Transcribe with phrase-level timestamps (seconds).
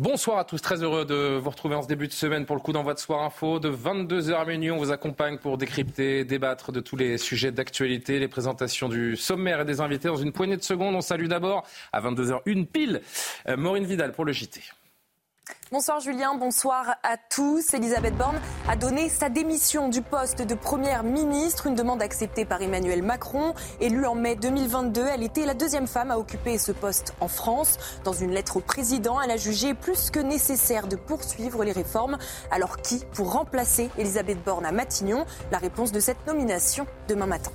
[0.00, 2.62] Bonsoir à tous, très heureux de vous retrouver en ce début de semaine pour le
[2.62, 3.60] coup d'envoi de Soir Info.
[3.60, 8.18] De 22h à minuit, on vous accompagne pour décrypter, débattre de tous les sujets d'actualité,
[8.18, 10.08] les présentations du sommaire et des invités.
[10.08, 13.02] Dans une poignée de secondes, on salue d'abord à 22h une pile
[13.46, 14.62] euh, Maureen Vidal pour le JT.
[15.72, 17.74] Bonsoir Julien, bonsoir à tous.
[17.74, 22.60] Elisabeth Borne a donné sa démission du poste de première ministre, une demande acceptée par
[22.60, 23.54] Emmanuel Macron.
[23.78, 27.78] Élue en mai 2022, elle était la deuxième femme à occuper ce poste en France.
[28.02, 32.18] Dans une lettre au président, elle a jugé plus que nécessaire de poursuivre les réformes.
[32.50, 35.24] Alors qui pour remplacer Elisabeth Borne à Matignon?
[35.52, 37.52] La réponse de cette nomination demain matin.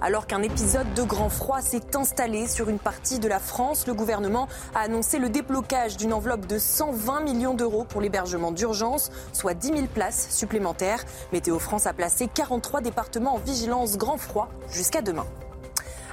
[0.00, 3.94] Alors qu'un épisode de grand froid s'est installé sur une partie de la France, le
[3.94, 9.54] gouvernement a annoncé le déblocage d'une enveloppe de 120 millions d'euros pour l'hébergement d'urgence, soit
[9.54, 11.04] 10 000 places supplémentaires.
[11.32, 15.26] Météo France a placé 43 départements en vigilance grand froid jusqu'à demain.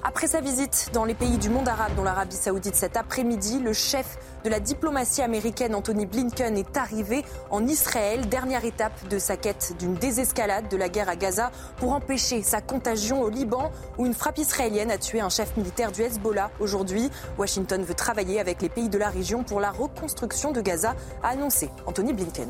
[0.07, 3.73] Après sa visite dans les pays du monde arabe, dont l'Arabie saoudite cet après-midi, le
[3.73, 9.35] chef de la diplomatie américaine, Anthony Blinken, est arrivé en Israël, dernière étape de sa
[9.35, 14.05] quête d'une désescalade de la guerre à Gaza pour empêcher sa contagion au Liban, où
[14.05, 17.09] une frappe israélienne a tué un chef militaire du Hezbollah aujourd'hui.
[17.37, 21.31] Washington veut travailler avec les pays de la région pour la reconstruction de Gaza, a
[21.31, 22.47] annoncé Anthony Blinken.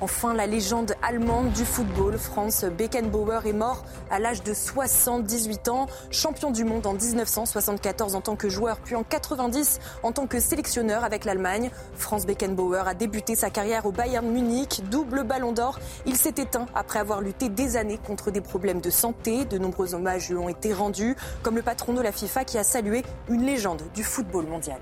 [0.00, 5.86] Enfin, la légende allemande du football, Franz Beckenbauer, est mort à l'âge de 78 ans,
[6.12, 10.38] champion du monde en 1974 en tant que joueur, puis en 90 en tant que
[10.38, 11.72] sélectionneur avec l'Allemagne.
[11.96, 15.80] Franz Beckenbauer a débuté sa carrière au Bayern Munich, double ballon d'or.
[16.06, 19.46] Il s'est éteint après avoir lutté des années contre des problèmes de santé.
[19.46, 22.62] De nombreux hommages lui ont été rendus, comme le patron de la FIFA qui a
[22.62, 24.78] salué une légende du football mondial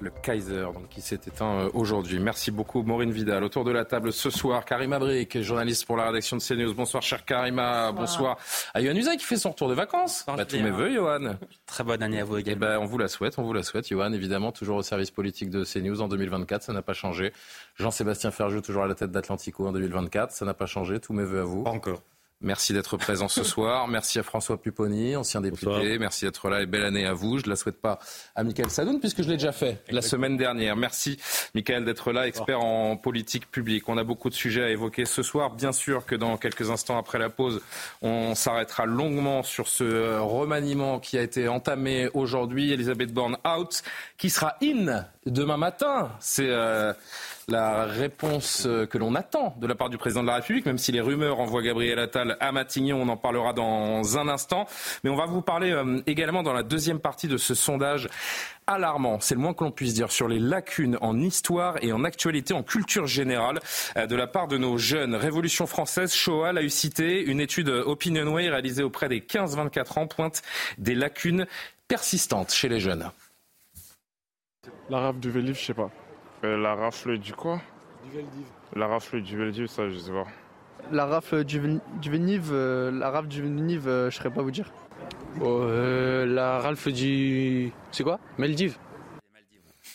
[0.00, 2.18] le Kaiser, donc, qui s'est éteint euh, aujourd'hui.
[2.18, 3.44] Merci beaucoup, Maureen Vidal.
[3.44, 6.74] Autour de la table ce soir, Karima Brick, journaliste pour la rédaction de CNews.
[6.74, 7.92] Bonsoir, cher Karima.
[7.92, 8.38] Bonsoir.
[8.74, 10.24] À Yohann Usaï qui fait son retour de vacances.
[10.26, 11.36] Bah, tous mes voeux, Johan.
[11.66, 12.66] Très bonne année à vous également.
[12.66, 14.12] Eh ben, on vous la souhaite, on vous la souhaite, Johan.
[14.12, 17.32] Évidemment, toujours au service politique de CNews en 2024, ça n'a pas changé.
[17.76, 21.00] Jean-Sébastien Ferjou, toujours à la tête d'Atlantico en 2024, ça n'a pas changé.
[21.00, 21.64] Tous mes voeux à vous.
[21.64, 22.02] Pas encore.
[22.40, 23.88] Merci d'être présent ce soir.
[23.88, 25.98] Merci à François Pupponi, ancien député.
[25.98, 27.38] Merci d'être là et belle année à vous.
[27.38, 27.98] Je ne la souhaite pas
[28.36, 30.76] à Michael Sadoun puisque je l'ai déjà fait la semaine dernière.
[30.76, 31.18] Merci
[31.54, 33.88] Michael d'être là, expert en politique publique.
[33.88, 35.50] On a beaucoup de sujets à évoquer ce soir.
[35.50, 37.60] Bien sûr que dans quelques instants après la pause,
[38.02, 42.72] on s'arrêtera longuement sur ce remaniement qui a été entamé aujourd'hui.
[42.72, 43.82] Elisabeth Borne out,
[44.16, 46.12] qui sera in demain matin.
[46.20, 46.92] C'est euh,
[47.48, 50.78] la réponse euh, que l'on attend de la part du président de la République, même
[50.78, 54.66] si les rumeurs envoient Gabriel Attal à Matignon, on en parlera dans un instant.
[55.02, 58.08] Mais on va vous parler euh, également dans la deuxième partie de ce sondage
[58.66, 62.04] alarmant, c'est le moins que l'on puisse dire, sur les lacunes en histoire et en
[62.04, 63.60] actualité, en culture générale,
[63.96, 65.14] euh, de la part de nos jeunes.
[65.14, 70.42] Révolution française, Shoah l'a eu cité, une étude Opinionway réalisée auprès des 15-24 ans pointe
[70.76, 71.46] des lacunes
[71.88, 73.10] persistantes chez les jeunes.
[74.90, 75.90] Du je sais pas.
[76.44, 77.60] Euh, la rafle du quoi?
[78.04, 78.44] Du Veldiv.
[78.76, 80.26] La rafle du Veldiv, ça je sais pas.
[80.92, 81.60] La rafle du,
[82.00, 84.70] du Véniv, euh, la rafle du euh, je saurais pas vous dire.
[85.40, 87.72] la rafle du.
[87.90, 88.18] C'est quoi?
[88.38, 88.76] Maldives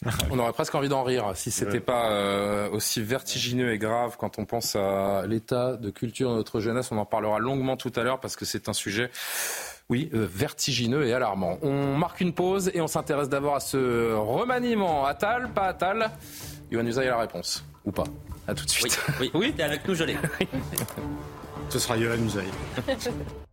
[0.31, 4.43] on aurait presque envie d'en rire si c'était pas aussi vertigineux et grave quand on
[4.43, 6.91] pense à l'état de culture de notre jeunesse.
[6.91, 9.11] On en parlera longuement tout à l'heure parce que c'est un sujet
[9.93, 11.59] oui, euh, vertigineux et alarmant.
[11.61, 15.05] On marque une pause et on s'intéresse d'abord à ce remaniement.
[15.05, 16.09] Attal, pas Attal
[16.71, 17.63] Yohann Usaï a la réponse.
[17.85, 18.05] Ou pas
[18.47, 18.99] A tout de suite.
[19.19, 19.53] Oui, oui.
[19.55, 20.17] oui avec nous, je l'ai.
[21.69, 22.47] Ce sera Yohann Usaï.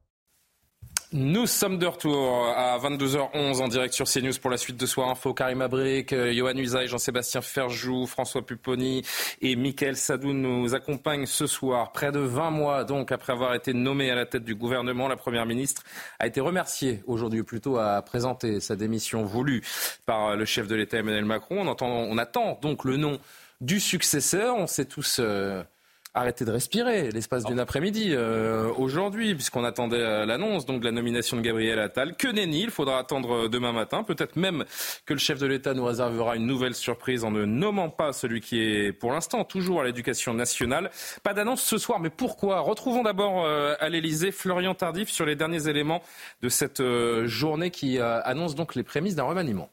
[1.12, 5.08] Nous sommes de retour à 22h11 en direct sur CNews pour la suite de Soir
[5.08, 5.34] Info.
[5.34, 9.02] Karim Abric, Johan Usaï, Jean-Sébastien Ferjou, François Pupponi
[9.42, 11.90] et Mickaël Sadou nous accompagnent ce soir.
[11.90, 15.16] Près de 20 mois donc après avoir été nommé à la tête du gouvernement, la
[15.16, 15.82] Première ministre
[16.20, 19.64] a été remerciée aujourd'hui, plutôt à présenter sa démission voulue
[20.06, 21.66] par le chef de l'État Emmanuel Macron.
[21.66, 23.18] On, on attend donc le nom
[23.60, 24.54] du successeur.
[24.54, 25.16] On sait tous...
[25.18, 25.64] Euh,
[26.12, 30.90] arrêter de respirer l'espace d'une après-midi euh, aujourd'hui, puisqu'on attendait euh, l'annonce donc de la
[30.90, 32.16] nomination de Gabriel Attal.
[32.16, 34.02] Que nenni, il faudra attendre euh, demain matin.
[34.02, 34.64] Peut-être même
[35.06, 38.40] que le chef de l'État nous réservera une nouvelle surprise en ne nommant pas celui
[38.40, 40.90] qui est pour l'instant toujours à l'éducation nationale.
[41.22, 42.60] Pas d'annonce ce soir, mais pourquoi?
[42.60, 46.02] Retrouvons d'abord à l'Elysée Florian Tardif sur les derniers éléments
[46.42, 46.82] de cette
[47.24, 49.70] journée qui annonce donc les prémices d'un remaniement.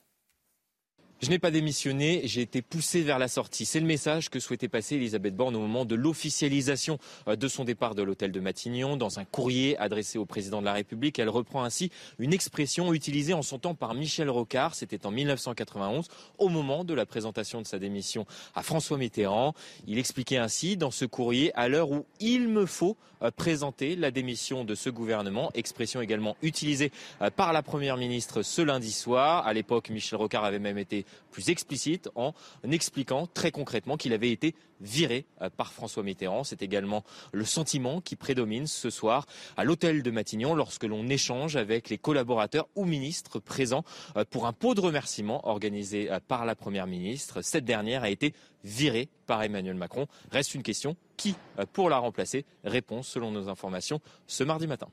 [1.20, 3.66] Je n'ai pas démissionné, j'ai été poussé vers la sortie.
[3.66, 7.64] C'est le message que souhaitait passer Elisabeth Borne au moment de l'officialisation euh, de son
[7.64, 8.98] départ de l'hôtel de Matignon.
[8.98, 13.34] Dans un courrier adressé au président de la République, elle reprend ainsi une expression utilisée
[13.34, 14.76] en son temps par Michel Rocard.
[14.76, 19.56] C'était en 1991, au moment de la présentation de sa démission à François Mitterrand.
[19.88, 24.12] Il expliquait ainsi dans ce courrier, à l'heure où il me faut euh, présenter la
[24.12, 26.92] démission de ce gouvernement, expression également utilisée
[27.24, 29.48] euh, par la Première ministre ce lundi soir.
[29.48, 32.34] À l'époque, Michel Rocard avait même été plus explicite en
[32.64, 36.44] expliquant très concrètement qu'il avait été viré euh, par François Mitterrand.
[36.44, 39.26] C'est également le sentiment qui prédomine ce soir
[39.56, 43.84] à l'hôtel de Matignon lorsque l'on échange avec les collaborateurs ou ministres présents
[44.16, 47.42] euh, pour un pot de remerciement organisé euh, par la Première ministre.
[47.42, 48.34] Cette dernière a été
[48.64, 50.08] virée par Emmanuel Macron.
[50.32, 51.36] Reste une question, qui
[51.74, 52.46] pour la remplacer?
[52.64, 54.88] Réponse selon nos informations ce mardi matin.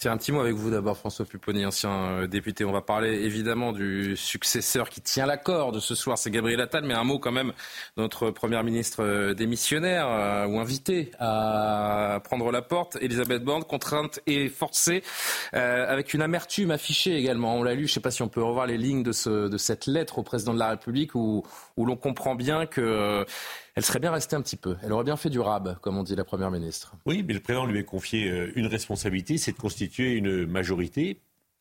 [0.00, 2.64] Tiens, un petit mot avec vous d'abord, François Pupponi, ancien euh, député.
[2.64, 6.84] On va parler évidemment du successeur qui tient la corde ce soir, c'est Gabriel Attal,
[6.84, 7.48] mais un mot quand même
[7.96, 13.64] de notre première ministre euh, démissionnaire euh, ou invité à prendre la porte, Elisabeth Borne,
[13.64, 15.02] contrainte et forcée,
[15.52, 17.56] avec une amertume affichée également.
[17.56, 19.48] On l'a lu, je ne sais pas si on peut revoir les lignes de, ce,
[19.48, 21.42] de cette lettre au président de la République où,
[21.76, 23.26] où l'on comprend bien que
[23.78, 24.74] elle serait bien restée un petit peu.
[24.82, 26.96] Elle aurait bien fait du rab, comme on dit la Première ministre.
[27.06, 31.20] Oui, mais le président lui a confié euh, une responsabilité, c'est de constituer une majorité.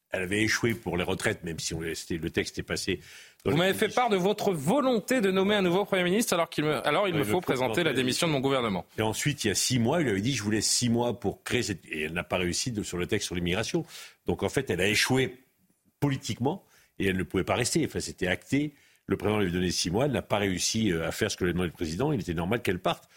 [0.09, 3.01] Elle avait échoué pour les retraites, même si on, le texte est passé.
[3.45, 6.63] Vous m'avez fait part de votre volonté de nommer un nouveau Premier ministre alors qu'il
[6.63, 8.87] me, alors il me faut présenter la démission de mon gouvernement.
[8.97, 11.19] Et ensuite, il y a six mois, il lui avait dit je voulais six mois
[11.19, 11.85] pour créer cette...
[11.85, 13.85] Et elle n'a pas réussi sur le texte sur l'immigration.
[14.25, 15.37] Donc en fait, elle a échoué
[15.99, 16.63] politiquement
[16.97, 17.85] et elle ne pouvait pas rester.
[17.85, 18.73] Enfin, c'était acté.
[19.07, 20.05] Le président lui avait donné six mois.
[20.05, 22.11] Elle n'a pas réussi euh, à faire ce que lui a demandé le président.
[22.11, 23.09] Il était normal qu'elle parte.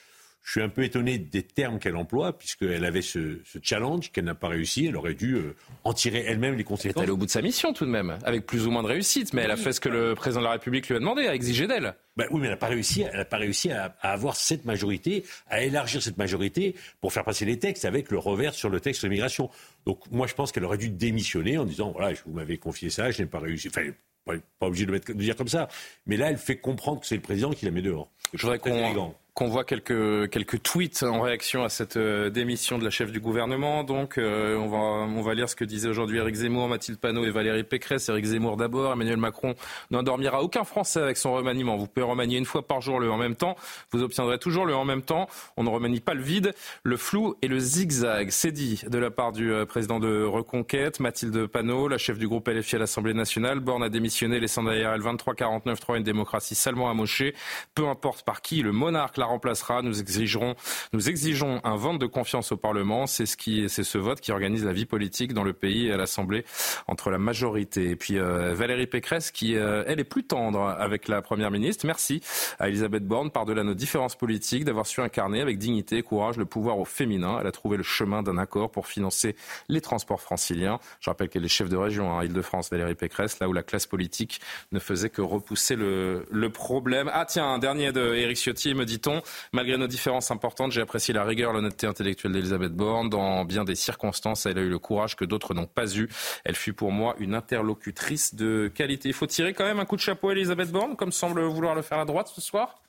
[0.42, 4.34] Je suis un peu étonné des termes qu'elle emploie, puisqu'elle avait ce, challenge qu'elle n'a
[4.34, 4.86] pas réussi.
[4.86, 5.54] Elle aurait dû euh,
[5.84, 6.96] en tirer elle-même les conséquences.
[6.96, 8.82] Elle est allée au bout de sa mission tout de même, avec plus ou moins
[8.82, 10.98] de réussite, mais elle a fait ce que le président de la République lui a
[10.98, 11.94] demandé, a exigé d'elle.
[12.16, 15.24] Ben oui, mais elle n'a pas réussi, elle n'a pas réussi à, avoir cette majorité,
[15.48, 19.02] à élargir cette majorité pour faire passer les textes avec le revers sur le texte
[19.02, 19.50] de l'immigration.
[19.84, 23.10] Donc moi, je pense qu'elle aurait dû démissionner en disant voilà, vous m'avez confié ça,
[23.10, 23.68] je n'ai pas réussi.
[23.68, 23.82] Enfin,
[24.24, 25.68] pas obligé de, mettre, de dire comme ça.
[26.06, 28.10] Mais là, elle fait comprendre que c'est le président qui la met dehors.
[28.34, 32.84] Je voudrais qu'on qu'on voit quelques, quelques tweets en réaction à cette euh, démission de
[32.84, 33.84] la chef du gouvernement.
[33.84, 37.24] Donc, euh, on, va, on va lire ce que disaient aujourd'hui Eric Zemmour, Mathilde Panot
[37.24, 38.10] et Valérie Pécresse.
[38.10, 38.92] Eric Zemmour d'abord.
[38.92, 39.54] Emmanuel Macron
[39.90, 41.78] n'endormira aucun Français avec son remaniement.
[41.78, 43.56] Vous pouvez remanier une fois par jour le en même temps.
[43.92, 45.26] Vous obtiendrez toujours le en même temps.
[45.56, 46.52] On ne remanie pas le vide,
[46.82, 48.28] le flou et le zigzag.
[48.28, 52.28] C'est dit de la part du euh, président de Reconquête, Mathilde Panot, la chef du
[52.28, 53.60] groupe LFI à l'Assemblée nationale.
[53.60, 57.34] Borne a démissionné, laissant derrière elle 23 49 3 une démocratie salement amochée.
[57.74, 59.82] Peu importe par qui, le monarque la remplacera.
[59.82, 60.54] Nous exigerons,
[60.92, 63.06] nous exigeons un vote de confiance au Parlement.
[63.06, 66.44] C'est ce vote qui organise la vie politique dans le pays et à l'Assemblée
[66.86, 67.90] entre la majorité.
[67.90, 71.86] Et puis euh, Valérie Pécresse, qui euh, elle est plus tendre avec la Première ministre.
[71.86, 72.20] Merci
[72.58, 76.44] à Elisabeth Borne, par-delà nos différences politiques, d'avoir su incarner avec dignité et courage le
[76.44, 77.38] pouvoir au féminin.
[77.40, 79.36] Elle a trouvé le chemin d'un accord pour financer
[79.68, 80.78] les transports franciliens.
[81.00, 83.62] Je rappelle qu'elle est chef de région à hein, Île-de-France, Valérie Pécresse, là où la
[83.62, 84.40] classe politique
[84.72, 87.10] ne faisait que repousser le, le problème.
[87.12, 89.19] Ah tiens, un dernier de Éric Ciotti, me dit-on.
[89.52, 93.08] Malgré nos différences importantes, j'ai apprécié la rigueur, l'honnêteté intellectuelle d'Elisabeth Borne.
[93.08, 96.08] Dans bien des circonstances, elle a eu le courage que d'autres n'ont pas eu.
[96.44, 99.08] Elle fut pour moi une interlocutrice de qualité.
[99.08, 101.74] Il faut tirer quand même un coup de chapeau à Elisabeth Borne, comme semble vouloir
[101.74, 102.80] le faire la droite ce soir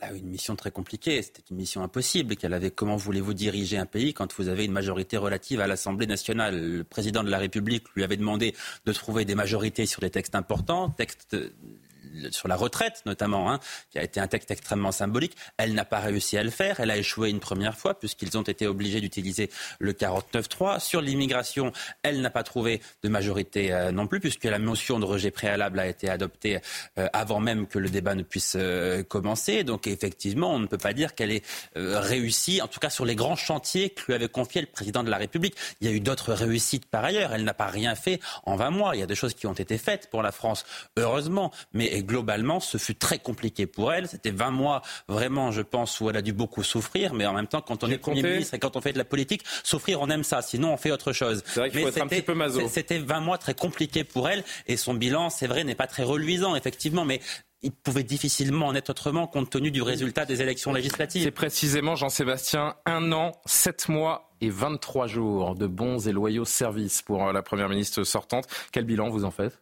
[0.00, 2.70] elle a eu une mission très compliquée, c'était une mission impossible qu'elle avait.
[2.70, 6.60] Comment voulez-vous diriger un pays quand vous avez une majorité relative à l'Assemblée nationale?
[6.60, 8.54] Le président de la République lui avait demandé
[8.84, 11.36] de trouver des majorités sur des textes importants, textes
[12.30, 15.36] sur la retraite notamment, hein, qui a été un texte extrêmement symbolique.
[15.56, 16.80] Elle n'a pas réussi à le faire.
[16.80, 20.80] Elle a échoué une première fois puisqu'ils ont été obligés d'utiliser le 49-3.
[20.80, 25.04] Sur l'immigration, elle n'a pas trouvé de majorité euh, non plus puisque la motion de
[25.04, 26.60] rejet préalable a été adoptée
[26.98, 29.64] euh, avant même que le débat ne puisse euh, commencer.
[29.64, 31.42] Donc effectivement, on ne peut pas dire qu'elle ait
[31.74, 35.10] réussi, en tout cas sur les grands chantiers que lui avait confié le président de
[35.10, 35.54] la République.
[35.80, 37.32] Il y a eu d'autres réussites par ailleurs.
[37.32, 38.96] Elle n'a pas rien fait en 20 mois.
[38.96, 40.64] Il y a des choses qui ont été faites pour la France,
[40.96, 41.52] heureusement.
[41.72, 44.08] Mais globalement, ce fut très compliqué pour elle.
[44.08, 47.12] C'était 20 mois, vraiment, je pense, où elle a dû beaucoup souffrir.
[47.12, 49.04] Mais en même temps, quand on est Premier ministre et quand on fait de la
[49.04, 50.40] politique, souffrir, on aime ça.
[50.42, 51.42] Sinon, on fait autre chose.
[51.46, 52.68] C'est vrai qu'il faut être un petit peu maso.
[52.68, 54.44] C'était 20 mois très compliqués pour elle.
[54.66, 57.04] Et son bilan, c'est vrai, n'est pas très reluisant, effectivement.
[57.04, 57.20] Mais
[57.62, 61.22] il pouvait difficilement en être autrement compte tenu du résultat des élections législatives.
[61.24, 67.02] C'est précisément, Jean-Sébastien, un an, sept mois et 23 jours de bons et loyaux services
[67.02, 68.46] pour la Première ministre sortante.
[68.70, 69.60] Quel bilan vous en faites?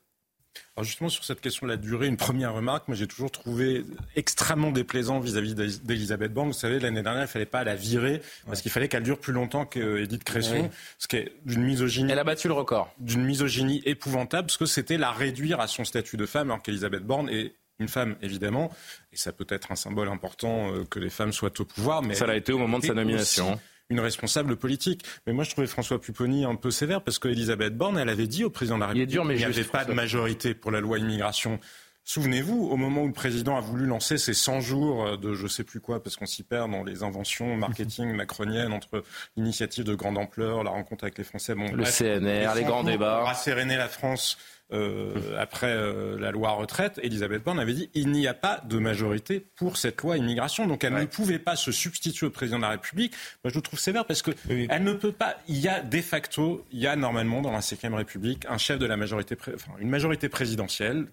[0.77, 2.89] Alors justement, sur cette question de la durée, une première remarque.
[2.89, 3.85] Moi, j'ai toujours trouvé
[4.17, 6.49] extrêmement déplaisant vis-à-vis d'Elisabeth Borne.
[6.49, 9.19] Vous savez, l'année dernière, il ne fallait pas la virer parce qu'il fallait qu'elle dure
[9.19, 10.71] plus longtemps qu'Edith Cresson.
[10.99, 12.11] Ce qui est d'une misogynie.
[12.11, 12.93] Elle a battu le record.
[12.99, 17.05] D'une misogynie épouvantable parce que c'était la réduire à son statut de femme alors qu'Elisabeth
[17.05, 18.71] Borne est une femme, évidemment,
[19.13, 22.03] et ça peut être un symbole important euh, que les femmes soient au pouvoir.
[22.03, 23.59] Mais ça l'a été au moment de sa nomination
[23.91, 25.05] une responsable politique.
[25.27, 28.45] Mais moi, je trouvais François Pupponi un peu sévère parce qu'Elisabeth Borne, elle avait dit
[28.45, 31.59] au président de la République qu'il n'y avait pas de majorité pour la loi immigration.
[32.07, 35.65] Souvenez-vous, au moment où le président a voulu lancer ses 100 jours de je sais
[35.65, 39.03] plus quoi, parce qu'on s'y perd dans les inventions marketing macroniennes entre
[39.39, 43.25] l'initiative de grande ampleur, la rencontre avec les Français, bon, le CNR, les, grands débats,
[43.25, 44.37] rasséréner la France
[44.73, 48.79] euh, après euh, la loi retraite, Elisabeth Borne avait dit il n'y a pas de
[48.79, 50.67] majorité pour cette loi immigration.
[50.67, 53.13] Donc elle ne pouvait pas se substituer au président de la République.
[53.45, 55.37] Moi je le trouve sévère parce que elle ne peut pas.
[55.49, 58.79] Il y a de facto, il y a normalement dans la 5 République un chef
[58.79, 61.07] de la majorité, enfin, une majorité présidentielle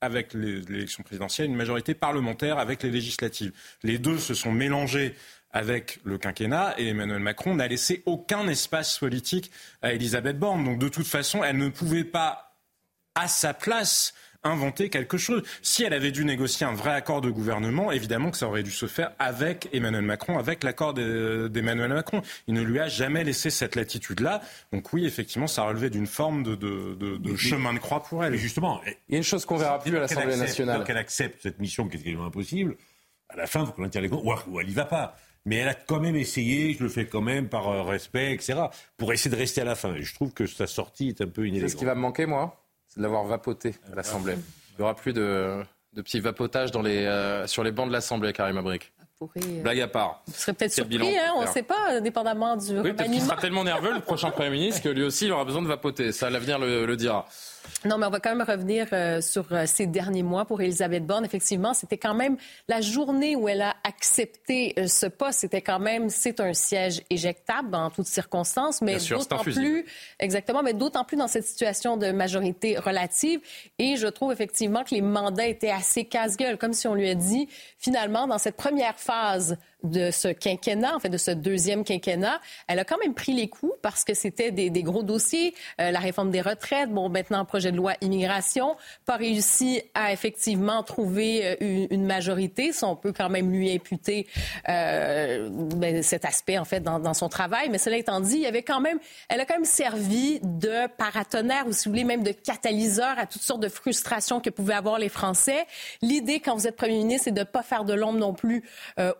[0.00, 3.52] avec l'élection présidentielle, une majorité parlementaire avec les législatives.
[3.82, 5.16] Les deux se sont mélangés
[5.50, 9.50] avec le quinquennat et Emmanuel Macron n'a laissé aucun espace politique
[9.82, 10.64] à Elisabeth Borne.
[10.64, 12.47] Donc de toute façon, elle ne pouvait pas
[13.18, 15.42] à sa place inventer quelque chose.
[15.62, 18.70] Si elle avait dû négocier un vrai accord de gouvernement, évidemment que ça aurait dû
[18.70, 22.22] se faire avec Emmanuel Macron, avec l'accord d'Emmanuel Macron.
[22.46, 24.40] Il ne lui a jamais laissé cette latitude-là.
[24.72, 28.32] Donc oui, effectivement, ça relevait d'une forme de, chemin de croix pour elle.
[28.32, 30.84] Mais justement, il y a une chose qu'on verra plus à l'Assemblée nationale.
[30.84, 32.76] qu'elle accepte cette mission qui est quasiment impossible,
[33.28, 35.68] à la fin, il faut qu'on les comptes, ou elle n'y va pas mais elle
[35.68, 38.64] a quand même essayé, je le fais quand même par euh, respect, etc.,
[38.98, 39.94] pour essayer de rester à la fin.
[39.94, 41.70] Et je trouve que sa sortie est un peu inélégante.
[41.70, 44.34] C'est ce qui va me manquer, moi c'est de l'avoir vapoté à l'Assemblée.
[44.34, 47.92] Il n'y aura plus de, de petits vapotages dans les, euh, sur les bancs de
[47.92, 48.92] l'Assemblée, Karim Abrik.
[49.18, 50.22] Pourrait, Blague à part.
[50.28, 53.36] Vous serez peut-être surpris, hein, on ne sait pas, dépendamment du oui, peut-être qu'il sera
[53.36, 56.12] tellement nerveux, le prochain Premier ministre, que lui aussi, il aura besoin de vapoter.
[56.12, 57.26] Ça, l'avenir le dira.
[57.84, 61.06] Non, mais on va quand même revenir euh, sur euh, ces derniers mois pour Elisabeth
[61.06, 61.24] Borne.
[61.24, 65.40] Effectivement, c'était quand même la journée où elle a accepté euh, ce poste.
[65.40, 69.84] C'était quand même, c'est un siège éjectable dans toutes circonstances, mais d'autant plus,
[70.18, 73.40] exactement, mais d'autant plus dans cette situation de majorité relative.
[73.78, 77.14] Et je trouve effectivement que les mandats étaient assez casse-gueule, comme si on lui a
[77.14, 77.48] dit,
[77.78, 82.80] finalement, dans cette première phase de ce quinquennat, en fait, de ce deuxième quinquennat, elle
[82.80, 85.54] a quand même pris les coups parce que c'était des, gros dossiers.
[85.80, 90.82] Euh, la réforme des retraites, bon, maintenant, projet de loi immigration, pas réussi à effectivement
[90.82, 92.72] trouver euh, une, majorité.
[92.72, 94.26] Ça, on peut quand même lui imputer
[94.68, 97.68] euh, ben, cet aspect, en fait, dans, son travail.
[97.70, 100.88] Mais cela étant dit, il y avait quand même, elle a quand même servi de
[100.96, 104.74] paratonnerre ou, si vous voulez, même de catalyseur à toutes sortes de frustrations que pouvaient
[104.74, 105.66] avoir les Français.
[106.02, 108.64] L'idée, quand vous êtes premier ministre, c'est de ne pas faire de l'ombre non plus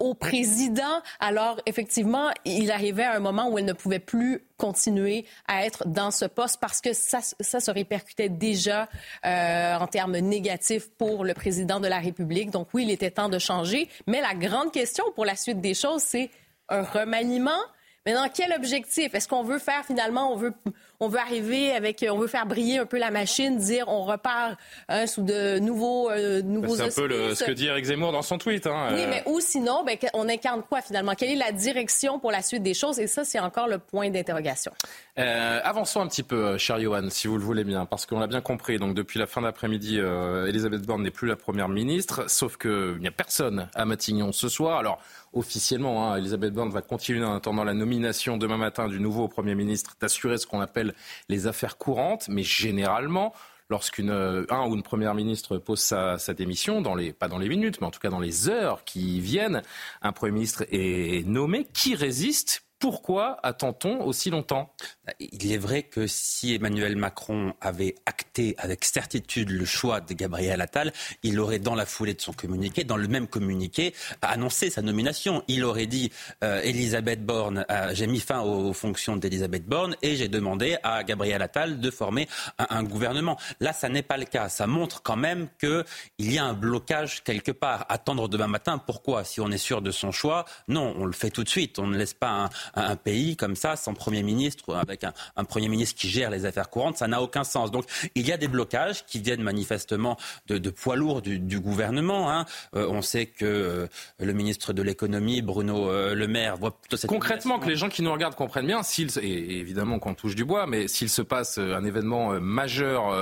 [0.01, 1.03] au président président.
[1.21, 5.87] Alors, effectivement, il arrivait à un moment où elle ne pouvait plus continuer à être
[5.87, 8.89] dans ce poste parce que ça, ça se répercutait déjà
[9.27, 12.51] euh, en termes négatifs pour le président de la République.
[12.51, 13.89] Donc oui, il était temps de changer.
[14.07, 16.31] Mais la grande question pour la suite des choses, c'est
[16.71, 17.61] un remaniement.
[18.07, 19.15] Mais dans quel objectif?
[19.15, 20.55] Est-ce qu'on veut faire finalement, on veut
[21.01, 24.57] on veut arriver avec, on veut faire briller un peu la machine, dire on repart
[24.89, 28.23] hein, sous de nouveaux, euh, nouveaux C'est un peu ce que dit Eric Zemmour dans
[28.23, 28.67] son tweet.
[28.67, 29.07] Hein, oui, euh.
[29.09, 31.15] mais ou sinon, ben, on incarne quoi finalement?
[31.15, 32.99] Quelle est la direction pour la suite des choses?
[32.99, 34.73] Et ça, c'est encore le point d'interrogation.
[35.19, 38.19] Euh, avançons un petit peu, euh, cher Johan, si vous le voulez bien, parce qu'on
[38.19, 38.79] l'a bien compris.
[38.79, 43.09] Donc depuis la fin d'après-midi, Elisabeth Borne n'est plus la première ministre, sauf qu'il n'y
[43.09, 44.79] a personne à Matignon ce soir.
[44.79, 45.01] Alors
[45.33, 49.55] officiellement, hein, Elisabeth Borne va continuer en attendant la nomination demain matin du nouveau Premier
[49.55, 50.95] ministre d'assurer ce qu'on appelle
[51.29, 53.33] les affaires courantes, mais généralement,
[53.71, 57.49] lorsqu'une euh, un ou une première ministre pose sa, démission, dans les, pas dans les
[57.49, 59.63] minutes, mais en tout cas dans les heures qui viennent,
[60.03, 61.67] un premier ministre est nommé.
[61.73, 64.73] Qui résiste pourquoi attend-on aussi longtemps?
[65.19, 70.61] Il est vrai que si Emmanuel Macron avait acté avec certitude le choix de Gabriel
[70.61, 70.93] Attal,
[71.25, 75.43] il aurait, dans la foulée de son communiqué, dans le même communiqué, annoncé sa nomination.
[75.49, 76.13] Il aurait dit
[76.45, 81.03] euh, Elisabeth Borne, euh, j'ai mis fin aux, fonctions d'Elisabeth Borne et j'ai demandé à
[81.03, 83.39] Gabriel Attal de former un, gouvernement.
[83.61, 84.49] Là, ça n'est pas le cas.
[84.49, 85.85] Ça montre quand même qu'il
[86.19, 87.87] y a un blocage quelque part.
[87.89, 89.25] Attendre demain matin, pourquoi?
[89.25, 91.79] Si on est sûr de son choix, non, on le fait tout de suite.
[91.81, 95.69] On ne laisse pas un un, pays comme ça, sans Premier ministre, avec un, Premier
[95.69, 97.71] ministre qui gère les affaires courantes, ça n'a aucun sens.
[97.71, 97.85] Donc
[98.15, 102.31] il y a des blocages qui viennent manifestement de, de poids lourds du, gouvernement.
[102.31, 102.47] Hein.
[102.75, 103.87] Euh, on sait que euh,
[104.21, 107.89] le ministre de l'économie, Bruno euh, Le Maire, voit plutôt cette Concrètement, que les gens
[107.89, 111.23] qui nous regardent comprennent bien, s'il, et évidemment qu'on touche du bois, mais s'il se
[111.23, 113.15] passe un événement majeur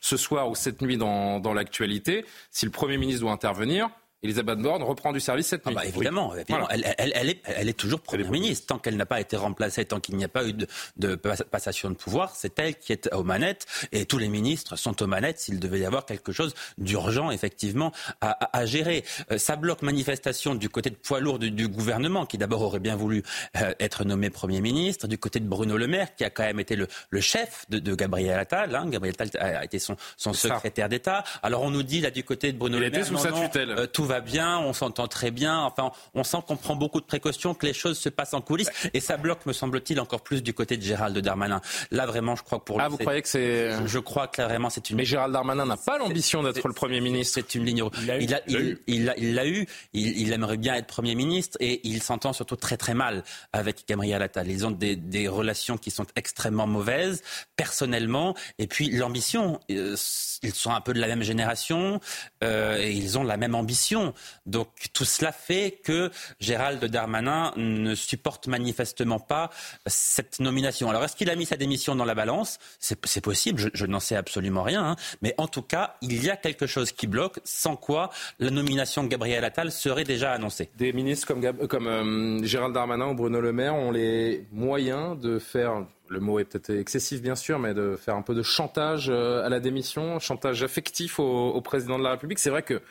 [0.00, 3.88] ce soir ou cette nuit dans, dans l'actualité, si le Premier ministre doit intervenir,
[4.22, 5.76] Elisabeth Borne reprend du service cette ah nuit.
[5.76, 6.44] bah évidemment, elle,
[7.30, 8.66] est, elle, est, toujours Première ministre.
[8.66, 11.94] Tant qu'elle n'a pas été remplacée, tant qu'il n'y a pas eu de, passation de
[11.94, 13.66] pouvoir, c'est elle qui est aux manettes.
[13.92, 17.92] Et tous les ministres sont aux manettes s'il devait y avoir quelque chose d'urgent, effectivement,
[18.20, 19.04] à, gérer.
[19.30, 22.96] Euh, ça bloque manifestation du côté de poids lourd du, gouvernement, qui d'abord aurait bien
[22.96, 23.22] voulu
[23.60, 26.60] euh, être nommé Premier ministre, du côté de Bruno Le Maire, qui a quand même
[26.60, 26.88] été le,
[27.20, 28.74] chef de, Gabriel Attal.
[28.74, 28.86] Hein.
[28.88, 29.96] Gabriel Attal a été son,
[30.32, 31.24] secrétaire d'État.
[31.42, 33.70] Alors on nous dit, là, du côté de Bruno Le Maire, sous sa tutelle.
[33.70, 35.58] Euh, va bien, on s'entend très bien.
[35.60, 38.70] Enfin, on sent qu'on prend beaucoup de précautions, que les choses se passent en coulisses.
[38.92, 41.60] Et ça bloque, me semble-t-il, encore plus du côté de Gérald Darmanin.
[41.90, 43.70] Là, vraiment, je crois que pour Ah, vous croyez que c'est.
[43.86, 44.96] Je, crois que là, vraiment, c'est une.
[44.96, 47.34] Mais Gérald Darmanin n'a pas l'ambition d'être le Premier ministre.
[47.34, 47.84] C'est une ligne.
[47.98, 48.78] Il l'a eu.
[48.86, 49.66] Il l'a il, eu.
[49.92, 54.22] Il, aimerait bien être Premier ministre et il s'entend surtout très très mal avec Gabriel
[54.22, 54.48] Attal.
[54.48, 57.22] Ils ont des, des relations qui sont extrêmement mauvaises,
[57.56, 58.34] personnellement.
[58.58, 59.96] Et puis l'ambition, euh,
[60.42, 62.00] ils sont un peu de la même génération
[62.42, 63.99] euh, et ils ont la même ambition.
[64.46, 69.50] Donc tout cela fait que Gérald Darmanin ne supporte manifestement pas
[69.86, 70.90] cette nomination.
[70.90, 72.58] Alors est-ce qu'il a mis sa démission dans la balance?
[72.78, 74.84] C'est possible, je, n'en sais absolument rien.
[74.84, 74.96] Hein.
[75.22, 79.04] Mais en tout cas, il y a quelque chose qui bloque, sans quoi la nomination
[79.04, 80.70] de Gabriel Attal serait déjà annoncée.
[80.76, 81.32] Des ministres
[81.66, 86.40] comme, euh, Gérald Darmanin ou Bruno Le Maire ont les moyens de faire le mot
[86.40, 89.60] est peut-être excessif bien sûr, mais de faire un peu de chantage euh, à la
[89.60, 92.40] démission, chantage affectif au président de la République.
[92.40, 92.82] C'est vrai que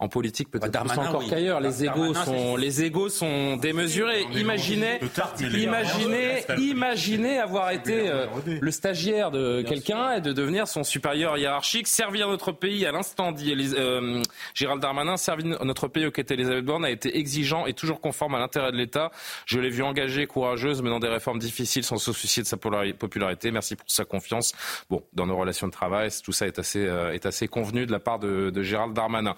[0.00, 1.60] en politique peut-être plus encore qu'ailleurs.
[1.60, 4.26] Les égos sont les égos sont démesurés.
[4.34, 4.98] Imaginez,
[5.40, 8.26] imaginez, imaginez avoir été euh,
[8.60, 13.30] le stagiaire de quelqu'un et de devenir son supérieur hiérarchique, servir notre pays à l'instant
[13.30, 14.20] dit euh,
[14.54, 18.38] Gérald Darmanin, servir notre pays auquel Elisabeth Borne a été exigeant et toujours conforme à
[18.40, 19.10] l'intérêt de l'État.
[19.46, 23.50] Je l'ai vu engagée, courageuse, menant des réformes difficiles sans se soucier de sa popularité.
[23.52, 24.54] Merci pour sa confiance.
[24.90, 27.92] Bon, dans nos relations de travail, tout ça est assez euh, est assez convenu de
[27.92, 29.36] la part de, de Gérald Darmanin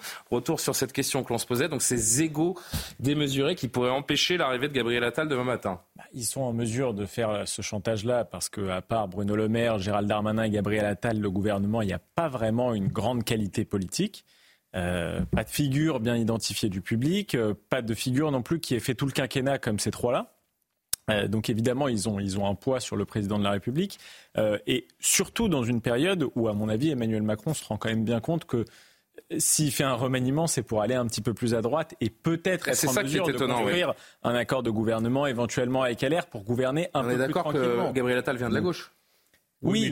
[0.59, 2.57] sur cette question que l'on se posait, donc ces égaux
[2.99, 5.81] démesurés qui pourraient empêcher l'arrivée de Gabriel Attal demain matin.
[5.95, 9.79] Bah, ils sont en mesure de faire ce chantage-là parce qu'à part Bruno Le Maire,
[9.79, 13.65] Gérald Darmanin et Gabriel Attal, le gouvernement, il n'y a pas vraiment une grande qualité
[13.65, 14.25] politique.
[14.75, 18.75] Euh, pas de figure bien identifiée du public, euh, pas de figure non plus qui
[18.75, 20.35] ait fait tout le quinquennat comme ces trois-là.
[21.09, 23.97] Euh, donc évidemment, ils ont, ils ont un poids sur le président de la République,
[24.67, 28.03] et surtout dans une période où, à mon avis, Emmanuel Macron se rend quand même
[28.03, 28.65] bien compte que
[29.37, 32.67] s'il fait un remaniement, c'est pour aller un petit peu plus à droite et peut-être
[32.67, 37.03] être en mesure de construire un accord de gouvernement éventuellement avec LR pour gouverner un
[37.03, 37.65] peu plus tranquillement.
[37.65, 38.91] On est d'accord que Gabriel Attal vient de la gauche.
[39.63, 39.89] Oui,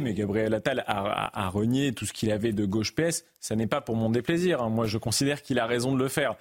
[0.00, 3.24] mais, Gabriel Attal a, renié tout ce qu'il avait de gauche PS.
[3.40, 4.62] Ça n'est pas pour mon déplaisir.
[4.62, 4.70] Hein.
[4.70, 6.36] Moi, je considère qu'il a raison de le faire.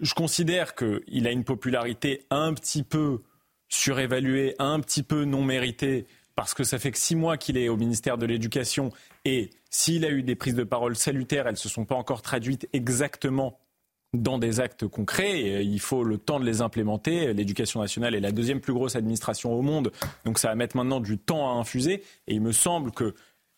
[0.00, 3.20] Je considère qu'il a une popularité un petit peu
[3.68, 7.68] surévaluée, un petit peu non méritée, parce que ça fait que six mois qu'il est
[7.68, 8.90] au ministère de l'Éducation
[9.24, 12.22] et s'il a eu des prises de parole salutaires, elles ne se sont pas encore
[12.22, 13.58] traduites exactement
[14.14, 15.40] dans des actes concrets.
[15.40, 17.32] Et il faut le temps de les implémenter.
[17.32, 19.92] L'éducation nationale est la deuxième plus grosse administration au monde,
[20.24, 22.02] donc ça va mettre maintenant du temps à infuser.
[22.26, 23.14] Et il me semble que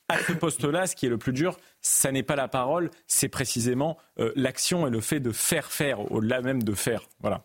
[0.08, 3.28] à ce poste-là, ce qui est le plus dur, ça n'est pas la parole, c'est
[3.28, 7.08] précisément euh, l'action et le fait de faire faire, au-delà même de faire.
[7.20, 7.42] Voilà.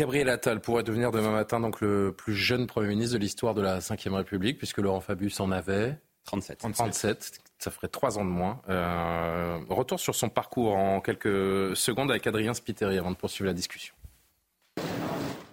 [0.00, 3.60] Gabriel Attal pourrait devenir demain matin donc le plus jeune Premier ministre de l'histoire de
[3.60, 6.56] la Ve République, puisque Laurent Fabius en avait 37.
[6.72, 8.62] 37, ça ferait trois ans de moins.
[8.70, 13.52] Euh, retour sur son parcours en quelques secondes avec Adrien Spiteri avant de poursuivre la
[13.52, 13.94] discussion.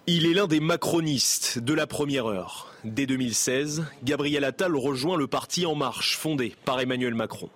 [0.06, 2.72] Il est l'un des macronistes de la première heure.
[2.84, 7.50] Dès 2016, Gabriel Attal rejoint le parti En Marche, fondé par Emmanuel Macron.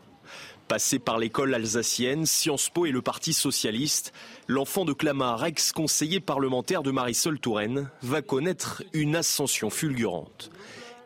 [0.72, 4.14] Passé par l'école alsacienne, Sciences Po et le Parti socialiste,
[4.48, 10.50] l'enfant de Clamart, ex-conseiller parlementaire de Marisol Touraine, va connaître une ascension fulgurante.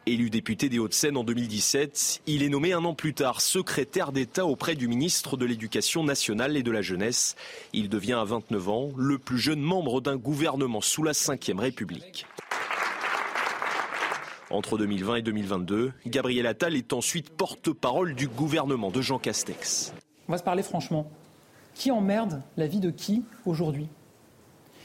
[0.06, 4.46] Élu député des Hauts-de-Seine en 2017, il est nommé un an plus tard secrétaire d'État
[4.46, 7.34] auprès du ministre de l'Éducation nationale et de la jeunesse.
[7.72, 12.24] Il devient à 29 ans le plus jeune membre d'un gouvernement sous la Ve République.
[14.50, 19.92] Entre 2020 et 2022, Gabriel Attal est ensuite porte-parole du gouvernement de Jean Castex.
[20.28, 21.10] On va se parler franchement.
[21.74, 23.88] Qui emmerde la vie de qui aujourd'hui?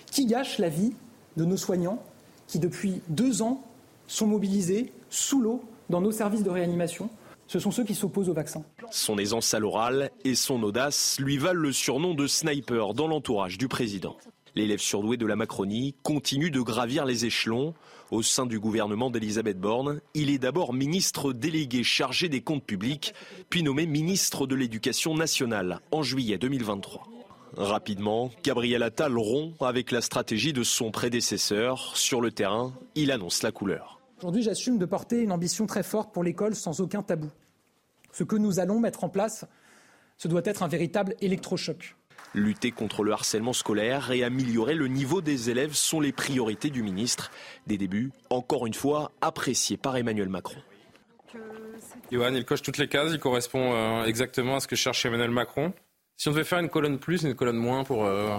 [0.08, 0.94] Qui gâche la vie
[1.38, 2.02] de nos soignants
[2.48, 3.64] qui, depuis deux ans,
[4.08, 7.10] sont mobilisés sous l'eau dans nos services de réanimation?
[7.46, 8.64] Ce sont ceux qui s'opposent au vaccin.
[8.90, 13.60] Son aisance à l'oral et son audace lui valent le surnom de sniper dans l'entourage
[13.60, 14.18] du président.
[14.56, 17.74] L'élève surdoué de la Macronie continue de gravir les échelons.
[18.12, 23.14] Au sein du gouvernement d'Elisabeth Borne, il est d'abord ministre délégué chargé des comptes publics,
[23.50, 27.08] puis nommé ministre de l'Éducation nationale en juillet 2023.
[27.56, 31.96] Rapidement, Gabriel Attal rompt avec la stratégie de son prédécesseur.
[31.96, 34.02] Sur le terrain, il annonce la couleur.
[34.18, 37.30] Aujourd'hui, j'assume de porter une ambition très forte pour l'école sans aucun tabou.
[38.12, 39.46] Ce que nous allons mettre en place,
[40.18, 41.96] ce doit être un véritable électrochoc.
[42.34, 46.82] Lutter contre le harcèlement scolaire et améliorer le niveau des élèves sont les priorités du
[46.82, 47.32] ministre.
[47.68, 50.62] Des débuts, encore une fois, appréciés par Emmanuel Macron.
[52.12, 55.32] Johan, il coche toutes les cases, il correspond euh, exactement à ce que cherche Emmanuel
[55.32, 55.74] Macron.
[56.18, 58.38] Si on devait faire une colonne plus, une colonne moins pour euh,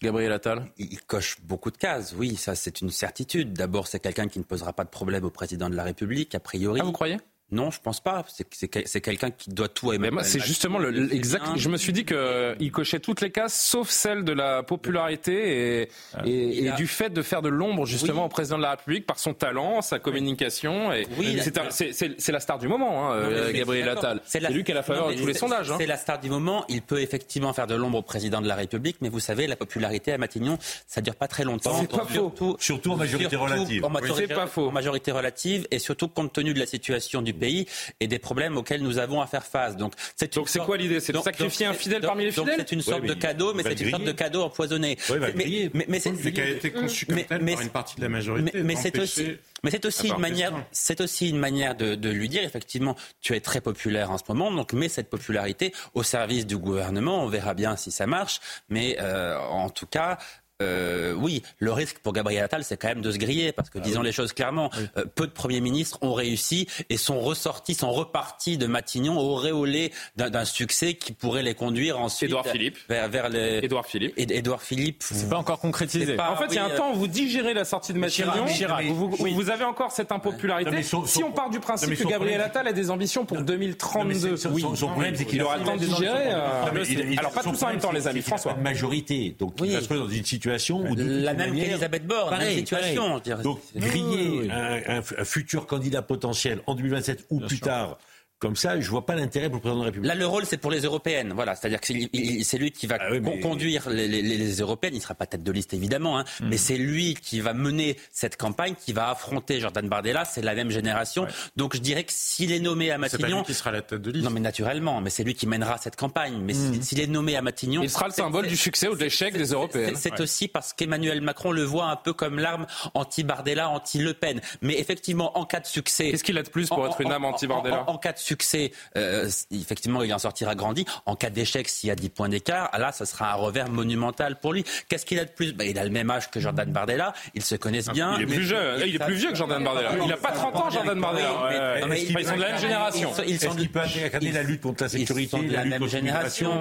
[0.00, 0.70] Gabriel Attal?
[0.76, 3.52] Il coche beaucoup de cases, oui, ça c'est une certitude.
[3.52, 6.40] D'abord, c'est quelqu'un qui ne posera pas de problème au président de la République, a
[6.40, 6.80] priori.
[6.82, 7.18] Ah, vous croyez?
[7.50, 8.24] Non, je pense pas.
[8.52, 10.10] C'est quelqu'un qui doit tout aimer.
[10.22, 11.44] c'est justement le, exact.
[11.56, 16.66] Je me suis dit qu'il cochait toutes les cases, sauf celle de la popularité et,
[16.66, 19.32] et, du fait de faire de l'ombre justement au président de la République par son
[19.32, 20.92] talent, sa communication.
[20.92, 21.38] Et oui,
[21.70, 24.20] c'est la star du moment, hein, Gabriel Attal.
[24.26, 25.70] C'est lui qui a la faveur de tous les sondages.
[25.70, 25.76] Hein.
[25.78, 26.64] C'est la star du moment.
[26.68, 29.56] Il peut effectivement faire de l'ombre au président de la République, mais vous savez, la
[29.56, 31.80] popularité à Matignon, ça dure pas très longtemps.
[31.80, 32.56] C'est pas faux.
[32.58, 33.84] Surtout en majorité relative.
[33.84, 34.68] En majorité, pas faux.
[34.68, 37.66] En majorité relative et surtout compte tenu de la situation du pays
[38.00, 39.76] et des problèmes auxquels nous avons à faire face.
[39.76, 41.00] Donc c'est quoi l'idée?
[41.00, 42.56] C'est de sacrifier un fidèle parmi les fidèles?
[42.58, 44.98] C'est une sorte de cadeau, mais c'est une sorte de cadeau empoisonné.
[45.34, 48.62] mais, mais, c'est qui a été conçu comme tel par une partie de la majorité.
[48.62, 52.28] Mais, c'est aussi mais c'est aussi une manière, c'est aussi une manière de, de, lui
[52.28, 56.46] dire effectivement, tu es très populaire en ce moment, donc mets cette popularité au service
[56.46, 57.24] du gouvernement.
[57.24, 60.18] On verra bien si ça marche, mais euh, en tout cas,
[60.60, 63.78] euh, oui, le risque pour Gabriel Attal, c'est quand même de se griller, parce que,
[63.78, 67.74] ah disons les choses clairement, euh, peu de premiers ministres ont réussi et sont ressortis,
[67.74, 72.76] sont repartis de Matignon auréolés d'un succès qui pourrait les conduire ensuite Édouard Philippe.
[72.88, 73.60] vers, vers les...
[73.62, 74.14] Édouard Philippe.
[74.16, 75.04] Édouard Philippe.
[75.04, 76.18] C'est pas encore concrétisé.
[76.18, 78.46] en fait, il y a un temps où vous digérez la sortie de Matignon.
[78.88, 80.82] Vous, vous, avez encore cette impopularité.
[80.82, 85.14] si on part du principe que Gabriel Attal a des ambitions pour 2032, son, problème,
[85.14, 86.32] c'est qu'il aura le temps de digérer.
[86.32, 88.22] Euh, alors pas tous en même temps, les amis.
[88.22, 88.54] François.
[88.54, 90.47] Majorité, donc il va se trouver dans une situation
[90.96, 93.20] la même qu'Elisabeth Borne, pareil, situation.
[93.42, 97.98] Donc griller un, futur candidat potentiel en 2027 ou plus tard
[98.38, 100.08] comme ça, je vois pas l'intérêt pour le président de la République.
[100.08, 101.32] Là, le rôle, c'est pour les européennes.
[101.34, 103.08] Voilà, c'est-à-dire que c'est lui qui va ah
[103.42, 104.94] conduire les, européennes.
[104.94, 106.48] Il sera pas tête de liste, évidemment, hein, hmm.
[106.48, 110.24] mais c'est lui qui va mener cette campagne, qui va affronter Jordan Bardella.
[110.24, 111.26] C'est la même génération.
[111.56, 113.82] Donc, je dirais que s'il est nommé à Matignon, c'est pas lui qui sera la
[113.82, 114.24] tête de liste.
[114.24, 116.38] Non, mais naturellement, mais c'est lui qui mènera cette campagne.
[116.40, 116.80] Mais hmm.
[116.80, 119.52] s'il est nommé à Matignon, il sera le symbole du succès ou de l'échec des
[119.52, 119.96] européennes.
[119.96, 124.40] C'est aussi parce qu'Emmanuel Macron le voit un peu comme l'arme anti-Bardella, anti-Le Pen.
[124.62, 127.24] Mais effectivement, en cas de succès, qu'est-ce qu'il a de plus pour être une arme
[127.24, 128.72] anti-Bardella en, cas de succès.
[128.96, 130.84] Euh, effectivement, il en sortira grandi.
[131.06, 134.38] En cas d'échec, s'il y a 10 points d'écart, là, ça sera un revers monumental
[134.38, 134.64] pour lui.
[134.88, 135.52] Qu'est-ce qu'il a de plus?
[135.52, 137.14] Ben, Il a le même âge que Jordan Bardella.
[137.34, 138.16] Ils se connaissent bien.
[138.16, 138.82] Il est plus jeune.
[138.86, 139.92] Il est plus vieux que Jordan Bardella.
[140.02, 141.86] Il n'a pas 30 ans, Jordan Bardella.
[141.96, 143.12] ils sont de la même génération.
[143.26, 146.52] Ils sont peut incarner la lutte contre la sécurité, de la, même génération.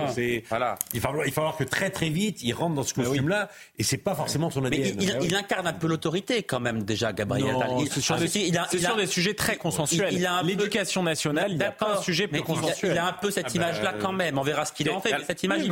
[0.50, 0.78] Voilà.
[0.94, 4.16] Il va, falloir que très très vite, il rentre dans ce costume-là, et c'est pas
[4.16, 4.98] forcément son ADN.
[5.00, 7.70] il, incarne un peu l'autorité quand même déjà, Gabriel Attal.
[7.92, 10.28] C'est sur, des, sujets très consensuels.
[10.44, 12.94] L'éducation nationale, il n'y a pas un sujet plus consensuel.
[12.94, 14.38] Il a un peu cette ah bah, image-là quand même.
[14.38, 15.16] On verra ce qu'il en fait.
[15.26, 15.64] cette image,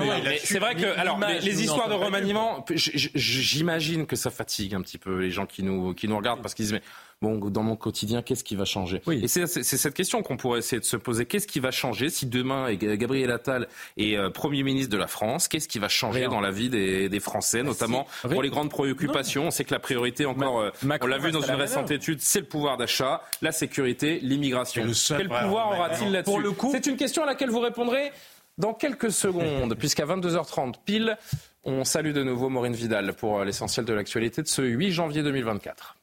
[0.44, 5.20] c'est vrai que alors les, histoires de remaniement, j'imagine que ça fatigue un petit peu
[5.20, 6.82] les gens qui nous qui nous regardent parce qu'ils disent mais
[7.22, 9.02] bon, dans mon quotidien, qu'est-ce qui va changer?
[9.12, 11.26] Et c'est cette question qu'on pourrait essayer de se poser.
[11.26, 15.48] Qu'est-ce qui va changer si demain Gabriel Attal est euh, Premier ministre de la France?
[15.48, 19.48] Qu'est-ce qui va changer dans la vie des, des Français, notamment pour les grandes préoccupations?
[19.48, 22.40] On sait que la priorité, encore, euh, on l'a vu dans une récente étude, c'est
[22.40, 24.84] le pouvoir d'achat, la sécurité, l'immigration.
[25.08, 26.36] Quel pouvoir aura-t-il là-dessus?
[26.72, 28.12] C'est une question à laquelle vous répondrez
[28.58, 31.18] dans quelques secondes, puisqu'à 22h30 pile,
[31.64, 35.24] on salue de nouveau Maureen Vidal pour euh, l'essentiel de l'actualité de ce 8 janvier
[35.24, 35.96] 2024.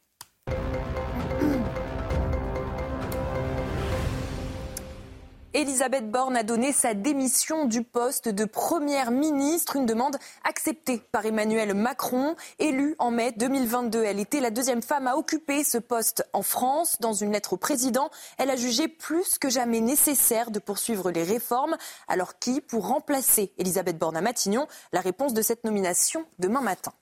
[5.54, 11.26] Elisabeth Borne a donné sa démission du poste de première ministre, une demande acceptée par
[11.26, 12.36] Emmanuel Macron.
[12.58, 16.96] Élue en mai 2022, elle était la deuxième femme à occuper ce poste en France.
[17.00, 21.22] Dans une lettre au président, elle a jugé plus que jamais nécessaire de poursuivre les
[21.22, 21.76] réformes.
[22.08, 24.66] Alors qui pour remplacer Elisabeth Borne à Matignon?
[24.92, 26.94] La réponse de cette nomination demain matin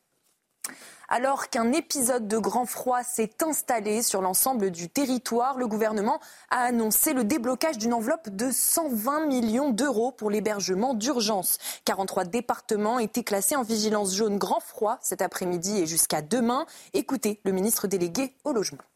[1.11, 5.59] alors qu'un épisode de grand froid s'est installé sur l'ensemble du territoire.
[5.59, 6.21] Le gouvernement
[6.51, 11.59] a annoncé le déblocage d'une enveloppe de 120 millions d'euros pour l'hébergement d'urgence.
[11.85, 16.65] 43 départements étaient classés en vigilance jaune grand froid cet après-midi et jusqu'à demain.
[16.95, 18.90] Écoutez le ministre délégué au logement.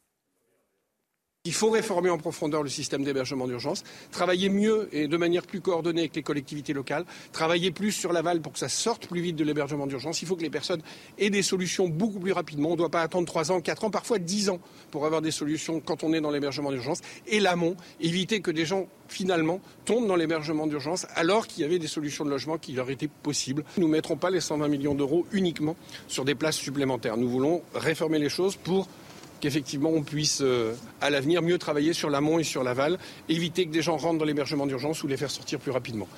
[1.46, 5.60] Il faut réformer en profondeur le système d'hébergement d'urgence, travailler mieux et de manière plus
[5.60, 9.36] coordonnée avec les collectivités locales, travailler plus sur l'aval pour que ça sorte plus vite
[9.36, 10.22] de l'hébergement d'urgence.
[10.22, 10.80] Il faut que les personnes
[11.18, 12.70] aient des solutions beaucoup plus rapidement.
[12.70, 14.58] On ne doit pas attendre 3 ans, 4 ans, parfois 10 ans
[14.90, 17.02] pour avoir des solutions quand on est dans l'hébergement d'urgence.
[17.26, 21.78] Et l'amont, éviter que des gens finalement tombent dans l'hébergement d'urgence alors qu'il y avait
[21.78, 23.64] des solutions de logement qui leur étaient possibles.
[23.76, 25.76] Nous ne mettrons pas les 120 millions d'euros uniquement
[26.08, 27.18] sur des places supplémentaires.
[27.18, 28.88] Nous voulons réformer les choses pour
[29.44, 33.72] qu'effectivement on puisse euh, à l'avenir mieux travailler sur l'amont et sur l'aval, éviter que
[33.72, 36.08] des gens rentrent dans l'hébergement d'urgence ou les faire sortir plus rapidement.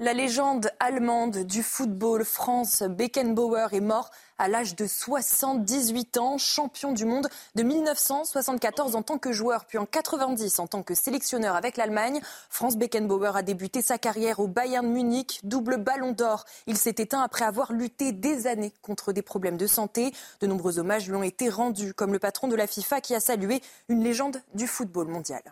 [0.00, 6.92] La légende allemande du football, Franz Beckenbauer, est mort à l'âge de 78 ans, champion
[6.92, 11.56] du monde de 1974 en tant que joueur, puis en 90 en tant que sélectionneur
[11.56, 12.20] avec l'Allemagne.
[12.48, 16.44] Franz Beckenbauer a débuté sa carrière au Bayern Munich, double ballon d'or.
[16.68, 20.12] Il s'est éteint après avoir lutté des années contre des problèmes de santé.
[20.40, 23.20] De nombreux hommages lui ont été rendus, comme le patron de la FIFA qui a
[23.20, 25.42] salué une légende du football mondial.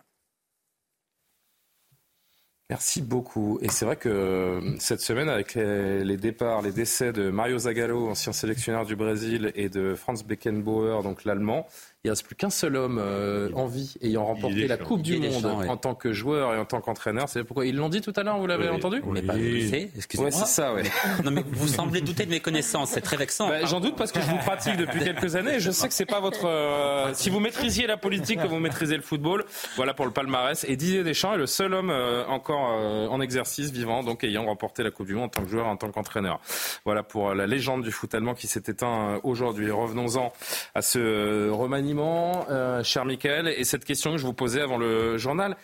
[2.69, 3.59] Merci beaucoup.
[3.61, 8.09] Et c'est vrai que euh, cette semaine, avec les, départs, les décès de Mario Zagallo,
[8.09, 11.65] ancien sélectionneur du Brésil, et de Franz Beckenbauer, donc l'allemand,
[12.03, 15.17] il ne reste plus qu'un seul homme euh, en vie ayant remporté la Coupe du
[15.17, 17.27] Monde en tant que joueur et en tant qu'entraîneur.
[17.27, 20.29] C'est pourquoi ils l'ont dit tout à l'heure, vous l'avez entendu On n'est pas excusez-moi.
[20.29, 20.83] c'est ça, ouais.
[21.25, 23.49] non, mais vous semblez douter de mes connaissances, c'est très vexant.
[23.49, 25.93] Bah, j'en doute parce que je vous pratique depuis quelques années et je sais que
[25.93, 26.45] c'est pas votre.
[26.45, 29.43] Euh, si vous maîtrisiez la politique, que vous maîtrisez le football,
[29.75, 30.65] voilà pour le palmarès.
[30.69, 34.83] Et Didier Deschamps est le seul homme euh, encore en exercice vivant, donc ayant remporté
[34.83, 36.39] la Coupe du Monde en tant que joueur et en tant qu'entraîneur.
[36.85, 39.71] Voilà pour la légende du foot allemand qui s'est éteint aujourd'hui.
[39.71, 40.31] Revenons-en
[40.75, 45.17] à ce remaniement euh, cher Michael, et cette question que je vous posais avant le
[45.17, 45.55] journal.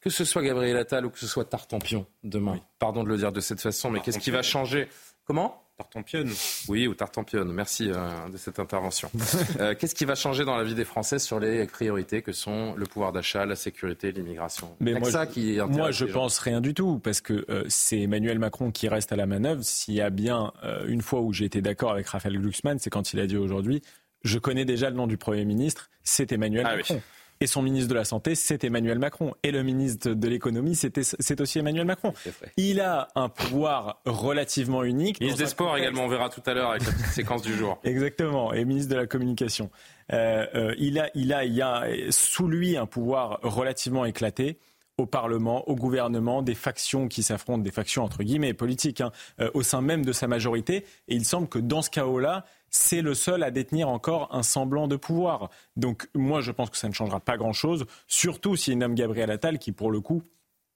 [0.00, 3.30] Que ce soit Gabriel Attal ou que ce soit Tartampion demain, pardon de le dire
[3.30, 4.88] de cette façon, mais qu'est-ce qui va changer?
[5.24, 5.62] Comment?
[5.76, 6.24] Tartampion.
[6.68, 7.44] Oui, ou Tartampion.
[7.44, 9.10] Merci euh, de cette intervention.
[9.60, 12.74] Euh, qu'est-ce qui va changer dans la vie des Français sur les priorités que sont
[12.74, 14.74] le pouvoir d'achat, la sécurité, l'immigration?
[14.80, 18.70] Mais moi, ça qui moi, je pense rien du tout, parce que c'est Emmanuel Macron
[18.70, 19.62] qui reste à la manœuvre.
[19.62, 20.52] S'il y a bien
[20.86, 23.82] une fois où j'ai été d'accord avec Raphaël Glucksmann, c'est quand il a dit aujourd'hui
[24.24, 27.02] je connais déjà le nom du Premier ministre, c'est Emmanuel ah Macron.
[27.40, 29.34] Et son ministre de la Santé, c'est Emmanuel Macron.
[29.42, 32.14] Et le ministre de l'Économie, c'est aussi Emmanuel Macron.
[32.56, 35.18] Il a un pouvoir relativement unique.
[35.18, 37.80] Ministre des Sports également, on verra tout à l'heure avec la petite séquence du jour.
[37.84, 38.52] Exactement.
[38.52, 39.70] Et ministre de la Communication.
[40.12, 44.60] Euh, euh, il, a, il, a, il a sous lui un pouvoir relativement éclaté
[44.98, 49.50] au Parlement, au gouvernement, des factions qui s'affrontent, des factions entre guillemets politiques, hein, euh,
[49.54, 50.84] au sein même de sa majorité.
[51.08, 54.88] Et il semble que dans ce chaos-là, c'est le seul à détenir encore un semblant
[54.88, 55.50] de pouvoir.
[55.76, 59.58] Donc moi, je pense que ça ne changera pas grand-chose, surtout s'il nomme Gabriel Attal,
[59.58, 60.22] qui pour le coup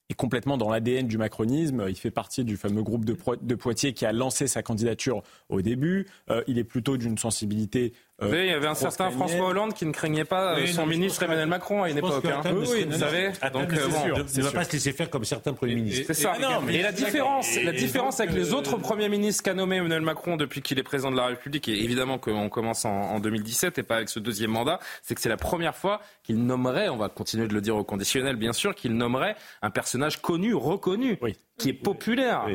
[0.09, 1.87] est complètement dans l'ADN du macronisme.
[1.89, 6.07] Il fait partie du fameux groupe de, Poitiers qui a lancé sa candidature au début.
[6.31, 9.85] Euh, il est plutôt d'une sensibilité euh, il y avait un certain François Hollande qui
[9.85, 12.25] ne craignait pas euh, son ministre Emmanuel Macron à une époque.
[12.25, 12.41] Hein.
[12.55, 13.33] Oui, vous savez.
[13.53, 16.05] Donc, euh, bon, ne va pas se laisser faire comme certains premiers ministres.
[16.07, 16.33] C'est ça.
[16.71, 20.63] Et, la différence, la différence avec les autres premiers ministres qu'a nommé Emmanuel Macron depuis
[20.63, 24.09] qu'il est président de la République, et évidemment qu'on commence en, 2017 et pas avec
[24.09, 27.55] ce deuxième mandat, c'est que c'est la première fois qu'il nommerait, on va continuer de
[27.55, 31.19] le dire au conditionnel bien sûr, qu'il nommerait un personnage connu, reconnu,
[31.59, 32.47] qui est populaire.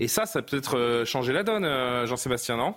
[0.00, 1.66] Et ça, ça peut être changer la donne,
[2.06, 2.74] Jean-Sébastien, non?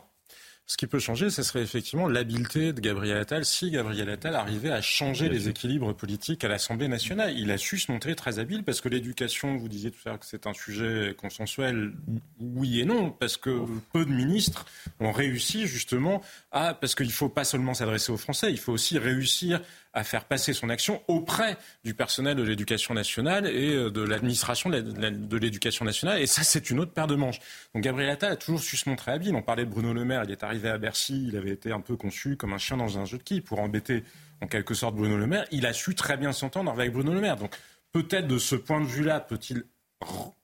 [0.68, 4.70] Ce qui peut changer, ce serait effectivement l'habileté de Gabriel Attal si Gabriel Attal arrivait
[4.70, 7.34] à changer les équilibres politiques à l'Assemblée nationale.
[7.38, 10.20] Il a su se montrer très habile parce que l'éducation, vous disiez tout à l'heure
[10.20, 11.94] que c'est un sujet consensuel,
[12.40, 13.62] oui et non, parce que
[13.94, 14.66] peu de ministres
[15.00, 18.74] ont réussi justement à, parce qu'il ne faut pas seulement s'adresser aux Français, il faut
[18.74, 19.62] aussi réussir
[19.98, 24.70] à faire passer son action auprès du personnel de l'éducation nationale et euh, de l'administration
[24.70, 26.22] de l'éducation nationale.
[26.22, 27.40] Et ça, c'est une autre paire de manches.
[27.74, 29.36] Donc Gabriel Attal a toujours su se montrer habile.
[29.36, 31.82] On parlait de Bruno Le Maire, il est arrivé à Bercy, il avait été un
[31.82, 34.04] peu conçu comme un chien dans un jeu de qui pour embêter
[34.40, 35.46] en quelque sorte Bruno Le Maire.
[35.52, 37.38] Il a su très bien s'entendre avec Bruno Le Maire.
[37.38, 37.56] Donc
[37.92, 39.64] peut-être de ce point de vue-là, peut-il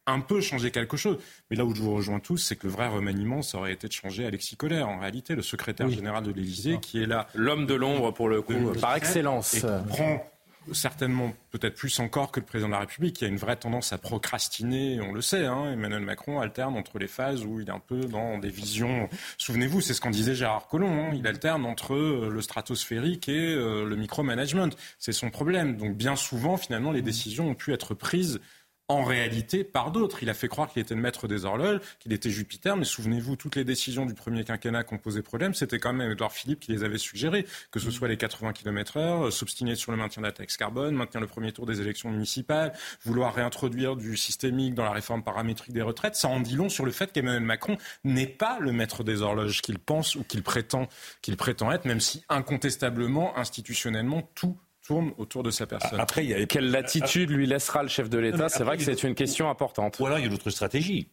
[0.05, 1.17] un peu changer quelque chose.
[1.49, 3.87] Mais là où je vous rejoins tous, c'est que le vrai remaniement, ça aurait été
[3.87, 7.27] de changer Alexis Collère, en réalité, le secrétaire général de l'Élysée, qui est là.
[7.35, 9.55] L'homme de l'ombre, pour le coup, par excellence.
[9.55, 10.23] Et qui prend
[10.71, 13.91] certainement peut-être plus encore que le président de la République, qui a une vraie tendance
[13.91, 15.45] à procrastiner, on le sait.
[15.45, 19.09] Hein, Emmanuel Macron alterne entre les phases où il est un peu dans des visions.
[19.37, 21.09] Souvenez-vous, c'est ce qu'en disait Gérard Collomb.
[21.09, 24.69] Hein, il alterne entre euh, le stratosphérique et euh, le micromanagement.
[24.99, 25.75] C'est son problème.
[25.75, 28.39] Donc bien souvent, finalement, les décisions ont pu être prises
[28.87, 30.23] en réalité par d'autres.
[30.23, 33.35] Il a fait croire qu'il était le maître des horloges, qu'il était Jupiter, mais souvenez-vous,
[33.35, 36.59] toutes les décisions du premier quinquennat qui ont posé problème, c'était quand même Edouard Philippe
[36.59, 40.21] qui les avait suggérées, que ce soit les 80 km heure, s'obstiner sur le maintien
[40.21, 44.75] de la taxe carbone, maintenir le premier tour des élections municipales, vouloir réintroduire du systémique
[44.75, 46.15] dans la réforme paramétrique des retraites.
[46.15, 49.61] Ça en dit long sur le fait qu'Emmanuel Macron n'est pas le maître des horloges
[49.61, 50.87] qu'il pense ou qu'il prétend,
[51.21, 55.99] qu'il prétend être, même si incontestablement, institutionnellement, tout tourne autour de sa personne.
[55.99, 56.45] Après, il y a...
[56.45, 58.49] Quelle latitude lui laissera le chef de l'État?
[58.49, 59.99] C'est vrai que c'est une question importante.
[59.99, 61.07] Ou alors, il y a une autre stratégie.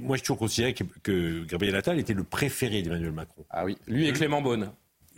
[0.00, 3.44] moi, je toujours considéré que, que Gabriel Attal était le préféré d'Emmanuel Macron.
[3.50, 4.70] Ah oui, lui et Clément Beaune.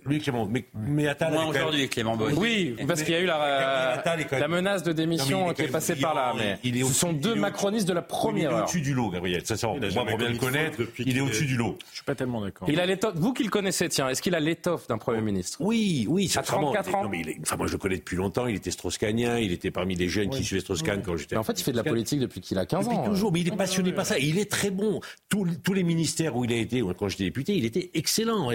[0.07, 0.47] Lui, Clément.
[0.47, 1.33] Mais, mais Attal.
[1.33, 2.35] Moi, aujourd'hui, Clément Beaune.
[2.37, 6.15] Oui, parce qu'il y a eu la, la menace de démission qui est passée par
[6.15, 6.35] là.
[6.37, 8.57] Mais il est ce sont deux macronistes de la première heure.
[8.57, 9.43] Il est au-dessus du lot, Gabriel.
[9.45, 11.79] Ça, moi, pour bien le connaître, il est au-dessus du lot.
[11.91, 12.69] Je suis pas tellement d'accord.
[12.69, 13.15] Il a l'étoffe.
[13.17, 15.59] Vous qui le connaissez, tiens, est-ce qu'il a l'étoffe d'un Premier ministre?
[15.61, 16.33] Oui, oui.
[16.37, 17.03] À 34 ans.
[17.05, 18.47] Non, mais enfin, moi, je le connais depuis longtemps.
[18.47, 19.39] Il était strauss-kahnien.
[19.39, 21.37] Il était parmi les jeunes qui suivaient Strauss-Kahn quand j'étais.
[21.37, 22.91] En fait, il fait de la politique depuis qu'il a 15 ans.
[22.93, 23.33] Depuis toujours.
[23.33, 24.19] Mais il est passionné par ça.
[24.19, 25.01] Il est très bon.
[25.29, 28.51] Tous les ministères où il a été, quand j'étais député, il était excellent.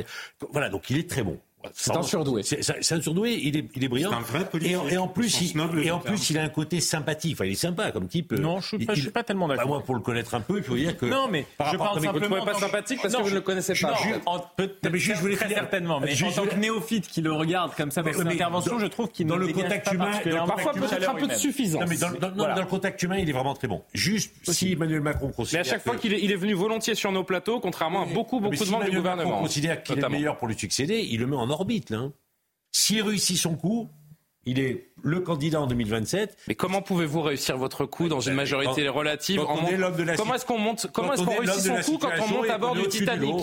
[0.51, 1.37] Voilà, donc il est très bon.
[1.73, 2.43] C'est un surdoué.
[2.43, 4.11] C'est un surdoué, il est, il est brillant.
[4.11, 7.33] Un vrai et, et, en plus, il, et en plus, il a un côté sympathique.
[7.33, 8.31] Enfin, il est sympa comme type.
[8.33, 9.65] Non, je suis je suis pas tellement d'accord.
[9.65, 11.05] Bah, moi, pour le connaître un peu, il faut dire que.
[11.05, 12.27] Non, mais par je parle simplement.
[12.27, 13.95] Vous ne pas sympathique parce que vous ne le connaissez pas.
[14.91, 15.99] mais juste, je voulais très certainement.
[15.99, 19.09] Mais en tant que néophyte qui le regarde comme ça dans son intervention, je trouve
[19.09, 20.11] qu'il dans le contact humain,
[20.47, 21.83] parfois peut-être un peu de suffisance.
[21.87, 23.81] mais dans le contact humain, il est vraiment très bon.
[23.93, 25.61] Juste si Emmanuel Macron considère.
[25.63, 28.63] Mais à chaque fois qu'il est venu volontiers sur nos plateaux, contrairement à beaucoup beaucoup
[28.63, 29.37] de membres du gouvernement.
[29.37, 32.11] Si considère qu'il est le meilleur pour lui succéder, il le met en orbite là.
[32.71, 33.89] S'il réussit son coup,
[34.45, 36.37] il est le candidat en 2027.
[36.47, 39.57] Mais comment pouvez-vous réussir votre coup dans une majorité relative en
[40.17, 42.75] Comment est-ce qu'on monte Comment est-ce qu'on réussit son coup quand on monte à bord
[42.75, 43.35] du Titanic?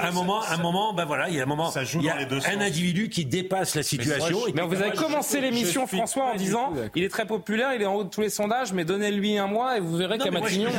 [0.00, 2.60] Un, moment, un moment, ben voilà, il y a un moment, il y a un
[2.60, 4.40] individu qui dépasse la situation.
[4.54, 7.94] Mais, vous avez commencé l'émission François en disant, il est très populaire, il est en
[7.94, 10.70] haut de tous les sondages, mais donnez-lui un mois et vous verrez qu'à Matignon.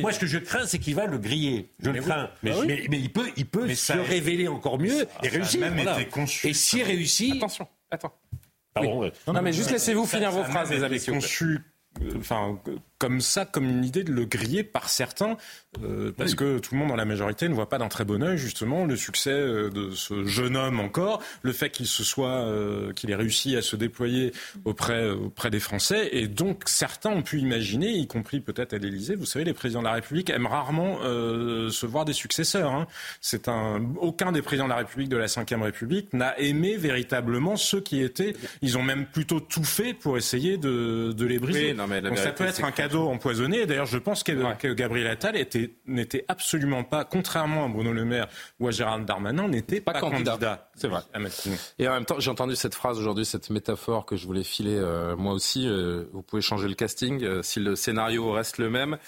[0.00, 1.70] Moi, ce que je crains, c'est qu'il va le griller.
[1.80, 2.30] Je le crains.
[2.42, 5.62] Mais il peut, il peut se révéler encore mieux et réussir.
[6.44, 8.12] Et s'il réussit, attention, attends.
[8.82, 11.00] Non, mais juste laissez-vous finir vos phrases, les amis.
[11.00, 11.60] Conçu,
[12.16, 12.58] enfin,
[12.98, 15.36] comme ça, comme une idée de le griller par certains,
[15.82, 18.22] euh, parce que tout le monde dans la majorité ne voit pas d'un très bon
[18.22, 22.44] oeil justement le succès euh, de ce jeune homme encore, le fait qu'il se soit,
[22.46, 24.32] euh, qu'il ait réussi à se déployer
[24.64, 29.14] auprès auprès des Français, et donc certains ont pu imaginer, y compris peut-être à l'Élysée,
[29.14, 32.72] vous savez, les présidents de la République aiment rarement se voir des successeurs.
[32.72, 32.86] Hein.
[33.20, 37.56] C'est un, aucun des présidents de la République de la Ve République n'a aimé véritablement
[37.56, 38.34] ceux qui étaient.
[38.62, 41.74] Ils ont même plutôt tout fait pour essayer de, de les briser.
[41.74, 43.66] non, mais donc ça peut être un cadeau empoisonné.
[43.66, 45.36] D'ailleurs, je pense que, Gabriel Attal
[45.86, 48.28] n'était absolument pas, contrairement à Bruno Le Maire
[48.60, 50.70] ou à Gérald Darmanin, n'était pas, candidat.
[50.74, 51.00] C'est vrai.
[51.78, 54.76] Et en même temps, j'ai entendu cette phrase aujourd'hui, cette métaphore que je voulais filer
[54.76, 55.66] euh, moi aussi.
[55.68, 57.22] Euh, vous pouvez changer le casting.
[57.22, 58.98] Euh, si le scénario reste le même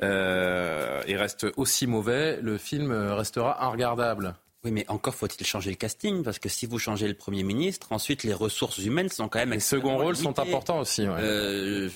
[0.00, 4.34] et reste aussi mauvais, le film restera regardable.
[4.62, 7.86] Oui, mais encore faut-il changer le casting, parce que si vous changez le Premier ministre,
[7.92, 9.52] ensuite les ressources humaines sont quand même...
[9.52, 11.06] Les seconds rôles sont importants aussi.
[11.06, 11.88] Euh,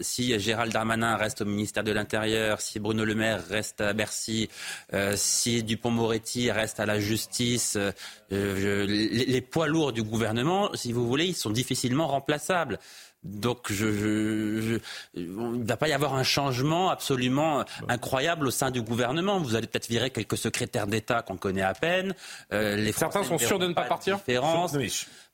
[0.00, 4.48] si Gérald Darmanin reste au ministère de l'Intérieur, si Bruno Le Maire reste à Bercy,
[4.94, 7.76] euh, si Dupont-Moretti reste à la justice,
[8.32, 12.78] euh, les poids lourds du gouvernement, si vous voulez, ils sont difficilement remplaçables.
[13.26, 14.78] Donc, je, je,
[15.14, 19.40] il ne va pas y avoir un changement absolument incroyable au sein du gouvernement.
[19.40, 22.14] Vous allez peut-être virer quelques secrétaires d'État qu'on connaît à peine.
[22.52, 24.18] Euh, les Certains sont sûrs de ne pas, partir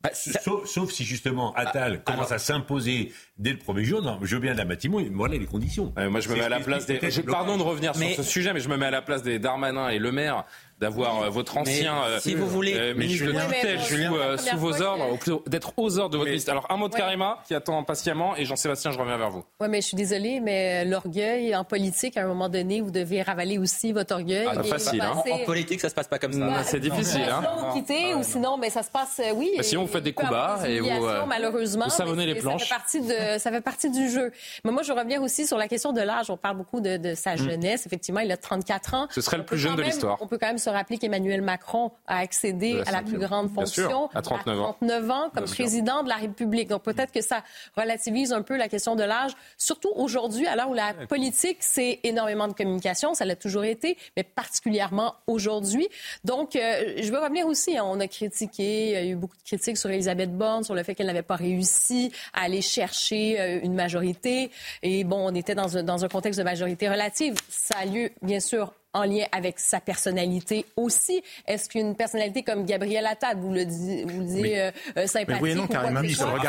[0.02, 4.02] bah, sauf, si justement Attal commence à s'imposer dès le premier jour.
[4.02, 5.92] Non, je veux bien la Matimon, voilà les conditions.
[5.96, 6.98] moi, je me mets à la place des.
[7.22, 9.88] pardon de revenir sur ce sujet, mais je me mets à la place des Darmanin
[9.90, 10.44] et Le Maire
[10.83, 14.83] d'avoir euh, votre ancien euh, si vous voulez, euh, ministre de tutelle sous, sous vos
[14.83, 15.16] ordres,
[15.47, 16.51] d'être aux ordres de votre ministre.
[16.51, 19.45] Alors un mot de Karima qui attend patiemment et Jean-Sébastien, je reviens vers vous.
[19.61, 23.23] Oui, mais je suis désolée, mais l'orgueil en politique, à un moment donné, vous devez
[23.23, 24.49] ravaler aussi votre orgueil.
[24.51, 25.23] Ah, facile, hein.
[25.31, 26.64] En politique, ça se passe pas comme ça.
[26.64, 27.23] c'est difficile.
[27.31, 27.42] Hein.
[27.42, 29.53] Sinon, quitter ou sinon, mais ça se passe, oui.
[29.57, 30.88] Bah, sinon, vous faites des coups bas et vous,
[31.29, 32.68] malheureusement, vous savonnez les planches.
[32.68, 34.33] Ça fait, partie de, ça fait partie du jeu.
[34.64, 36.29] Mais moi, je reviens aussi sur la question de l'âge.
[36.29, 37.38] On parle beaucoup de, sa mm.
[37.38, 37.87] jeunesse.
[37.87, 39.07] Effectivement, il a 34 ans.
[39.11, 40.18] Ce serait le plus jeune de l'histoire.
[40.21, 44.08] On peut quand même se rappeler qu'Emmanuel Macron a accédé à la plus grande fonction
[44.14, 46.68] à 39 ans, 39 ans comme président de la République.
[46.68, 47.42] Donc peut-être que ça
[47.76, 52.00] relativise un peu la question de l'âge, surtout aujourd'hui, à l'heure où la politique, c'est
[52.04, 55.88] énormément de communication, ça l'a toujours été, mais particulièrement aujourd'hui.
[56.24, 59.37] Donc euh, je veux revenir aussi, hein, on a critiqué, il y a eu beaucoup
[59.37, 63.40] de critiques sur Elisabeth Borne, sur le fait qu'elle n'avait pas réussi à aller chercher
[63.40, 64.50] euh, une majorité.
[64.82, 67.35] Et bon, on était dans un, dans un contexte de majorité relative.
[67.48, 71.22] Ça a lieu, bien sûr, en lien avec sa personnalité aussi.
[71.46, 75.42] Est-ce qu'une personnalité comme Gabriel Attal, vous le disiez, vous le disiez euh, euh, sympathique
[75.42, 75.66] oui, non,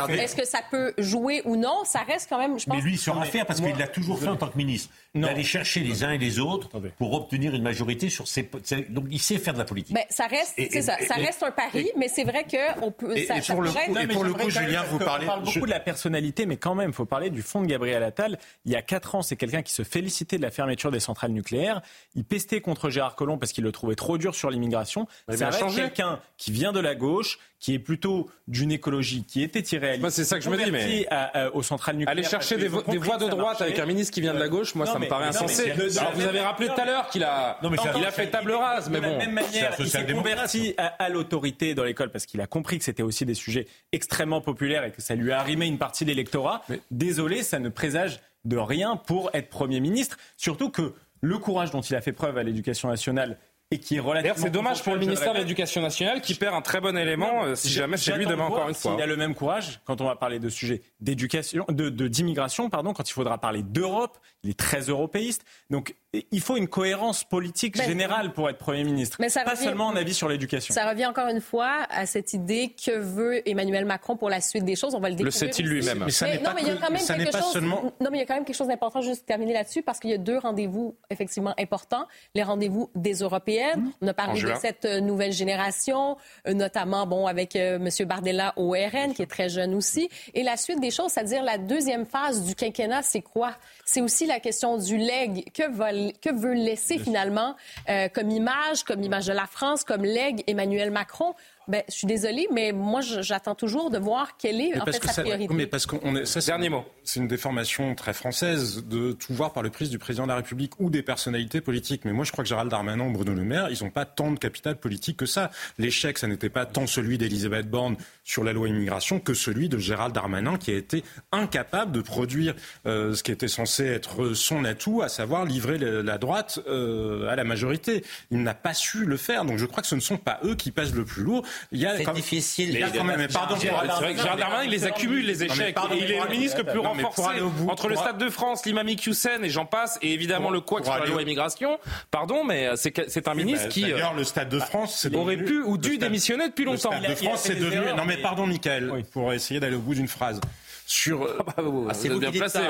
[0.08, 1.84] est-ce que ça peut jouer ou non?
[1.84, 2.76] Ça reste quand même, je pense...
[2.76, 4.90] Mais lui, il saura faire parce qu'il l'a toujours fait en tant que ministre.
[5.14, 8.50] D'aller chercher les uns et les autres pour obtenir une majorité sur ses...
[8.88, 9.94] Donc il sait faire de la politique.
[9.94, 13.16] Ben, ça reste, ça, ça reste un pari, mais c'est vrai qu'on peut...
[13.16, 15.24] Et, ça, pour, le coup, et pour le coup, Julien, vous parlez...
[15.24, 17.66] On parle beaucoup de la personnalité, mais quand même, il faut parler du fond de
[17.66, 18.38] Gabriel Attal.
[18.64, 21.32] Il y a quatre ans, c'est quelqu'un qui se félicitait de la fermeture des centrales
[21.32, 21.80] nucléaires.
[22.14, 25.06] Il pesté contre Gérard Collomb parce qu'il le trouvait trop dur sur l'immigration.
[25.28, 29.60] Ça être quelqu'un qui vient de la gauche, qui est plutôt d'une écologie qui était
[29.60, 30.10] irréaliste.
[30.10, 31.06] c'est ça que je me dis, mais
[31.54, 32.12] aux centrales nucléaires.
[32.12, 34.84] Aller chercher des, voix de droite avec un ministre qui vient de la gauche, moi,
[34.84, 35.70] ça me paraît insensé.
[35.70, 37.58] Alors, vous avez rappelé tout à l'heure qu'il a,
[37.96, 39.06] il a fait table rase, mais bon.
[39.06, 42.76] De la même manière, il s'est converti à, l'autorité dans l'école parce qu'il a compris
[42.76, 46.04] que c'était aussi des sujets extrêmement populaires et que ça lui a arrimé une partie
[46.04, 46.64] de l'électorat.
[46.90, 50.18] Désolé, ça ne présage de rien pour être Premier ministre.
[50.36, 50.92] Surtout que
[51.22, 53.38] le courage dont il a fait preuve à l'éducation nationale
[53.70, 54.36] et qui est relativement.
[54.36, 57.54] C'est dommage pour le ministère de l'Éducation nationale qui perd un très bon élément euh,
[57.54, 58.94] si jamais c'est lui demain encore une fois.
[58.96, 62.92] Il a le même courage quand on va parler de sujets d'éducation, de d'immigration, pardon,
[62.92, 65.44] quand il faudra parler d'Europe, il est très européiste.
[65.70, 65.96] Donc
[66.30, 69.96] il faut une cohérence politique générale pour être Premier ministre, mais ça pas seulement un
[69.96, 70.74] avis sur l'éducation.
[70.74, 74.64] Ça revient encore une fois à cette idée que veut Emmanuel Macron pour la suite
[74.64, 74.94] des choses.
[74.94, 75.42] On va le découvrir.
[75.42, 77.52] Le sait-il lui-même Mais, ça n'est pas, il y a quand même quelque chose.
[77.52, 77.82] Seulement...
[78.00, 79.00] Non, mais il y a quand même quelque chose d'important.
[79.00, 82.06] Juste terminer là-dessus parce qu'il y a deux rendez-vous effectivement importants.
[82.34, 83.80] Les rendez-vous des Européennes.
[83.80, 83.92] Mmh.
[84.02, 86.16] On a parlé de cette euh, nouvelle génération,
[86.46, 88.06] euh, notamment bon avec euh, M.
[88.06, 90.08] Bardella au RN qui est très jeune aussi.
[90.34, 93.54] Et la suite des choses, c'est-à-dire la deuxième phase du quinquennat, c'est quoi?
[93.84, 95.50] C'est aussi la question du leg.
[95.52, 97.56] Que veut laisser finalement
[97.88, 101.34] euh, comme image, comme image de la France, comme legs Emmanuel Macron?
[101.68, 105.22] Ben, je suis désolée, mais moi, j'attends toujours de voir quelle est en fait sa
[105.22, 105.52] priorité.
[105.54, 106.84] Mais parce qu'on est, ça, Dernier mot.
[107.02, 110.36] C'est une déformation très française de tout voir par le prisme du président de la
[110.36, 112.04] République ou des personnalités politiques.
[112.04, 114.30] Mais moi, je crois que Gérald Darmanin ou Bruno Le Maire, ils n'ont pas tant
[114.30, 115.50] de capital politique que ça.
[115.78, 119.78] L'échec, ça n'était pas tant celui d'Elisabeth Borne sur la loi immigration que celui de
[119.78, 121.02] Gérald Darmanin, qui a été
[121.32, 122.54] incapable de produire
[122.86, 127.36] euh, ce qui était censé être son atout, à savoir livrer la droite euh, à
[127.36, 128.04] la majorité.
[128.30, 129.44] Il n'a pas su le faire.
[129.44, 131.44] Donc, je crois que ce ne sont pas eux qui pèsent le plus lourd.
[131.72, 132.70] C'est difficile.
[132.70, 135.44] Il y a quand même, pardon, c'est vrai que Gérald Darmanin, il les accumule, les
[135.44, 135.76] échecs.
[135.92, 137.22] et il est le ministre le plus renforcé
[137.68, 140.96] entre le Stade de France, l'imam Hussein et j'en passe, et évidemment le quoi sur
[140.96, 141.78] la loi immigration.
[142.10, 143.82] Pardon, mais c'est un ministre qui.
[143.82, 146.90] D'ailleurs, le Stade de France aurait pu ou dû démissionner depuis longtemps.
[146.90, 147.92] Le Stade de France, c'est devenu.
[147.96, 150.40] Non, mais pardon, Michael, pour essayer d'aller au bout d'une phrase
[150.86, 151.28] sur.
[151.56, 152.58] Ah bah, ah, c'est bien placé.
[152.58, 152.64] Ouais.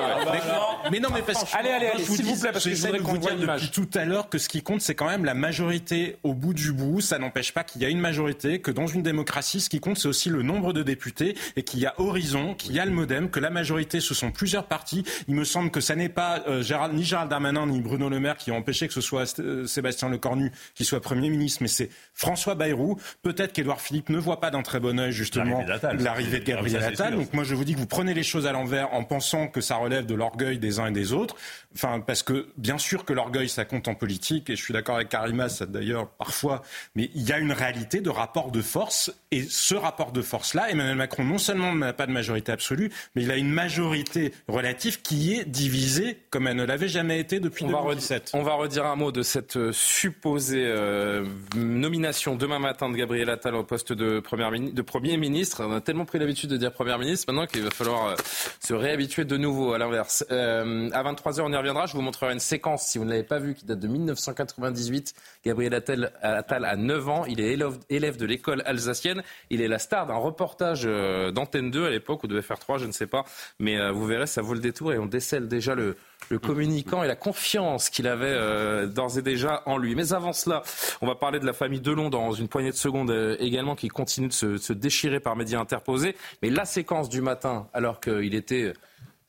[0.91, 2.99] mais, non, mais parce que allez, allez, allez s'il vous plaît, parce que je voudrais
[3.01, 6.17] qu'on voit depuis tout à l'heure que ce qui compte, c'est quand même la majorité
[6.23, 7.01] au bout du bout.
[7.01, 9.99] Ça n'empêche pas qu'il y a une majorité, que dans une démocratie, ce qui compte,
[9.99, 12.93] c'est aussi le nombre de députés et qu'il y a Horizon, qu'il y a le
[12.93, 15.05] MoDem, que la majorité, ce sont plusieurs partis.
[15.29, 18.21] Il me semble que ça n'est pas euh, Gérald, ni Gérald Darmanin ni Bruno Le
[18.21, 21.69] Maire qui ont empêché que ce soit euh, Sébastien Lecornu qui soit Premier ministre, mais
[21.69, 22.99] c'est François Bayrou.
[23.23, 25.65] Peut-être qu'Édouard Philippe ne voit pas d'un très bon œil justement
[25.99, 27.17] l'arrivée de Gabriel Attal.
[27.17, 29.61] Donc moi, je vous dis que vous prenez les choses à l'envers en pensant que
[29.61, 31.37] ça relève de l'orgueil des uns et des autres.
[31.75, 34.97] Enfin, parce que bien sûr que l'orgueil, ça compte en politique, et je suis d'accord
[34.97, 36.63] avec Karima, ça d'ailleurs parfois,
[36.95, 40.71] mais il y a une réalité de rapport de force, et ce rapport de force-là,
[40.71, 45.03] Emmanuel Macron non seulement n'a pas de majorité absolue, mais il a une majorité relative
[45.03, 48.31] qui est divisée comme elle ne l'avait jamais été depuis on 2017.
[48.33, 51.25] Va on va redire un mot de cette euh, supposée euh,
[51.57, 55.65] nomination demain matin de Gabriel Attal au poste de, première, de Premier ministre.
[55.65, 58.15] On a tellement pris l'habitude de dire Première ministre maintenant qu'il va falloir euh,
[58.61, 60.25] se réhabituer de nouveau à l'inverse.
[60.31, 63.39] Euh, à 23h, on y Je vous montrerai une séquence, si vous ne l'avez pas
[63.39, 65.15] vue, qui date de 1998.
[65.47, 67.25] Gabriel Attal, a 9 ans.
[67.25, 67.57] Il est
[67.89, 69.23] élève, de l'école alsacienne.
[69.49, 72.87] Il est la star d'un reportage euh, d'Antenne 2 à l'époque, ou de FR3, je
[72.87, 73.25] ne sais pas.
[73.59, 75.97] Mais euh, vous verrez, ça vaut le détour et on décèle déjà le,
[76.43, 79.95] communicant et la confiance qu'il avait euh, d'ores et déjà en lui.
[79.95, 80.63] Mais avant cela,
[81.01, 84.29] on va parler de la famille Delon dans une poignée de secondes également, qui continue
[84.29, 86.15] de se, déchirer par médias interposés.
[86.43, 88.75] Mais la séquence du matin, alors qu'il était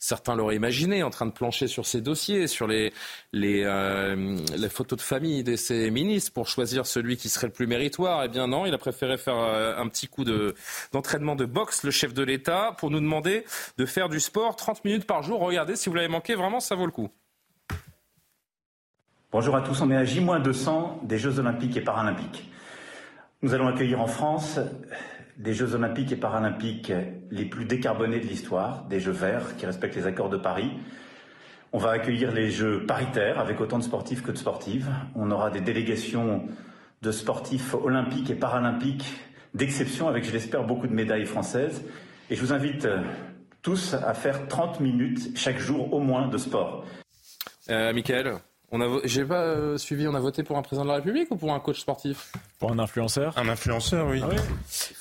[0.05, 2.89] certains l'auraient imaginé, en train de plancher sur ses dossiers, sur euh,
[3.33, 8.23] les, photos de famille de ses ministres pour choisir celui qui serait le plus méritoire.
[8.23, 10.23] Eh bien non, il a préféré faire euh, un petit coup
[10.93, 13.45] d'entraînement de, boxe, le chef de l'État, pour nous demander
[13.77, 15.39] de faire du sport 30 minutes par jour.
[15.39, 17.09] Regardez, si vous l'avez manqué, vraiment, ça vaut le coup.
[19.31, 22.49] Bonjour à tous, on est à J-200 des Jeux Olympiques et Paralympiques.
[23.41, 24.59] Nous allons accueillir en France
[25.37, 26.91] des Jeux olympiques et paralympiques
[27.31, 30.71] les plus décarbonés de l'histoire, des Jeux verts qui respectent les accords de Paris.
[31.73, 34.89] On va accueillir les Jeux paritaires avec autant de sportifs que de sportives.
[35.15, 36.47] On aura des délégations
[37.01, 39.13] de sportifs olympiques et paralympiques
[39.53, 41.83] d'exception avec, je l'espère, beaucoup de médailles françaises.
[42.29, 42.87] Et je vous invite
[43.61, 46.85] tous à faire 30 minutes chaque jour au moins de sport.
[47.69, 48.35] Euh, Michael?
[49.03, 51.53] J'ai pas euh, suivi, on a voté pour un président de la République ou pour
[51.53, 54.21] un coach sportif Pour un influenceur Un influenceur, oui.
[54.23, 54.35] Ah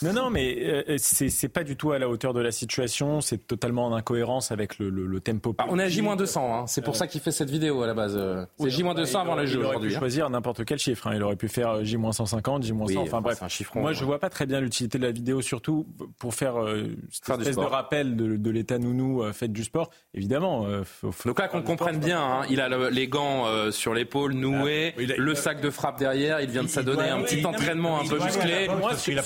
[0.02, 0.56] non, non, mais
[0.88, 4.52] euh, c'est pas du tout à la hauteur de la situation, c'est totalement en incohérence
[4.52, 5.54] avec le, le, tempo.
[5.58, 6.66] Ah, on est à J-200, hein.
[6.66, 8.20] c'est pour ça qu'il fait cette vidéo à la base.
[8.58, 9.60] C'est J-200 avant les Jeux aujourd'hui.
[9.60, 9.98] Il aurait pu hein.
[9.98, 11.12] choisir n'importe quel chiffre, hein.
[11.14, 13.42] il aurait pu faire J-150, J-100, enfin bref.
[13.42, 15.86] Un chiffre Moi, je vois pas très bien l'utilité de la vidéo, surtout
[16.18, 19.90] pour faire euh, cette espèce de rappel de, de l'état nounou, faites du sport.
[20.12, 20.66] Évidemment.
[20.84, 24.94] Faut, faut Donc là, qu'on comprenne bien, il a les gants euh, sur l'épaule, noué,
[24.96, 26.40] le sac de frappe derrière.
[26.40, 28.68] Il vient de s'adonner un petit entraînement un peu musclé.
[28.68, 29.22] Moi, sur,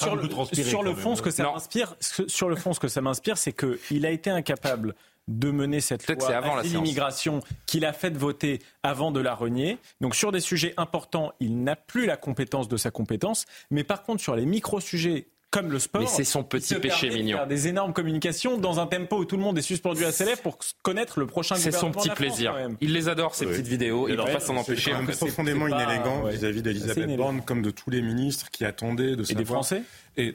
[0.52, 3.52] sur le fond, ce que ça m'inspire, sur le fond, ce que ça m'inspire, c'est
[3.52, 4.94] qu'il a été incapable
[5.28, 9.78] de mener cette loi avant l'immigration qu'il a fait voter avant de la renier.
[10.00, 13.44] Donc sur des sujets importants, il n'a plus la compétence de sa compétence.
[13.70, 16.02] Mais par contre, sur les micro-sujets comme le sport.
[16.02, 17.38] Mais c'est son petit péché mignon.
[17.38, 20.24] Faire des énormes communications dans un tempo où tout le monde est suspendu à ses
[20.24, 22.54] lèvres pour connaître le prochain C'est son petit plaisir.
[22.80, 24.08] Il les adore ces petites vidéos.
[24.08, 24.92] Il ne peut pas s'en empêcher.
[25.12, 29.30] C'est profondément inélégant vis-à-vis d'Elisabeth Borne, comme de tous les ministres qui attendaient de savoir.
[29.30, 29.82] Et des Français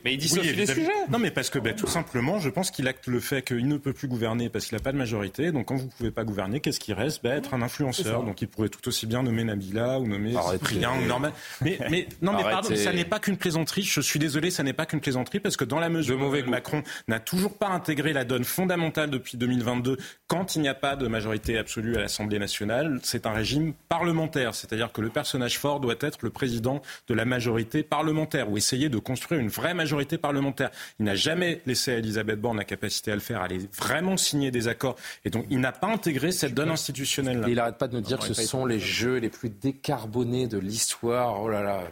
[0.03, 0.89] mais il dit oui, les sujets.
[1.09, 3.77] Non, mais parce que ben, tout simplement, je pense qu'il acte le fait qu'il ne
[3.77, 5.51] peut plus gouverner parce qu'il n'a pas de majorité.
[5.51, 7.23] Donc quand vous ne pouvez pas gouverner, qu'est-ce qui reste?
[7.23, 8.23] Ben, Être un influenceur.
[8.23, 11.29] Donc il pourrait tout aussi bien nommer Nabila ou nommer Cyprien ou Norman.
[11.61, 13.83] Mais, mais non, mais pardon, ça n'est pas qu'une plaisanterie.
[13.83, 16.83] Je suis désolé, ça n'est pas qu'une plaisanterie parce que dans la mesure où Macron
[17.07, 21.07] n'a toujours pas intégré la donne fondamentale depuis 2022, quand il n'y a pas de
[21.07, 24.55] majorité absolue à l'Assemblée nationale, c'est un régime parlementaire.
[24.55, 28.89] C'est-à-dire que le personnage fort doit être le président de la majorité parlementaire ou essayer
[28.89, 30.71] de construire une vraie majorité parlementaire.
[30.99, 34.17] Il n'a jamais laissé à Elisabeth Borne la capacité à le faire, à aller vraiment
[34.17, 34.95] signer des accords.
[35.25, 37.47] Et donc, il n'a pas intégré cette donne institutionnelle-là.
[37.49, 40.57] Il n'arrête pas de nous dire que ce sont les jeux les plus décarbonés de
[40.57, 41.41] l'histoire.
[41.41, 41.83] Oh là là.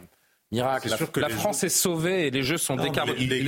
[0.51, 0.89] Miracle.
[0.89, 3.25] La, que la France est sauvée et les jeux sont décarbonés.
[3.25, 3.41] Les,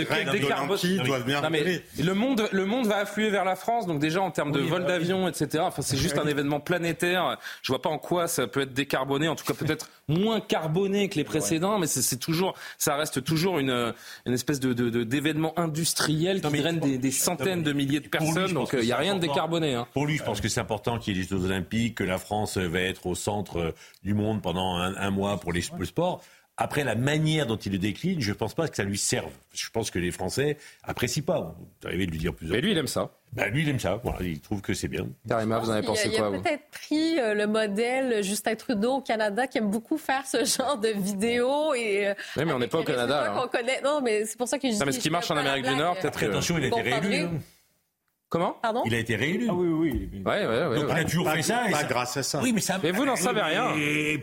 [2.02, 3.88] le monde, le monde va affluer vers la France.
[3.88, 5.66] Donc déjà en termes de vol bah d'avion, etc.
[5.68, 7.38] Enfin, c'est juste un événement planétaire.
[7.62, 9.28] Je vois pas en quoi ça peut être décarboné.
[9.28, 13.60] En tout cas, peut-être moins carboné que les précédents, mais c'est toujours, ça reste toujours
[13.60, 13.94] une,
[14.26, 14.74] une espèce de
[15.04, 18.54] d'événement industriel qui draine des, des, centaines de milliers de personnes.
[18.54, 19.76] donc il n'y a rien de décarboné.
[19.76, 19.88] Hein.
[19.94, 22.18] Pour lui, je pense que c'est important qu'il y ait les Jeux Olympiques, que la
[22.18, 23.74] France va être au centre
[24.04, 26.22] du monde pendant un, un mois pour les, le sport.
[26.56, 29.32] Après, la manière dont il le décline, je ne pense pas que ça lui serve.
[29.54, 31.56] Je pense que les Français apprécient pas.
[31.58, 33.10] Vous arrivez de lui dire plusieurs Mais lui, il aime ça.
[33.32, 34.00] Ben, lui, il aime ça.
[34.22, 35.08] il trouve que c'est bien.
[35.28, 38.98] Karima, vous en avez pensé quoi Il a, peut-être pris euh, le modèle Justin Trudeau
[38.98, 41.74] au Canada, qui aime beaucoup faire ce genre de vidéos.
[41.74, 43.34] Et, euh, oui, mais on n'est pas au Canada.
[43.36, 43.50] Hein.
[43.52, 43.82] Connaît...
[43.82, 44.80] Non, mais c'est pour ça que je dis.
[44.86, 46.24] mais ce qui marche en Amérique du Nord, peut-être.
[46.24, 47.30] Attention, il a été réélu.
[48.34, 49.46] Comment Pardon Il a été réélu.
[49.48, 50.10] Ah oui, oui.
[50.12, 50.24] oui.
[50.26, 51.66] Ouais, ouais, ouais, Donc il a toujours fait ça.
[51.72, 52.40] Pas grâce à ça.
[52.42, 52.80] Oui, mais ça.
[52.82, 53.76] Mais vous n'en savez rien.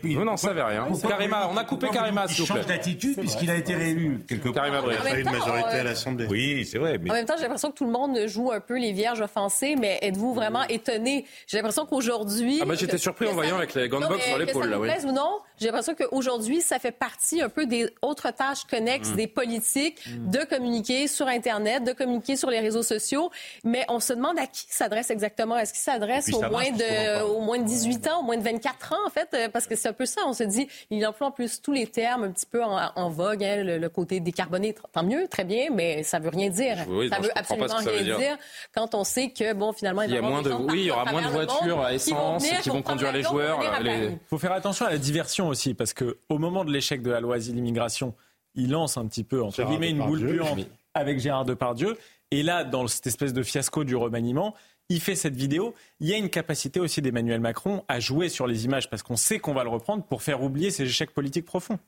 [0.03, 0.85] Vous n'en savez rien.
[1.07, 2.59] Karima, on a coupé Karima, s'il vous plaît.
[2.59, 4.65] Il change d'attitude puisqu'il a été réélu quelque part.
[4.65, 6.27] Karima Il a fallu une majorité à l'Assemblée.
[6.29, 6.99] Oui, c'est vrai.
[7.09, 9.77] En même temps, j'ai l'impression que tout le monde joue un peu les vierges offensées,
[9.79, 12.59] mais êtes-vous vraiment étonné J'ai l'impression qu'aujourd'hui.
[12.61, 14.89] Ah, moi, j'étais surpris en voyant avec les gunbox sur l'épaule, là, oui.
[15.05, 19.27] ou non J'ai l'impression qu'aujourd'hui, ça fait partie un peu des autres tâches connexes des
[19.27, 23.31] politiques de communiquer sur Internet, de communiquer sur les réseaux sociaux,
[23.63, 25.57] mais on se demande à qui s'adresse exactement?
[25.57, 28.93] Est-ce qu'il s'adresse au, moins de, au moins de 18 ans, au moins de 24
[28.93, 29.29] ans, en fait?
[29.33, 30.21] Euh, parce que c'est un peu ça.
[30.25, 33.43] On se dit, il emploie en plus tous les termes un petit peu en, vogue,
[33.43, 34.75] hein, le, côté décarboné.
[34.91, 36.77] Tant mieux, très bien, mais ça veut rien dire.
[36.77, 38.37] ça veut absolument rien dire.
[38.73, 41.05] quand on sait que, bon, finalement, il, y a moins de, oui, il y aura
[41.05, 43.59] moins de voitures à essence qui vont, conduire les joueurs.
[43.83, 47.19] Il faut faire attention à la diversion aussi, parce qu'au moment de l'échec de la
[47.19, 48.13] loi asile-immigration,
[48.55, 51.97] il lance un petit peu, entre guillemets, une boule puante avec Gérard Depardieu.
[52.31, 54.55] Et là, dans cette espèce de fiasco du remaniement,
[54.89, 55.73] il fait cette vidéo.
[55.99, 59.17] Il y a une capacité aussi d'Emmanuel Macron à jouer sur les images parce qu'on
[59.17, 61.79] sait qu'on va le reprendre pour faire oublier ses échecs politiques profonds.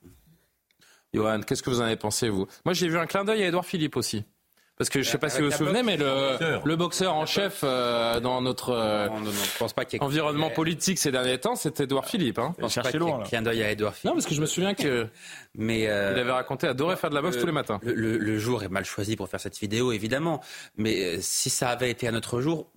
[1.13, 2.47] Johan, qu'est-ce que vous en avez pensé, vous?
[2.65, 4.25] Moi, j'ai vu un clin d'œil à Edouard Philippe aussi.
[4.77, 7.61] Parce que je ne sais pas si vous vous souvenez, mais le, boxeur en chef
[7.63, 9.07] euh, dans notre euh,
[9.99, 12.39] environnement politique ces derniers temps, c'était Edouard Philippe.
[12.39, 12.55] Hein.
[12.57, 13.23] Je pense loin.
[13.23, 14.09] Clin d'œil à Edouard Philippe.
[14.09, 15.07] Non, parce que je me souviens que
[15.55, 17.79] mais euh, il avait raconté adorer faire de la boxe tous les matins.
[17.83, 20.41] Le, le, jour est mal choisi pour faire cette vidéo, évidemment.
[20.75, 22.71] Mais si ça avait été un autre jour,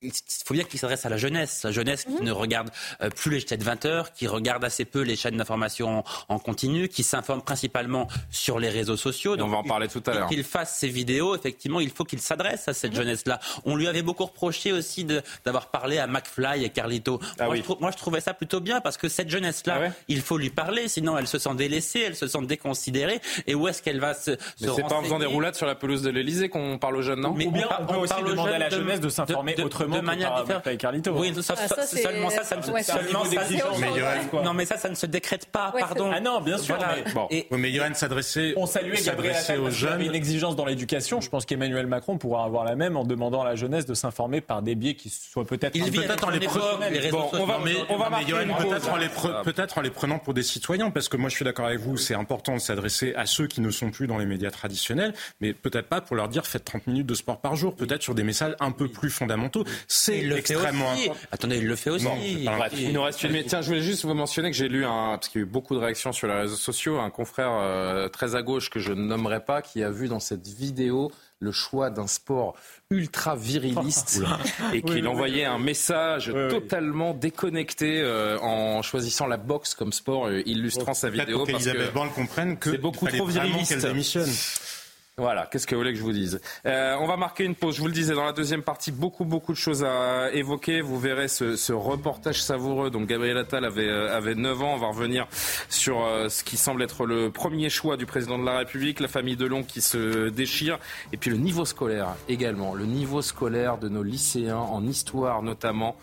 [0.00, 0.12] il
[0.44, 2.24] faut bien qu'il s'adresse à la jeunesse, la jeunesse qui mhm.
[2.24, 2.70] ne regarde
[3.02, 6.38] euh, plus les chaînes de 20 heures, qui regarde assez peu les chaînes d'information en,
[6.38, 9.36] continu, qui s'informe principalement sur les réseaux sociaux.
[9.36, 10.28] Donc, on va en parler tout à l'heure.
[10.28, 12.98] Qu'il fasse ses vidéos, effectivement, il faut qu'il s'adresse à cette mhm.
[12.98, 13.40] jeunesse-là.
[13.64, 15.04] On lui avait beaucoup reproché aussi
[15.44, 17.20] d'avoir parlé à McFly et Carlito.
[17.38, 20.20] Ah moi, je moi, je trouvais ça plutôt bien parce que cette jeunesse-là, ah il
[20.20, 23.20] faut lui parler, sinon elle se sent délaissée, elle se sent déconsidérée.
[23.46, 25.74] Et où est-ce qu'elle va se, Mais c'est pas en faisant des roulades sur la
[25.74, 27.34] pelouse de l'Elysée qu'on parle aux jeunes, non?
[27.34, 30.42] Mais on, bien, on, peut aussi demander à la jeunesse de s'informer autrement de manière
[30.42, 30.64] différente.
[31.14, 34.88] Oui, ça, ah, ça, seulement ça, ça ne se seulement ça, non, mais ça, ça
[34.88, 35.72] ne se décrète pas.
[35.78, 36.10] pardon.
[36.12, 36.76] Ah non, bien sûr.
[36.78, 37.26] Mais, bon.
[37.30, 38.54] et, mais Johan s'adressait.
[38.56, 40.00] On saluait Gabriel aux jeunes.
[40.00, 41.20] Une exigence dans l'éducation.
[41.20, 44.40] Je pense qu'Emmanuel Macron pourra avoir la même en demandant à la jeunesse de s'informer
[44.40, 45.74] par des biais qui soient peut-être.
[45.74, 46.64] Il peut-être en les prenant.
[47.32, 48.10] On va, on va
[49.44, 51.96] peut-être en les prenant pour des citoyens, parce que moi je suis d'accord avec vous,
[51.96, 55.52] c'est important de s'adresser à ceux qui ne sont plus dans les médias traditionnels, mais
[55.52, 58.24] peut-être pas pour leur dire faites 30 minutes de sport par jour, peut-être sur des
[58.24, 59.64] messages un peu plus fondamentaux.
[59.86, 61.20] C'est extrêmement important.
[61.32, 62.06] Attendez, il le fait aussi.
[62.72, 63.46] il nous reste une minute.
[63.48, 65.50] Tiens, je voulais juste vous mentionner que j'ai lu, un, parce qu'il y a eu
[65.50, 68.92] beaucoup de réactions sur les réseaux sociaux, un confrère euh, très à gauche que je
[68.92, 71.10] ne nommerai pas, qui a vu dans cette vidéo
[71.40, 72.56] le choix d'un sport
[72.90, 74.22] ultra viriliste
[74.72, 80.42] et qu'il envoyait un message totalement déconnecté euh, en choisissant la boxe comme sport, euh,
[80.46, 81.38] illustrant sa vidéo.
[81.38, 83.86] Pour qu'Elisabeth Borne comprenne que c'est beaucoup trop viriliste.
[85.18, 87.74] Voilà, qu'est-ce que vous voulez que je vous dise euh, On va marquer une pause.
[87.74, 90.80] Je vous le disais, dans la deuxième partie, beaucoup, beaucoup de choses à évoquer.
[90.80, 92.90] Vous verrez ce, ce reportage savoureux.
[92.90, 94.74] Donc, Gabriel Attal avait, euh, avait 9 ans.
[94.74, 95.26] On va revenir
[95.68, 99.08] sur euh, ce qui semble être le premier choix du président de la République, la
[99.08, 100.78] famille Delon qui se déchire.
[101.12, 102.74] Et puis, le niveau scolaire également.
[102.74, 105.96] Le niveau scolaire de nos lycéens, en histoire notamment.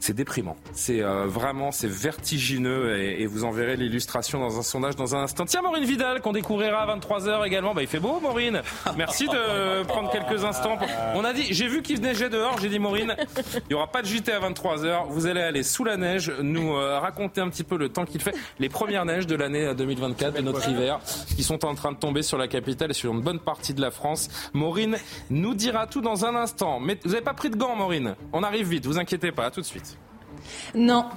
[0.00, 0.56] C'est déprimant.
[0.72, 5.16] C'est euh, vraiment, c'est vertigineux et, et, vous en verrez l'illustration dans un sondage dans
[5.16, 5.44] un instant.
[5.44, 7.74] Tiens, Maureen Vidal, qu'on découvrira à 23h également.
[7.74, 8.62] Bah, il fait beau, Maureen.
[8.96, 10.78] Merci de prendre quelques instants.
[11.14, 12.58] On a dit, j'ai vu qu'il neigeait dehors.
[12.60, 13.16] J'ai dit, Maureen,
[13.54, 15.08] il n'y aura pas de JT à 23h.
[15.08, 18.20] Vous allez aller sous la neige, nous euh, raconter un petit peu le temps qu'il
[18.20, 18.34] fait.
[18.58, 21.00] Les premières neiges de l'année 2024, de notre hiver,
[21.36, 23.80] qui sont en train de tomber sur la capitale et sur une bonne partie de
[23.80, 24.28] la France.
[24.52, 24.96] Maureen
[25.30, 26.78] nous dira tout dans un instant.
[26.80, 28.14] Mais vous n'avez pas pris de gants, Maureen.
[28.32, 29.46] On arrive vite, vous inquiétez pas.
[29.46, 29.87] À tout de suite.
[30.74, 31.10] Non.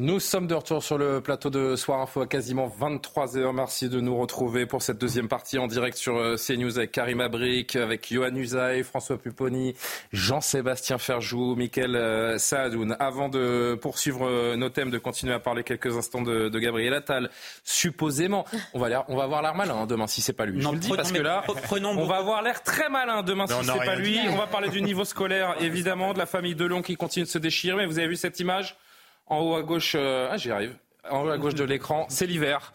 [0.00, 3.52] Nous sommes de retour sur le plateau de Soir Info à quasiment 23h.
[3.52, 7.20] Merci de nous retrouver pour cette deuxième partie en direct sur euh, CNews avec Karim
[7.20, 9.74] Abrik, avec Johan Usaï, François Pupponi,
[10.14, 12.96] Jean-Sébastien Ferjou, Mickaël euh, Saadoun.
[12.98, 16.94] Avant de poursuivre euh, nos thèmes, de continuer à parler quelques instants de, de Gabriel
[16.94, 17.28] Attal,
[17.62, 20.62] supposément, on va, on va avoir l'air malin hein, demain si c'est pas lui.
[20.62, 21.44] Non, Je vous le dis parce que là,
[21.78, 24.18] on va avoir l'air très malin demain si c'est pas lui.
[24.30, 27.36] On va parler du niveau scolaire, évidemment, de la famille Delon qui continue de se
[27.36, 27.76] déchirer.
[27.76, 28.78] Mais vous avez vu cette image?
[29.30, 30.76] En haut à gauche, euh, ah j'y arrive.
[31.08, 32.72] En haut à gauche de l'écran, c'est l'hiver.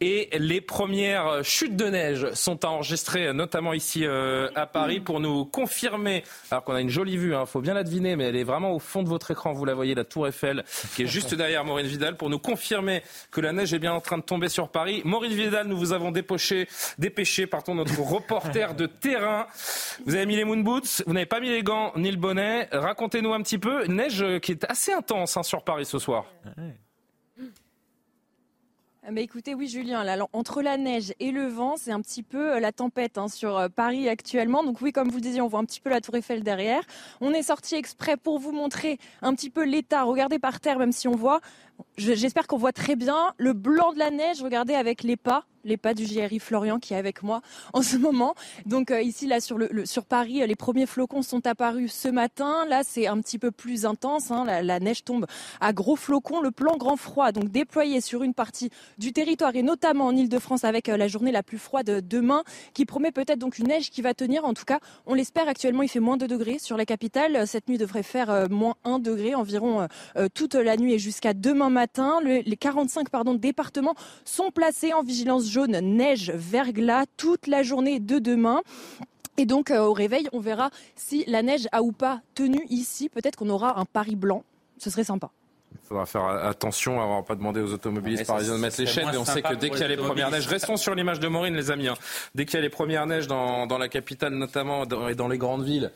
[0.00, 5.44] Et les premières chutes de neige sont enregistrées, notamment ici euh, à Paris, pour nous
[5.44, 6.22] confirmer,
[6.52, 8.44] alors qu'on a une jolie vue, il hein, faut bien la deviner, mais elle est
[8.44, 10.64] vraiment au fond de votre écran, vous la voyez, la tour Eiffel,
[10.94, 13.02] qui est juste derrière Maureen Vidal, pour nous confirmer
[13.32, 15.02] que la neige est bien en train de tomber sur Paris.
[15.04, 16.68] Maureen Vidal, nous vous avons dépêché,
[16.98, 19.46] dépêché pardon, notre reporter de terrain.
[20.06, 22.68] Vous avez mis les moon boots, vous n'avez pas mis les gants ni le bonnet.
[22.70, 26.26] Racontez-nous un petit peu, neige qui est assez intense hein, sur Paris ce soir.
[29.10, 32.56] Mais écoutez, oui, Julien, là, entre la neige et le vent, c'est un petit peu
[32.56, 34.62] euh, la tempête hein, sur euh, Paris actuellement.
[34.62, 36.82] Donc oui, comme vous le disiez, on voit un petit peu la Tour Eiffel derrière.
[37.22, 40.02] On est sorti exprès pour vous montrer un petit peu l'état.
[40.02, 41.40] Regardez par terre, même si on voit.
[41.98, 44.40] J'espère qu'on voit très bien le blanc de la neige.
[44.40, 47.40] Regardez avec les pas, les pas du JRI Florian qui est avec moi
[47.72, 48.34] en ce moment.
[48.66, 49.58] Donc euh, ici, là sur,
[50.08, 52.64] Paris, les premiers flocons sont apparus ce matin.
[52.66, 54.30] Là, c'est un petit peu plus intense.
[54.30, 54.44] Hein.
[54.44, 55.26] La, neige tombe
[55.60, 56.40] à gros flocons.
[56.40, 60.62] Le plan grand froid, donc déployé sur une partie du territoire et notamment en Ile-de-France
[60.62, 64.02] avec euh, la journée la plus froide demain, qui promet peut-être donc une neige qui
[64.02, 64.44] va tenir.
[64.44, 65.48] En tout cas, on l'espère.
[65.48, 67.46] Actuellement, il fait moins 2 degrés sur la capitale.
[67.46, 69.88] Cette nuit devrait faire euh, moins 1 degré environ
[70.34, 72.20] toute la nuit et jusqu'à demain matin.
[72.22, 73.94] Le, les 45 pardon, départements
[74.24, 78.62] sont placés en vigilance jaune neige, verglas toute la journée de demain.
[79.36, 83.08] Et donc euh, au réveil, on verra si la neige a ou pas tenu ici.
[83.08, 84.42] Peut-être qu'on aura un Paris blanc.
[84.78, 85.30] Ce serait sympa.
[85.72, 89.08] Il faudra faire attention à ne pas demander aux automobilistes parisiens de mettre les chaînes.
[89.10, 91.28] Mais on sait que dès qu'il y a les premières neiges, restons sur l'image de
[91.28, 91.88] Maureen, les amis.
[91.88, 91.94] Hein.
[92.34, 95.28] Dès qu'il y a les premières neiges dans, dans la capitale, notamment dans, et dans
[95.28, 95.90] les grandes villes,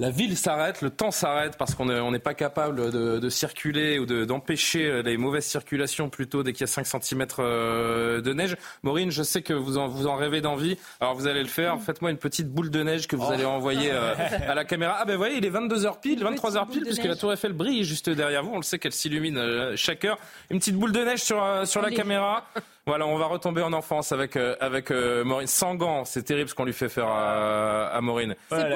[0.00, 4.06] la ville s'arrête, le temps s'arrête parce qu'on n'est pas capable de, de, circuler ou
[4.06, 8.56] d'empêcher les mauvaises circulations plutôt dès qu'il y a 5 cm euh, de neige.
[8.82, 11.80] Maureen, je sais que vous en, vous en rêvez d'envie, alors vous allez le faire.
[11.80, 14.14] Faites-moi une petite boule de neige que vous allez envoyer euh,
[14.48, 14.96] à la caméra.
[14.98, 18.10] Ah ben voyez, il est 22h pile, 23h pile, puisque la tour Eiffel brille juste
[18.10, 18.50] derrière vous.
[18.52, 20.18] On le sait qu'elle s'illumine euh, chaque heure.
[20.50, 22.44] Une petite boule de neige sur, sur la caméra.
[22.86, 26.04] Voilà, on va retomber en enfance avec euh, avec euh, Maureen sans gants.
[26.04, 28.34] C'est terrible ce qu'on lui fait faire à, à Maureen.
[28.50, 28.66] Plaisir,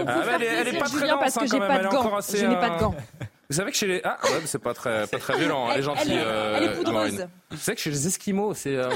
[0.40, 2.18] elle est pas très parce que j'ai pas de gants.
[2.34, 2.94] Je n'ai pas de gants.
[3.50, 5.82] Vous savez que chez les ah ouais, c'est pas très pas très violent, elle est
[5.82, 6.12] gentille.
[6.12, 7.26] Elle est, elle est poudreuse.
[7.50, 8.90] Vous savez que chez les Esquimaux, c'est euh,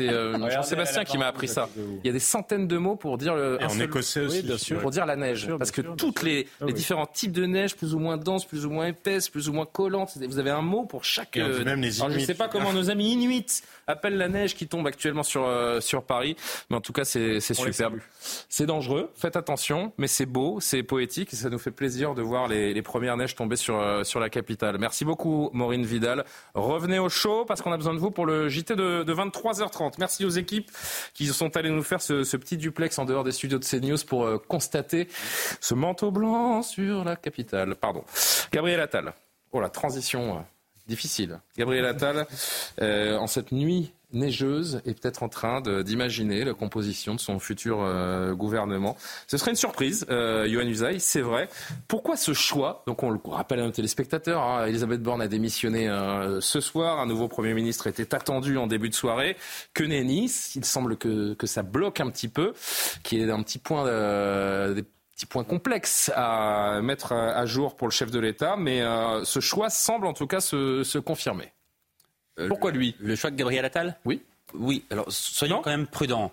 [0.00, 1.68] euh, Jean-Sébastien qui m'a appris ça.
[1.76, 4.56] Il y a des centaines de mots pour dire le Et en écossais aussi, bien
[4.56, 4.80] sûr.
[4.80, 7.98] pour dire la neige, parce que toutes les, les différents types de neige, plus ou
[7.98, 11.04] moins denses, plus ou moins épaisses, plus ou moins collantes, vous avez un mot pour
[11.04, 11.36] chaque.
[11.36, 14.54] Euh, même les alors, je ne sais pas comment nos amis inuits appellent la neige
[14.54, 15.46] qui tombe actuellement sur
[15.80, 16.34] sur Paris,
[16.70, 17.98] mais en tout cas c'est superbe.
[18.48, 22.22] C'est dangereux, faites attention, mais c'est beau, c'est poétique et ça nous fait plaisir de
[22.22, 24.78] voir les, les premières neiges tomber sur sur la capitale.
[24.78, 26.24] Merci beaucoup Maureen Vidal.
[26.54, 29.94] Revenez au show parce qu'on a besoin de vous pour le JT de, de 23h30.
[29.98, 30.70] Merci aux équipes
[31.14, 34.24] qui sont allées nous faire ce, petit duplex en dehors des studios de CNews pour
[34.24, 35.08] euh, constater
[35.60, 37.74] ce manteau blanc sur la capitale.
[37.74, 38.04] Pardon.
[38.52, 39.12] Gabriel Attal.
[39.52, 40.40] Oh la transition euh,
[40.86, 41.40] difficile.
[41.56, 42.26] Gabriel Attal,
[42.80, 47.78] euh, en cette nuit neigeuse est peut-être en train d'imaginer la composition de son futur
[47.80, 48.96] euh, gouvernement.
[49.26, 51.48] Ce serait une surprise, euh, Johan c'est vrai.
[51.88, 52.82] Pourquoi ce choix?
[52.86, 57.00] Donc on le rappelle à nos téléspectateurs, hein, Elisabeth Borne a démissionné euh, ce soir,
[57.00, 59.36] un nouveau Premier ministre était attendu en début de soirée.
[59.74, 62.52] Que nenni, il semble que, que ça bloque un petit peu,
[63.02, 63.86] qu'il y ait un petit point...
[63.86, 64.84] Euh, des
[65.14, 69.40] petits points complexes à mettre à jour pour le chef de l'État, mais euh, ce
[69.40, 71.52] choix semble en tout cas se, se confirmer.
[72.48, 72.96] Pourquoi lui?
[72.98, 73.96] Le choix de Gabriel Attal?
[74.04, 74.22] Oui.
[74.54, 76.30] Oui, alors soyons quand même prudents.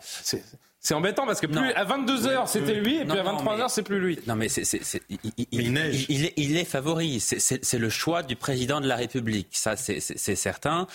[0.82, 4.00] C'est embêtant parce que plus à 22h c'était lui et puis à 23h c'est plus
[4.00, 4.18] lui.
[4.28, 4.64] Non mais c'est,
[5.10, 7.20] il, il, il, est, il, est, favori.
[7.20, 9.50] C'est, le choix du président de la République.
[9.52, 10.88] Ça c'est, certain.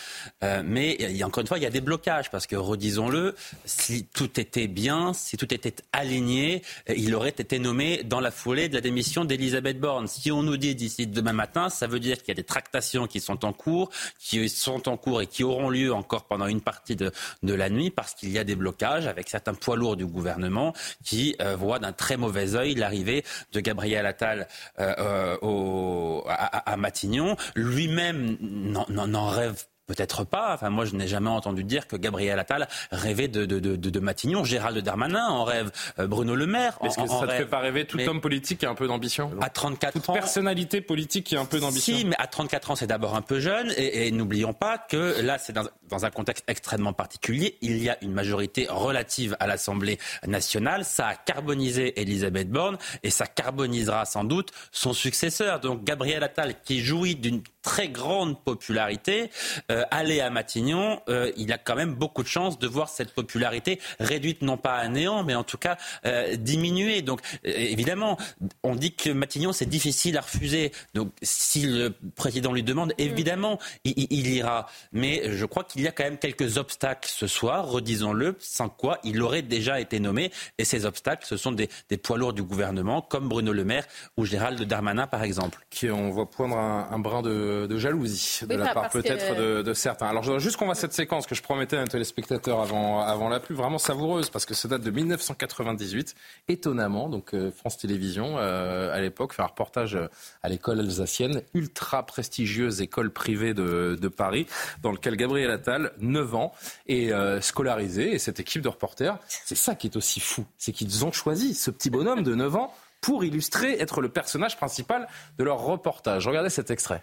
[0.42, 2.56] Euh, mais il y a, encore une fois il y a des blocages parce que
[2.56, 3.34] redisons-le,
[3.66, 8.70] si tout était bien, si tout était aligné, il aurait été nommé dans la foulée
[8.70, 10.06] de la démission d'Elisabeth Borne.
[10.06, 13.06] Si on nous dit d'ici demain matin, ça veut dire qu'il y a des tractations
[13.06, 16.62] qui sont en cours, qui sont en cours et qui auront lieu encore pendant une
[16.62, 17.12] partie de,
[17.42, 20.72] de la nuit parce qu'il y a des blocages avec certains poids lourd du gouvernement
[21.04, 24.48] qui euh, voit d'un très mauvais œil l'arrivée de Gabriel Attal
[24.80, 27.36] euh, euh, à, à, Matignon.
[27.54, 30.54] Lui-même n'en rêve Peut-être pas.
[30.54, 34.00] Enfin, moi, je n'ai jamais entendu dire que Gabriel Attal rêvait de, de, de, de
[34.00, 34.44] Matignon.
[34.44, 35.70] Gérald Darmanin en rêve.
[35.98, 38.70] Bruno Le Maire Est-ce que ça ne fait pas rêver tout homme politique qui a
[38.70, 40.12] un peu d'ambition À 34 Toute ans.
[40.12, 41.96] personnalité politique qui a un peu d'ambition.
[41.96, 43.72] Si, mais à 34 ans, c'est d'abord un peu jeune.
[43.76, 47.58] Et, et n'oublions pas que là, c'est dans, dans, un contexte extrêmement particulier.
[47.60, 50.84] Il y a une majorité relative à l'Assemblée nationale.
[50.84, 55.60] Ça a carbonisé Elisabeth Borne et ça carbonisera sans doute son successeur.
[55.60, 59.30] Donc, Gabriel Attal, qui jouit d'une très grande popularité,
[59.70, 63.12] euh, aller à Matignon, euh, il a quand même beaucoup de chances de voir cette
[63.12, 67.02] popularité réduite non pas à néant, mais en tout cas euh, diminuer.
[67.02, 68.18] Donc euh, évidemment,
[68.62, 70.72] on dit que Matignon c'est difficile à refuser.
[70.94, 74.66] Donc si le président lui demande, évidemment, il, il ira.
[74.92, 78.98] Mais je crois qu'il y a quand même quelques obstacles ce soir, redisons-le, sans quoi
[79.04, 80.30] il aurait déjà été nommé.
[80.58, 83.86] Et ces obstacles, ce sont des, des poids lourds du gouvernement, comme Bruno Le Maire
[84.16, 85.66] ou Gérald Darmanin, par exemple.
[85.70, 87.34] Qui on voit poindre un, un brin de
[87.68, 89.63] de, jalousie de la part peut-être de,
[90.00, 93.00] Alors je voudrais juste qu'on voit cette séquence que je promettais à un téléspectateur avant,
[93.00, 96.14] avant la pluie, vraiment savoureuse, parce que ça date de 1998,
[96.48, 97.08] étonnamment.
[97.08, 99.98] Donc euh, France Télévisions, euh, à l'époque, fait un reportage
[100.42, 104.46] à l'école alsacienne, ultra prestigieuse école privée de, Paris,
[104.82, 106.52] dans lequel Gabriel Attal, 9 ans,
[106.86, 108.14] est euh, scolarisé.
[108.14, 111.54] Et cette équipe de reporters, c'est ça qui est aussi fou, c'est qu'ils ont choisi
[111.54, 115.08] ce petit bonhomme de 9 ans pour illustrer, être le personnage principal
[115.38, 116.26] de leur reportage.
[116.26, 117.02] Regardez cet extrait.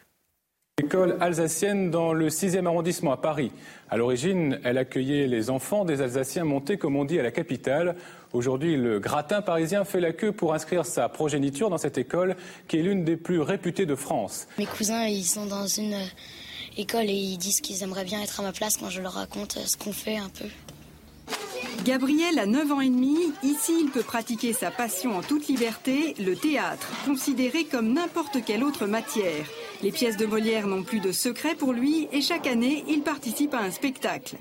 [0.82, 3.52] École alsacienne dans le 6e arrondissement à Paris.
[3.90, 7.96] À l'origine, elle accueillait les enfants des Alsaciens montés, comme on dit, à la capitale.
[8.34, 12.36] Aujourd'hui, le gratin parisien fait la queue pour inscrire sa progéniture dans cette école,
[12.68, 14.48] qui est l'une des plus réputées de France.
[14.58, 15.98] Mes cousins, ils sont dans une
[16.78, 19.60] école et ils disent qu'ils aimeraient bien être à ma place quand je leur raconte
[19.60, 20.48] ce qu'on fait un peu.
[21.86, 23.18] Gabriel a 9 ans et demi.
[23.44, 28.64] Ici, il peut pratiquer sa passion en toute liberté, le théâtre, considéré comme n'importe quelle
[28.64, 29.46] autre matière.
[29.84, 33.56] Les pièces de Molière n'ont plus de secret pour lui et chaque année, il participe
[33.56, 34.36] à un spectacle.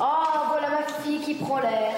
[0.00, 0.04] Oh,
[0.48, 1.94] voilà ma fille qui prend l'air.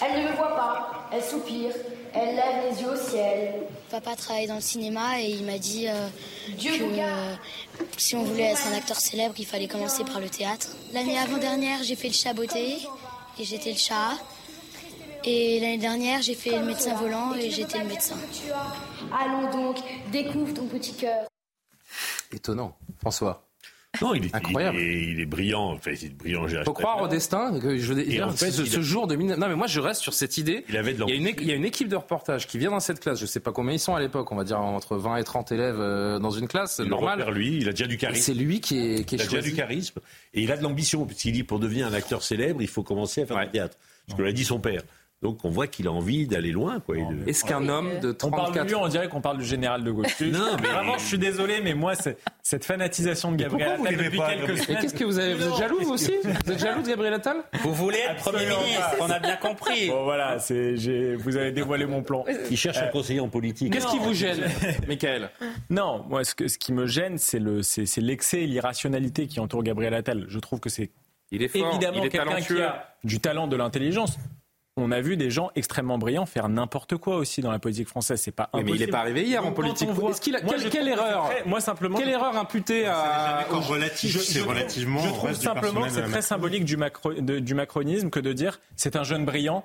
[0.00, 1.08] Elle ne me voit pas.
[1.12, 1.72] Elle soupire.
[2.14, 3.54] Elle lève les yeux au ciel.
[3.90, 6.08] Papa travaille dans le cinéma et il m'a dit euh,
[6.56, 7.34] Dieu que euh,
[7.96, 10.68] si on voulait être un acteur célèbre, il fallait commencer par le théâtre.
[10.92, 12.78] L'année avant-dernière, j'ai fait le chaboté
[13.38, 14.12] et j'étais le chat.
[15.24, 18.16] Et l'année dernière, j'ai fait le médecin volant et j'étais le médecin.
[19.12, 19.78] Allons donc,
[20.12, 21.26] découvre ton petit cœur.
[22.32, 22.76] Étonnant.
[23.00, 23.44] François.
[24.02, 24.76] Non, il est incroyable.
[24.78, 25.72] Il est, il est brillant.
[25.72, 26.46] Enfin, il est brillant.
[26.64, 27.58] Faut croire au destin.
[27.58, 29.80] Que je, Et en fait, ce, il ce a- jour de non mais moi je
[29.80, 30.64] reste sur cette idée.
[30.68, 32.58] Il avait de il, y a une, il y a une équipe de reportage qui
[32.58, 33.18] vient dans cette classe.
[33.18, 34.30] Je sais pas combien ils sont à l'époque.
[34.30, 36.76] On va dire entre 20 et 30 élèves euh, dans une classe.
[36.78, 37.18] Il le normal.
[37.18, 38.22] repère, lui, il a déjà du charisme.
[38.22, 40.00] C'est lui qui est, qui est il a déjà du charisme
[40.34, 43.22] et il a de l'ambition puisqu'il dit pour devenir un acteur célèbre, il faut commencer
[43.22, 43.78] à faire du théâtre.
[44.08, 44.82] Ce que l'a dit son père.
[45.20, 46.78] Donc on voit qu'il a envie d'aller loin.
[46.78, 46.94] quoi.
[47.26, 49.82] Est-ce qu'un homme de On parle de 34 lui, on dirait qu'on parle du général
[49.82, 50.06] de Gaulle.
[50.20, 54.16] Non, mais- Vraiment, je suis désolé, mais moi, c'est- cette fanatisation de Gabriel Attal depuis
[54.18, 56.12] pas, quelques Et qu'est-ce que vous avez Vous êtes jaloux vous aussi?
[56.22, 57.38] Vous êtes jaloux de Gabriel Attal?
[57.62, 59.88] Vous voulez être Premier ministre, on a bien compris.
[59.88, 62.24] Bon, voilà, c'est, j'ai- vous avez dévoilé mon plan.
[62.48, 63.72] Il cherche un Euh, conseiller en politique.
[63.72, 64.38] Qu'est-ce qui vous gêne,
[64.86, 65.30] Michael?
[65.68, 69.26] Non, moi, ce, que- ce qui me gêne, c'est, le, c'est, c'est l'excès et l'irrationalité
[69.26, 70.26] qui entoure Gabriel Attal.
[70.28, 70.90] Je trouve que c'est
[71.32, 71.68] Il est fort.
[71.70, 74.16] évidemment il est quelqu'un qui a du talent, de l'intelligence.
[74.80, 78.20] On a vu des gens extrêmement brillants faire n'importe quoi aussi dans la politique française.
[78.20, 78.86] C'est pas Oui, mais il impossible.
[78.86, 79.88] n'est pas arrivé hier en politique.
[79.90, 81.98] voit- a, Moi, quelle, erreur Moi, simplement.
[81.98, 83.44] Quelle erreur imputée à.
[83.50, 87.54] Relatif, c'est relativement Je trouve simplement que c'est la très symbolique du, macro- de- du
[87.54, 89.64] macronisme que de dire c'est un jeune brillant.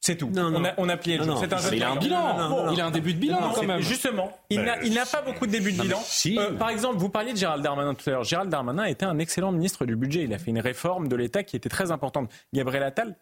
[0.00, 0.28] C'est tout.
[0.32, 0.60] Non, non.
[0.60, 1.30] On, a, on a plié le jeu.
[1.30, 1.36] non.
[1.42, 2.36] Un jeu il de a un bilan.
[2.36, 2.72] non, non, non.
[2.72, 3.80] Il a un début de bilan Non, quand même.
[3.80, 5.98] Justement, il Bah, n'a pas beaucoup de début de bilan.
[6.04, 6.38] si.
[6.38, 8.24] Euh, par exemple, vous parliez de Gérald Darmanin tout à l'heure.
[8.24, 10.22] Gérald Darmanin était un excellent ministre du budget.
[10.24, 12.30] Il a fait une réforme de l'État qui était très importante.
[12.52, 13.16] Gabriel Attal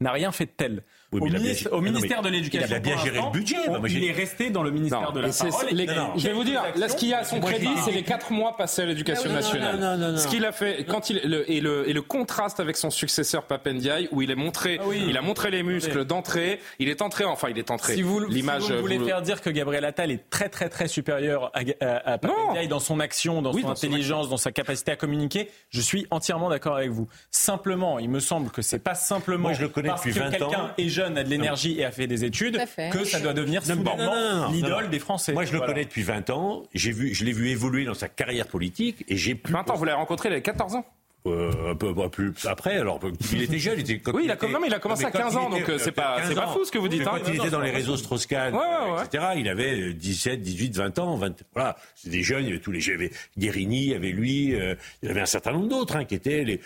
[0.00, 0.84] n'a rien fait de tel.
[1.12, 3.56] Oui, au, bien non, ministère de il a l'Éducation, bien géré le budget.
[3.68, 5.66] on- il est resté dans le ministère de la parole.
[5.70, 5.86] les-
[6.16, 8.56] je vais vous dire, là, ce qui a à son crédit, c'est les quatre mois
[8.56, 9.78] passés à l'éducation Ah nationale.
[9.78, 10.18] non, non, non, non.
[10.18, 13.44] Ce qu'il a fait, quand il le, et, le, et le contraste avec son successeur
[13.44, 15.04] Papendiaï, où il est montré, Ah oui.
[15.08, 17.94] il a montré les muscles d'entrée, il est entré, enfin, il est entré.
[17.94, 20.68] Si vous, L'image, si vous voulez vous faire dire que Gabriel Attal est très très
[20.68, 24.28] très supérieur à, à, à Papendiaï dans son action, dans Oui, son dans son intelligence,
[24.28, 27.06] dans sa capacité à communiquer, je suis entièrement d'accord avec vous.
[27.30, 30.30] Simplement, il me semble que c'est pas simplement Moi, je le connais depuis que 20
[30.30, 30.70] quelqu'un ans.
[30.96, 32.90] Jeune, a de l'énergie et a fait des études fait.
[32.90, 35.32] que ça doit devenir soudainement l'idole des Français.
[35.32, 35.72] Moi, je le Voilà.
[35.72, 36.62] connais depuis 20 ans.
[36.74, 39.52] J'ai vu, je l'ai vu évoluer dans sa carrière politique et j'ai plus.
[39.52, 40.84] 20 ans, vous l'avez rencontré, il avait 14 ans.
[41.26, 42.76] Euh, un peu plus après.
[42.78, 43.00] Alors,
[43.32, 43.74] il était jeune.
[43.78, 45.32] Il était, quand Oui, il a, était- non, mais il a commencé à quand 15
[45.32, 47.00] il ans, était- donc euh, c'est pas, 15 c'est pas fou ce que vous dites.
[47.00, 47.18] Mais hein.
[47.20, 49.04] quand il était dans les réseaux Strauss-Kahn, Ouais, ouais, ouais.
[49.04, 51.16] etc., il avait 17, 18, 20 ans.
[51.16, 52.44] 20, voilà, c'était des jeunes.
[52.44, 52.78] Il y avait tous les.
[52.86, 54.54] Il y avait Guérini, il y avait lui.
[54.54, 56.60] euh, il y avait un certain nombre d'autres hein, qui étaient les.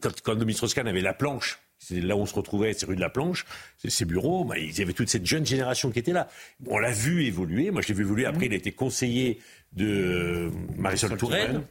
[0.00, 1.58] Quand, quand Dominique Strauss-Kahn avait la planche.
[1.82, 3.46] C'est là où on se retrouvait, c'est rue de la Planche,
[3.78, 4.44] c'est ses bureaux.
[4.44, 6.28] Bah, il y avait toute cette jeune génération qui était là.
[6.66, 7.70] On l'a vu évoluer.
[7.70, 8.26] Moi, je l'ai vu évoluer.
[8.26, 9.38] Après, il a été conseiller
[9.72, 11.62] de Marisol Touraine,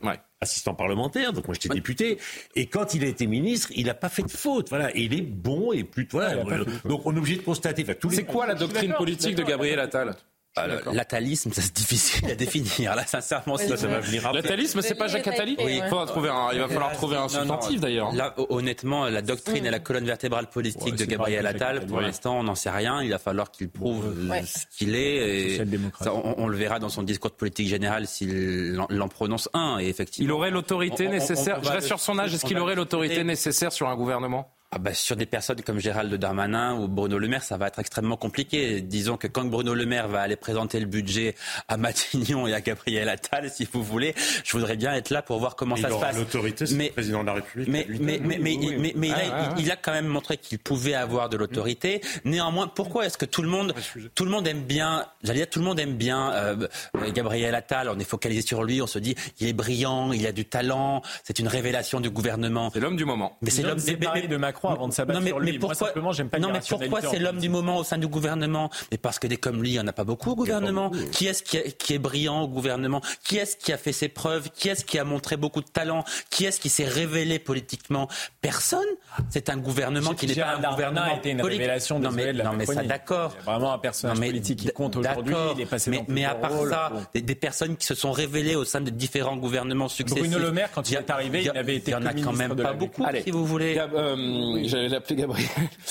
[0.41, 1.31] assistant parlementaire.
[1.31, 2.17] Donc moi, j'étais député.
[2.55, 4.69] Et quand il a été ministre, il n'a pas fait de faute.
[4.69, 4.89] Voilà.
[4.97, 6.07] Et il est bon et plus.
[6.11, 6.43] Voilà.
[6.85, 7.83] donc on est obligé de constater.
[7.83, 10.15] Enfin, tous les- C'est quoi la doctrine politique de Gabriel Attal?
[10.55, 12.95] Ah, L'atalisme, ça c'est difficile à définir.
[12.95, 14.41] Là, sincèrement, Oui, ça, ça va venir après.
[14.41, 15.79] L'atalisme, c'est pas Jacques Attali Oui.
[15.81, 18.11] Il faudra trouver un- il va falloir trouver un substantif, d'ailleurs.
[18.13, 21.85] Là, ho- honnêtement, la doctrine et la colonne vertébrale politique Ouais, de Gabriel Attal, Attali.
[21.87, 22.03] pour Ouais.
[22.03, 23.01] l'instant, on n'en sait rien.
[23.03, 24.43] Il va falloir qu'il prouve Ouais.
[24.43, 25.55] ce qu'il est.
[25.55, 25.61] Et
[26.01, 29.77] ça, on, on le verra dans son discours de politique générale s'il en, prononce un.
[29.79, 31.59] Et effectivement, Il aurait l'autorité On- on- on- nécessaire.
[31.61, 32.33] on Je reste sur son âge.
[32.33, 34.51] Est-ce qu'il aurait l'autorité nécessaire sur un gouvernement?
[34.71, 37.79] Ah bah, sur des personnes comme Gérald Darmanin ou Bruno Le Maire, ça va être
[37.79, 38.81] extrêmement compliqué.
[38.81, 41.33] Disons que quand Bruno Le Maire va aller présenter le budget
[41.67, 44.13] à Matignon et à Gabriel Attal, si vous voulez,
[44.43, 46.17] je voudrais bien être là pour voir comment Mais ça il se aura passe.
[46.17, 47.67] l'autorité, c'est le président de la République.
[47.67, 50.05] Mais, mais, mais, mais, oui, mais- mais il, a, Ah, il- il a quand même
[50.05, 52.01] montré qu'il pouvait avoir de l'autorité.
[52.23, 53.73] Néanmoins, pourquoi est-ce que tout le monde,
[54.13, 57.55] tout le monde aime bien, j'allais dire, tout le monde aime bien euh, euh, Gabriel
[57.55, 57.89] Attal?
[57.89, 58.83] On est focalisé sur lui.
[58.83, 61.01] On se dit, il est brillant, il a du talent.
[61.23, 62.69] C'est une révélation du gouvernement.
[62.71, 63.35] C'est l'homme du moment.
[63.41, 63.79] Mais c'est l'homme.
[63.87, 65.51] mais- mais- de Macron avant de s'abattre non, mais, sur lui.
[65.53, 67.97] mais Moi, pourquoi simplement, j'aime pas Non, mais pourquoi c'est l'homme du moment au sein
[67.97, 70.35] du gouvernement Mais parce que des comme lui, il n'y en a pas beaucoup au
[70.35, 70.91] gouvernement.
[71.11, 74.09] Qui est-ce qui, a- qui est brillant au gouvernement Qui est-ce qui a fait ses
[74.09, 78.07] preuves Qui est-ce qui a montré beaucoup de talent Qui est-ce qui s'est révélé politiquement
[78.41, 78.79] Personne.
[79.29, 81.61] C'est un gouvernement qui n'est pas un gouvernement a été une politique.
[81.61, 83.33] révélation Non mais, de la non, mais ça d'accord.
[83.37, 85.35] C'est Vraiment un personnage Non, mais politique qui compte aujourd'hui.
[85.55, 87.01] Il est passé mais, dans mais à part ça, Bon.
[87.13, 90.21] des, des personnes qui se sont révélées au sein de différents gouvernements successifs.
[90.29, 92.33] Bruno Le Maire, quand il est arrivé, il avait été Il y en a quand
[92.33, 93.23] même pas beaucoup, Allez.
[93.23, 93.77] si vous voulez.
[93.77, 94.15] Euh,
[94.63, 95.49] J'allais l'appeler Gabriel.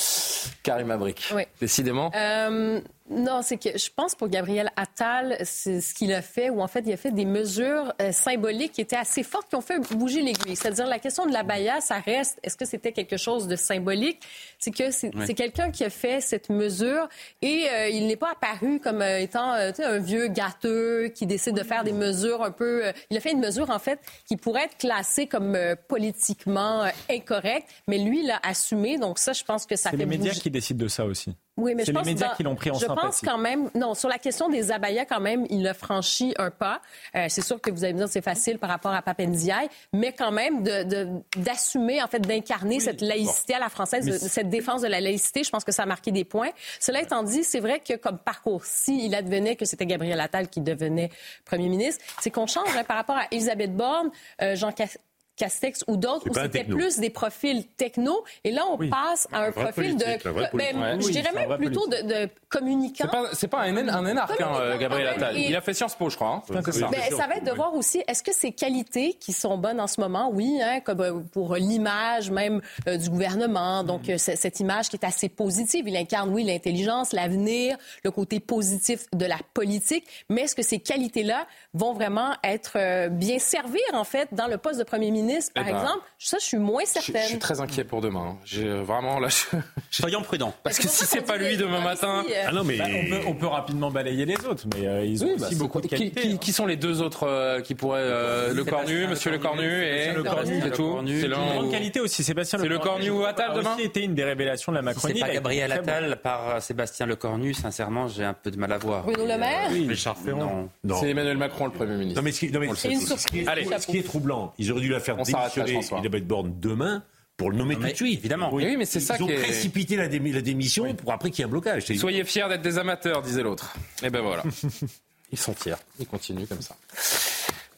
[0.63, 1.31] Karim Abrik.
[1.35, 1.43] Oui.
[1.59, 2.11] Décidément.
[2.15, 6.61] Euh, non, c'est que je pense pour Gabriel Attal, c'est ce qu'il a fait, où
[6.61, 9.61] en fait, il a fait des mesures euh, symboliques qui étaient assez fortes, qui ont
[9.61, 10.55] fait bouger l'aiguille.
[10.55, 14.21] C'est-à-dire, la question de la baya, ça reste, est-ce que c'était quelque chose de symbolique?
[14.59, 17.07] C'est que c'est c'est quelqu'un qui a fait cette mesure
[17.41, 21.63] et euh, il n'est pas apparu comme euh, étant un vieux gâteux qui décide de
[21.63, 22.83] faire des mesures un peu...
[23.09, 25.57] il a fait une mesure, en fait, qui pourrait être classée comme
[25.87, 28.97] politiquement incorrecte, mais lui, il l'a assumé.
[28.97, 31.05] Donc ça, je pense que ça C'est fait les médias bouger- qui décident de ça
[31.05, 31.35] aussi.
[31.59, 33.01] Oui, mais C'est les médias dans- qui l'ont pris en Je sympathie.
[33.07, 36.49] pense quand même, non, sur la question des abayas, quand même, il a franchi un
[36.51, 36.81] pas.
[37.15, 40.13] Euh, c'est sûr que vous allez me dire c'est facile par rapport à Papendiaï, mais
[40.13, 41.07] quand même de- de-
[41.37, 45.43] d'assumer, en fait, d'incarner cette laïcité à la française, de- cette défense de la laïcité,
[45.43, 46.49] je pense que ça a marqué des points.
[46.79, 50.61] Cela étant dit, c'est vrai que comme parcours, s'il advenait que c'était Gabriel Attal qui
[50.61, 51.09] devenait
[51.45, 54.09] premier ministre, c'est qu'on change hein, par rapport à Elisabeth Borne,
[54.41, 54.97] euh, Jean Cas-
[55.39, 56.75] Castex ou d'autres, où c'était techno.
[56.75, 58.23] plus des profils techno.
[58.43, 60.31] Et là, on passe à un profil politique, de...
[60.57, 61.01] Ben, Ouais.
[61.01, 63.07] je dirais même plutôt de, de communicant.
[63.33, 65.37] C'est pas, pas un, un énarque, hein, euh, Gabriel Attal.
[65.37, 66.43] et- Il a fait Sciences Po, je crois.
[66.47, 66.61] hein.
[66.71, 66.87] Ça.
[66.89, 69.87] Ben, ça va être de voir aussi, est-ce que ces qualités qui sont bonnes en
[69.87, 74.59] ce moment, oui, hein, comme euh, pour l'image même euh, du gouvernement, donc euh, cette
[74.59, 79.37] image qui est assez positive, il incarne, oui, l'intelligence, l'avenir, le côté positif de la
[79.53, 84.47] politique, mais est-ce que ces qualités-là vont vraiment être euh, bien servir, en fait, dans
[84.47, 86.03] le poste de premier ministre, par Eh ben, exemple?
[86.17, 87.27] Ça, je suis moins Je, je certaine.
[87.27, 88.31] suis très inquiet pour demain.
[88.31, 88.37] hein.
[88.45, 89.27] J'ai euh, vraiment là.
[89.29, 89.57] je-
[89.91, 90.53] Soyons prudents.
[90.63, 92.23] Parce que si c'est pas lui demain matin.
[92.29, 92.77] euh, Ah non, mais.
[92.77, 95.55] Bah, on, peut, on peut rapidement balayer les autres, mais euh, ils ont Oui, aussi
[95.55, 96.21] bah, beaucoup de qui, qualités.
[96.21, 96.37] qui- hein.
[96.39, 100.11] qui sont les deux autres euh, qui pourraient euh, le Cornu, Monsieur Le Cornu et
[100.13, 100.89] Le Cornu, c'est Le tout.
[100.93, 101.19] Cornu.
[101.21, 104.15] C'est Une grande qualité aussi, Sébastien C'est le Cornu ou Attal demain aussi été une
[104.15, 105.15] des révélations de la Macronie.
[105.19, 105.71] c'est pas Gabriel.
[105.71, 109.03] Attal par Sébastien Lecornu, sincèrement, j'ai un peu de mal à voir.
[109.03, 109.69] Bruno Le Maire?
[109.87, 110.69] Richard Ferrand.
[110.99, 112.21] C'est Emmanuel Macron le Premier ministre.
[112.21, 115.71] Non, mais le ce qui est troublant, ils auraient dû la faire On démissionner.
[115.97, 117.03] Elisabeth Borne demain
[117.37, 118.19] pour le nommer Non, tout de suite.
[118.19, 118.53] évidemment.
[118.53, 121.29] Oui, mais c'est Ils ça ont qui est- précipité la, démi- la démission pour après
[121.31, 121.85] qu'il y ait un blocage.
[121.95, 123.73] Soyez fiers d'être des amateurs, disait l'autre.
[124.03, 124.43] Et ben voilà.
[125.31, 125.75] Ils sont fiers.
[125.99, 126.75] Ils continuent comme ça.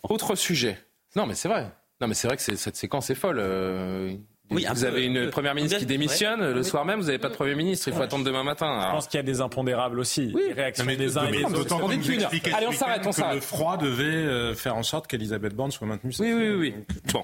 [0.03, 0.77] Autre sujet.
[1.15, 1.69] Non, mais c'est vrai.
[1.99, 3.37] Non, mais c'est vrai que cette séquence est folle.
[3.39, 4.13] Euh,
[4.51, 5.29] Oui, vous peu, avez une peu.
[5.29, 5.87] première ministre qui Ouais.
[5.87, 6.41] démissionne.
[6.41, 6.63] Le Oui.
[6.65, 7.87] soir même, vous n'avez pas de premier ministre.
[7.87, 8.83] Il faut attendre demain matin.
[8.87, 10.33] Je pense qu'il y a des impondérables aussi.
[10.35, 11.75] Les réactions Non, mais des uns et des autres.
[11.81, 13.35] On Allez, on s'arrête, on s'arrête.
[13.35, 16.13] Le froid devait euh, faire en sorte qu'Elisabeth Borne soit maintenue.
[16.19, 16.73] Oui, oui, oui.
[16.77, 16.95] oui.
[17.13, 17.23] Bon.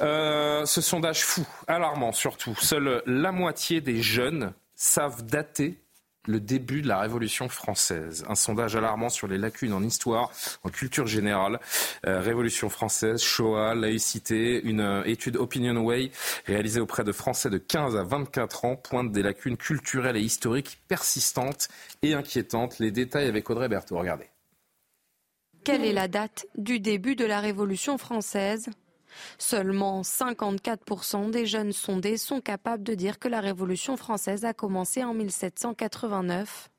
[0.00, 2.54] Euh, ce sondage fou, alarmant surtout.
[2.60, 5.78] Seule la moitié des jeunes savent dater
[6.26, 8.24] le début de la Révolution française.
[8.28, 10.30] Un sondage alarmant sur les lacunes en histoire,
[10.62, 11.58] en culture générale.
[12.06, 14.60] Euh, Révolution française, Shoah, laïcité.
[14.62, 16.10] Une euh, étude Opinionway
[16.46, 20.80] réalisée auprès de Français de 15 à 24 ans pointe des lacunes culturelles et historiques
[20.88, 21.68] persistantes
[22.02, 22.78] et inquiétantes.
[22.78, 23.98] Les détails avec Audrey Berthaud.
[23.98, 24.26] Regardez.
[25.64, 28.70] Quelle est la date du début de la Révolution française?
[29.38, 35.04] Seulement 54% des jeunes sondés sont capables de dire que la Révolution française a commencé
[35.04, 36.70] en 1789,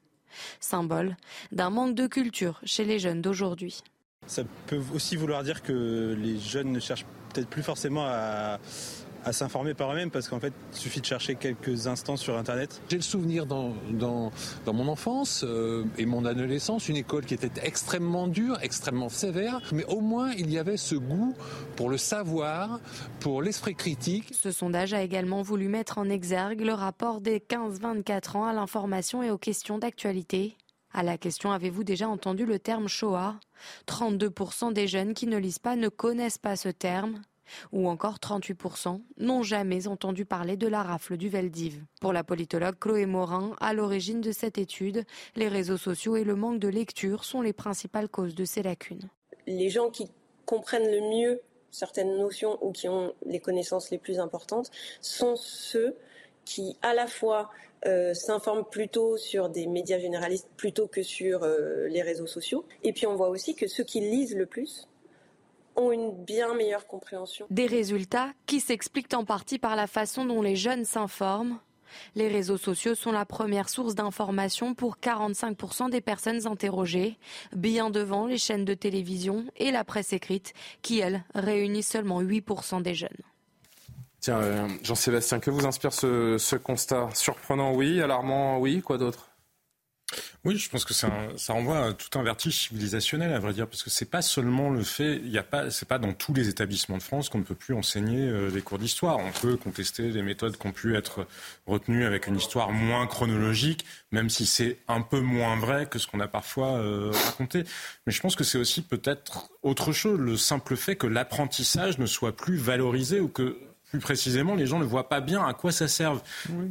[0.60, 1.18] symbole
[1.52, 3.82] d'un manque de culture chez les jeunes d'aujourd'hui.
[4.28, 8.60] Ça peut aussi vouloir dire que les jeunes ne cherchent peut-être plus forcément à,
[9.30, 12.82] à s'informer par eux-mêmes parce qu'en fait, il suffit de chercher quelques instants sur Internet.
[12.90, 14.32] J'ai le souvenir dans, dans,
[14.66, 19.62] dans mon enfance euh, et mon adolescence, une école qui était extrêmement dure, extrêmement sévère,
[19.72, 21.36] mais au moins il y avait ce goût
[21.76, 22.80] pour le savoir,
[23.20, 24.34] pour l'esprit critique.
[24.34, 29.22] Ce sondage a également voulu mettre en exergue le rapport des 15-24 ans à l'information
[29.22, 30.58] et aux questions d'actualité.
[30.92, 33.36] À la question avez-vous déjà entendu le terme Shoah?
[33.88, 37.22] 32% des jeunes qui ne lisent pas ne connaissent pas ce terme
[37.72, 41.84] ou encore 38% n'ont jamais entendu parler de la rafle du Veldiv.
[42.02, 46.36] Pour la politologue Chloé Morin, à l'origine de cette étude, les réseaux sociaux et le
[46.36, 49.10] manque de lecture sont les principales causes de ces lacunes.
[49.48, 50.12] les gens qui
[50.46, 51.42] comprennent le mieux
[51.72, 54.72] certaines notions ou qui ont les connaissances les plus importantes
[55.02, 55.96] sont ceux
[56.46, 57.50] qui à la fois
[57.86, 62.66] euh, s'informent plutôt sur des médias généralistes plutôt que sur euh, les réseaux sociaux.
[62.84, 64.89] Et puis on voit aussi que ceux qui lisent le plus
[65.80, 67.48] ont une bien meilleure compréhension.
[67.50, 71.60] Des résultats qui s'expliquent en partie par la façon dont les jeunes s'informent.
[72.16, 77.18] Les réseaux sociaux sont la première source d'information pour 45% des personnes interrogées,
[77.56, 80.54] bien devant les chaînes de télévision et la presse écrite,
[80.84, 83.10] qui, elles, réunissent seulement 8% des jeunes.
[84.20, 87.10] Tiens, euh, Jean-Sébastien, que vous inspire ce, ce constat?
[87.14, 88.02] Surprenant, oui.
[88.02, 88.82] Alarmant, oui.
[88.82, 89.29] Quoi d'autre?
[90.46, 91.10] Oui, je pense que ça
[91.50, 94.84] renvoie à tout un vertige civilisationnel, à vrai dire, parce que c'est pas seulement le
[94.84, 97.44] fait, il y a pas, c'est pas dans tous les établissements de France qu'on ne
[97.44, 99.18] peut plus enseigner euh, des cours d'histoire.
[99.18, 101.28] On peut contester des méthodes qui ont pu être
[101.68, 106.08] retenues avec une histoire moins chronologique, même si c'est un peu moins vrai que ce
[106.08, 107.64] qu'on a parfois euh, raconté.
[108.06, 112.06] Mais je pense que c'est aussi peut-être autre chose, le simple fait que l'apprentissage ne
[112.06, 113.58] soit plus valorisé ou que
[113.90, 116.22] plus précisément, les gens ne voient pas bien à quoi ça serve.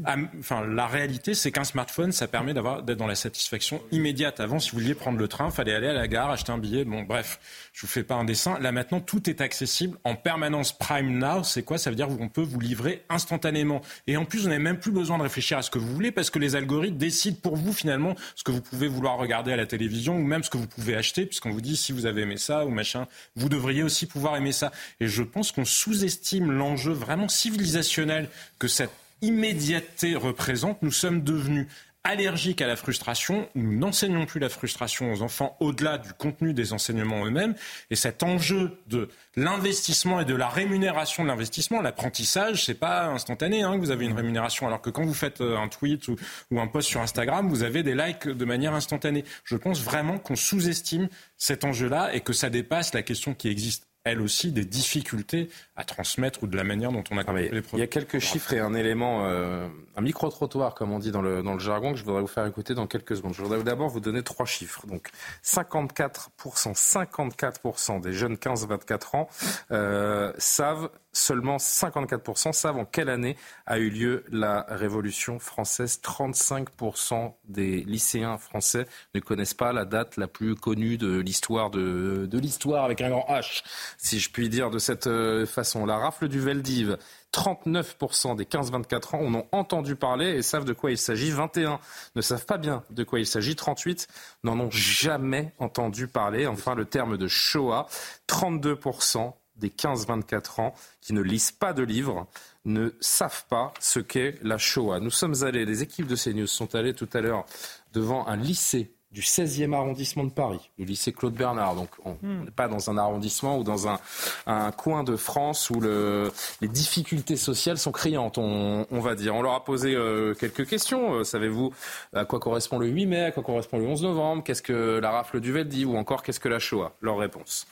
[0.05, 4.41] À- Enfin, la réalité, c'est qu'un smartphone, ça permet d'avoir d'être dans la satisfaction immédiate.
[4.41, 6.85] Avant, si vous vouliez prendre le train, fallait aller à la gare, acheter un billet.
[6.85, 7.41] Bon, bref,
[7.73, 8.59] je vous fais pas un dessin.
[8.61, 10.73] Là, maintenant, tout est accessible en permanence.
[10.73, 11.77] Prime Now, c'est quoi?
[11.79, 13.81] Ça veut dire qu'on peut vous livrer instantanément.
[14.07, 16.13] Et en plus, vous n'avez même plus besoin de réfléchir à ce que vous voulez
[16.13, 19.57] parce que les algorithmes décident pour vous finalement ce que vous pouvez vouloir regarder à
[19.57, 22.23] la télévision ou même ce que vous pouvez acheter, puisqu'on vous dit si vous avez
[22.23, 23.07] aimé ça ou machin,
[23.37, 24.71] vous devriez aussi pouvoir aimer ça.
[25.01, 28.29] Et je pense qu'on sous-estime l'enjeu vraiment civilisationnel
[28.59, 28.93] que cette
[29.23, 30.83] immédiateté représente.
[30.83, 31.67] Nous sommes devenus
[32.05, 33.49] allergiques à la frustration.
[33.55, 37.55] Nous n'enseignons plus la frustration aux enfants au-delà du contenu des enseignements eux-mêmes.
[37.91, 43.63] Et cet enjeu de l'investissement et de la rémunération de l'investissement, l'apprentissage, c'est pas instantané
[43.63, 44.67] hein, que vous avez une rémunération.
[44.67, 46.17] Alors que quand vous faites euh, un tweet ou,
[46.51, 49.25] ou un post sur Instagram, vous avez des likes de manière instantanée.
[49.45, 53.88] Je pense vraiment qu'on sous-estime cet enjeu-là et que ça dépasse la question qui existe
[54.11, 57.63] elle aussi des difficultés à transmettre ou de la manière dont on a compris les
[57.73, 61.23] Il y a quelques chiffres et un élément, euh, un micro-trottoir, comme on dit dans
[61.23, 63.35] le, dans le jargon, que je voudrais vous faire écouter dans quelques secondes.
[63.35, 64.87] Je voudrais d'abord vous donner trois chiffres.
[64.87, 65.09] Donc,
[65.45, 66.29] 54%,
[66.75, 69.29] 54% des jeunes 15-24 ans
[69.71, 73.37] euh, savent, seulement 54% savent en quelle année
[73.67, 76.01] a eu lieu la Révolution française?
[76.03, 82.29] 35% des lycéens français ne connaissent pas la date la plus connue de l'histoire de,
[82.33, 83.63] l'histoire avec un grand H,
[83.97, 85.87] si je puis dire de cette euh, façon.
[85.87, 86.97] La rafle du Veldiv,
[87.33, 91.31] 39% des 15-24 ans en ont entendu parler et savent de quoi il s'agit?
[91.31, 91.79] 21
[92.15, 93.57] ne savent pas bien de quoi il s'agit.
[93.57, 94.09] 38
[94.45, 96.47] n'en ont jamais entendu parler.
[96.47, 97.87] Enfin, le terme de Shoah,
[98.29, 102.27] 32% des 15-24 ans qui ne lisent pas de livres
[102.65, 105.01] ne savent pas ce qu'est la Shoah.
[105.01, 107.45] Nous sommes allés, les équipes de CNews sont allées tout à l'heure
[107.93, 111.75] devant un lycée du 16e arrondissement de Paris, du lycée Claude Bernard.
[111.77, 112.45] Donc on Hmm.
[112.45, 113.99] n'est pas dans un arrondissement ou dans un,
[114.47, 116.31] un coin de France où le,
[116.61, 119.35] les difficultés sociales sont criantes, on, on va dire.
[119.35, 121.15] On leur a posé euh, quelques questions.
[121.15, 121.73] Euh, Savez-vous
[122.13, 125.11] à quoi correspond le 8 mai, à quoi correspond le 11 novembre, qu'est-ce que la
[125.11, 125.87] rafle du Veldi?
[125.87, 126.93] Ou encore qu'est-ce que la Shoah?
[127.01, 127.67] Leur réponse.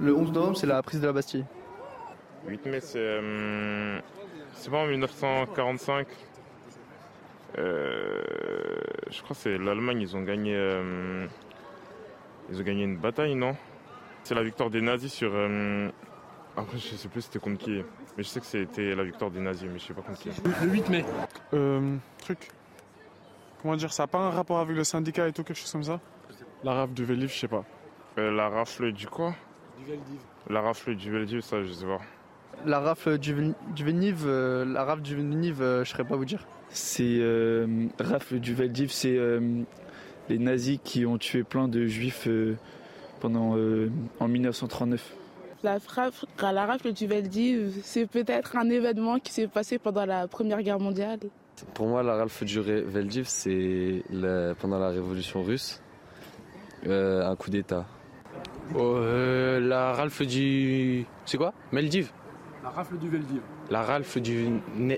[0.00, 1.44] Le 11 novembre, c'est la prise de la Bastille.
[2.46, 2.98] 8 mai, c'est.
[2.98, 4.00] euh,
[4.54, 6.06] c'est pas en 1945.
[7.58, 8.22] Euh,
[9.10, 10.54] je crois que c'est l'Allemagne, ils ont gagné.
[10.56, 11.26] euh,
[12.50, 13.56] ils ont gagné une bataille, non?
[14.24, 15.30] C'est la victoire des nazis sur.
[15.34, 15.90] euh,
[16.56, 17.82] après, je sais plus c'était contre qui.
[18.16, 20.30] Mais je sais que c'était la victoire des nazis, mais je sais pas contre qui.
[20.62, 21.04] Le 8 mai.
[21.54, 22.48] Euh, truc.
[23.62, 25.84] Comment dire, ça n'a pas un rapport avec le syndicat et tout, quelque chose comme
[25.84, 26.00] ça?
[26.64, 27.64] La rafle du Vélif, je sais pas.
[28.18, 29.34] Euh, la rafle du quoi?
[29.80, 30.18] Du Veldiv.
[30.48, 32.00] La rafle du Veldiv, ça, je sais pas.
[32.66, 33.34] La rafle du,
[33.74, 36.46] du Véniv, euh, la rafle du Véniv, euh, je saurais pas vous dire.
[36.68, 39.62] C'est euh, rafle du Veldiv, c'est euh,
[40.28, 42.56] les nazis qui ont tué plein de juifs euh,
[43.20, 45.14] pendant euh, en 1939.
[45.62, 50.26] La, rafle- la rafle du Veldiv, c'est peut-être un événement qui s'est passé pendant la
[50.28, 51.20] Première Guerre mondiale.
[51.74, 54.02] Pour moi, la Ralph du Veldiv, c'est
[54.60, 55.82] pendant la révolution russe,
[56.86, 57.84] euh, un coup d'État.
[58.76, 61.04] Euh, la Ralph du.
[61.26, 61.52] C'est quoi?
[61.72, 62.10] Meldiv
[62.62, 63.40] La rafle du Veldiv.
[63.70, 64.48] La Ralph du.
[64.76, 64.96] Ne-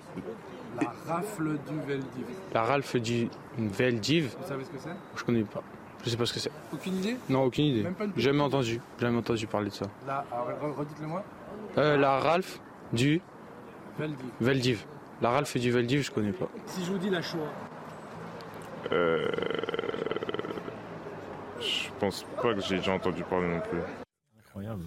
[0.80, 2.24] La rafle du Veldiv.
[2.54, 4.34] La Ralph du Veldiv?
[4.40, 4.90] Vous savez ce que c'est?
[5.16, 5.62] Je connais pas.
[6.04, 6.50] Je sais pas ce que c'est.
[6.72, 7.16] Aucune idée?
[7.28, 7.82] Non, aucune idée.
[7.82, 8.80] Même pas une petite Jamais entendu.
[9.00, 9.86] Jamais entendu parler de ça.
[10.06, 11.22] La, alors, re- redites-le moi.
[11.78, 12.60] Euh, la Ralph
[12.92, 13.20] du
[13.98, 14.26] Veldiv.
[14.40, 14.84] Veldiv.
[15.20, 16.48] La Ralph du Veldiv, je connais pas.
[16.66, 17.38] Si je vous dis la Shoah.
[18.90, 19.28] Euh...
[21.62, 23.78] Je pense pas que j'ai déjà entendu parler non plus.
[24.46, 24.84] Incroyable.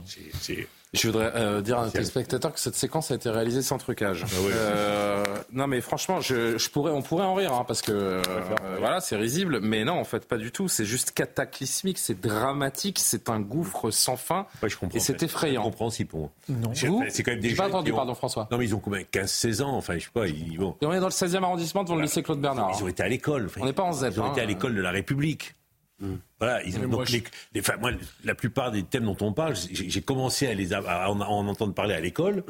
[0.94, 4.24] Je voudrais euh, dire à nos téléspectateurs que cette séquence a été réalisée sans trucage.
[4.24, 4.36] Ah.
[4.54, 8.22] Euh, non mais franchement, je, je pourrais, on pourrait en rire hein, parce que euh,
[8.80, 10.68] voilà, c'est risible, mais non, en fait, pas du tout.
[10.68, 14.46] C'est juste cataclysmique, c'est dramatique, c'est un gouffre sans fin,
[14.94, 15.64] et c'est effrayant.
[15.64, 16.30] compréhensible pour moi.
[16.48, 16.72] Non.
[16.74, 18.48] C'est Vous c'est quand même des J'ai pas entendu, ont- pardon, François.
[18.52, 19.02] Non, mais ils ont combien?
[19.02, 20.76] 15-16 ans, enfin, je sais pas, ils vont.
[20.82, 22.72] Et on est dans le 16e arrondissement devant le lycée Claude Bernard.
[22.78, 23.48] Ils ont été à l'école.
[23.48, 24.14] enfin, On n'est pas en ZEP.
[24.14, 24.32] Ils ont hein.
[24.32, 25.56] été à l'école de la République.
[26.40, 27.24] Voilà, ils donc moi, les-
[27.54, 27.92] les- enfin, moi,
[28.24, 31.26] la plupart des thèmes dont on parle, j'ai commencé à, les, a- à en, à
[31.26, 32.44] en entendre parler à l'école.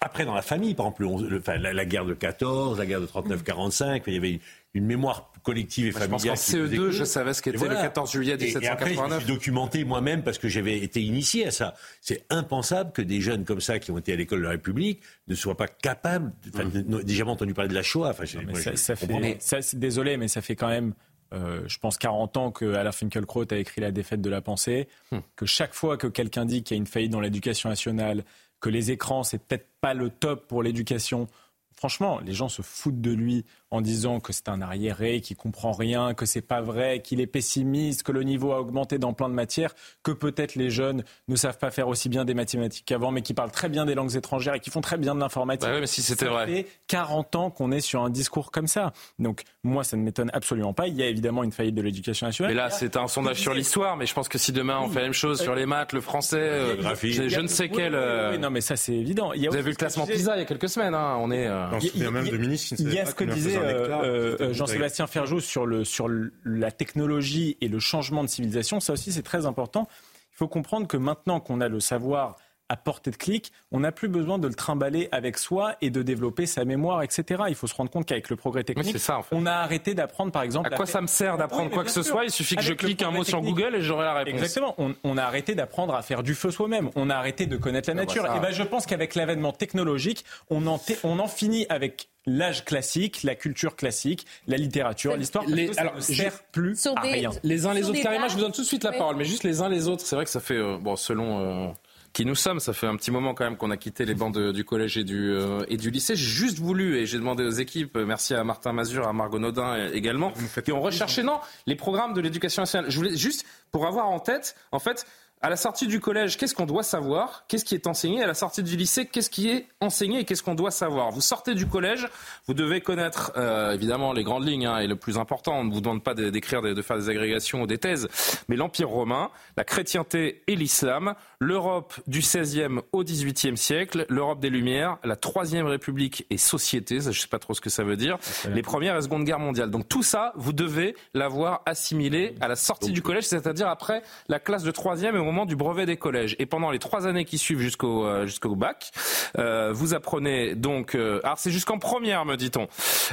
[0.00, 2.78] Après, dans la famille, par exemple, le onze- le- enfin, la, la guerre de 14,
[2.78, 4.38] la guerre de 39-45, il y avait une,
[4.74, 6.36] une mémoire collective et Moi, je pense familiale.
[6.38, 8.68] qu'en qui faisait CE2, que- je savais ce qu'était Et le 14 juillet Et- Et
[8.68, 9.24] après, je me 1789.
[9.24, 11.74] suis documenté moi-même parce que j'avais été initié à ça.
[12.00, 15.00] C'est impensable que des jeunes comme ça qui ont été à l'école de la République
[15.26, 18.10] ne soient pas capables, enfin, n'ont déjà entendu parler de la Shoah.
[18.10, 20.94] Enfin, moi, ça, fait, ça, c'est- désolé, mais ça fait quand même,
[21.32, 24.88] euh, je pense, 40 ans que Alain Finkielkraut a écrit La défaite de la pensée,
[25.36, 28.24] que chaque fois que quelqu'un dit qu'il y a une faillite dans l'éducation nationale,
[28.60, 31.28] que les écrans, c'est peut-être pas le top pour l'éducation,
[31.76, 35.72] franchement, les gens se foutent de lui en disant que c'est un arriéré, qu'il comprend
[35.72, 39.28] rien, que c'est pas vrai, qu'il est pessimiste, que le niveau a augmenté dans plein
[39.28, 43.10] de matières, que peut-être les jeunes ne savent pas faire aussi bien des mathématiques qu'avant,
[43.10, 45.68] mais qui parlent très bien des langues étrangères et qui font très bien de l'informatique.
[45.68, 48.66] Bah oui, mais si c'était Ça fait 40 ans qu'on est sur un discours comme
[48.66, 48.92] ça.
[49.18, 50.86] Donc moi, ça ne m'étonne absolument pas.
[50.88, 52.52] Il y a évidemment une faillite de l'éducation nationale.
[52.54, 54.96] Mais là, c'est un sondage sur l'histoire, mais je pense que si demain on fait
[55.00, 57.94] la même chose sur les maths, le français, euh, je, je ne sais Oui, quel.
[57.94, 59.32] euh, oui, non, mais ça c'est évident.
[59.34, 60.94] Il y a Vous avez vu le classement PISA il y a quelques semaines.
[60.94, 61.46] hein, On est.
[61.46, 63.14] euh, On se souvient même de ministres qui ne Il y savaient a pas ce
[63.16, 66.08] que disait euh, euh, euh, Jean-Sébastien Ferjou sur, le, sur
[66.44, 68.80] la technologie et le changement de civilisation.
[68.80, 69.88] Ça aussi, c'est très important.
[70.32, 72.36] Il faut comprendre que maintenant qu'on a le savoir
[72.68, 76.02] à portée de clic, on n'a plus besoin de le trimballer avec soi et de
[76.02, 77.44] développer sa mémoire, etc.
[77.48, 79.34] Il faut se rendre compte qu'avec le progrès technique, c'est ça, en fait.
[79.34, 80.72] on a arrêté d'apprendre, par exemple...
[80.72, 82.12] À quoi ça me sert d'apprendre Oui, quoi que ce sûr.
[82.12, 82.24] soit?
[82.24, 83.40] Il suffit que je Avec clique un mot sur.
[83.40, 84.34] Google et j'aurai la réponse.
[84.34, 84.74] Exactement.
[84.78, 86.90] On, on a arrêté d'apprendre à faire du feu soi-même.
[86.96, 88.26] On a arrêté de connaître la Ah bah nature.
[88.26, 88.36] ça.
[88.36, 92.64] Et ben, je pense qu'avec l'avènement technologique, on en, t- on en finit avec l'âge
[92.66, 95.44] classique, la culture classique, la littérature, l'histoire.
[95.78, 97.30] alors, ne sert plus à rien.
[97.42, 98.98] Les uns les Sur autres, des carrément, je vous donne tout de suite la Oui.
[98.98, 100.04] parole, mais juste les uns les autres.
[100.04, 101.72] C'est vrai que ça fait, euh, bon, selon euh,
[102.18, 104.34] qui nous sommes, ça fait un petit moment quand même qu'on a quitté les bancs
[104.34, 106.16] de- du collège et du, euh, et du lycée.
[106.16, 109.38] J'ai juste voulu, et j'ai demandé aux équipes, euh, merci à Martin Mazur, à Margot
[109.38, 110.32] Naudin également,
[110.64, 111.38] qui ont recherché, non,
[111.68, 112.90] les programmes de l'éducation nationale.
[112.90, 115.06] Je voulais juste, pour avoir en tête, en fait,
[115.40, 117.44] à la sortie du collège, qu'est-ce qu'on doit savoir?
[117.48, 118.22] Qu'est-ce qui est enseigné?
[118.22, 121.10] À la sortie du lycée, qu'est-ce qui est enseigné et qu'est-ce qu'on doit savoir?
[121.10, 122.08] Vous sortez du collège,
[122.46, 125.72] vous devez connaître euh, évidemment les grandes lignes hein, et le plus important, on ne
[125.72, 128.08] vous demande pas d'écrire, de faire des agrégations ou des thèses,
[128.48, 134.50] mais l'Empire romain, la chrétienté et l'islam, l'Europe du XVIe au XVIIIe siècle, l'Europe des
[134.50, 137.84] Lumières, la Troisième République et société, ça, je ne sais pas trop ce que ça
[137.84, 138.18] veut dire,
[138.52, 139.70] les Premières et Seconde Guerre mondiale.
[139.70, 144.40] Donc tout ça, vous devez l'avoir assimilé à la sortie du collège, c'est-à-dire après la
[144.40, 146.36] classe de troisième et moment du brevet des collèges.
[146.38, 148.90] Et pendant les trois années qui suivent jusqu'au euh, jusqu'au bac,
[149.38, 152.68] euh, vous apprenez donc, euh, alors c'est jusqu'en première, me dit-on,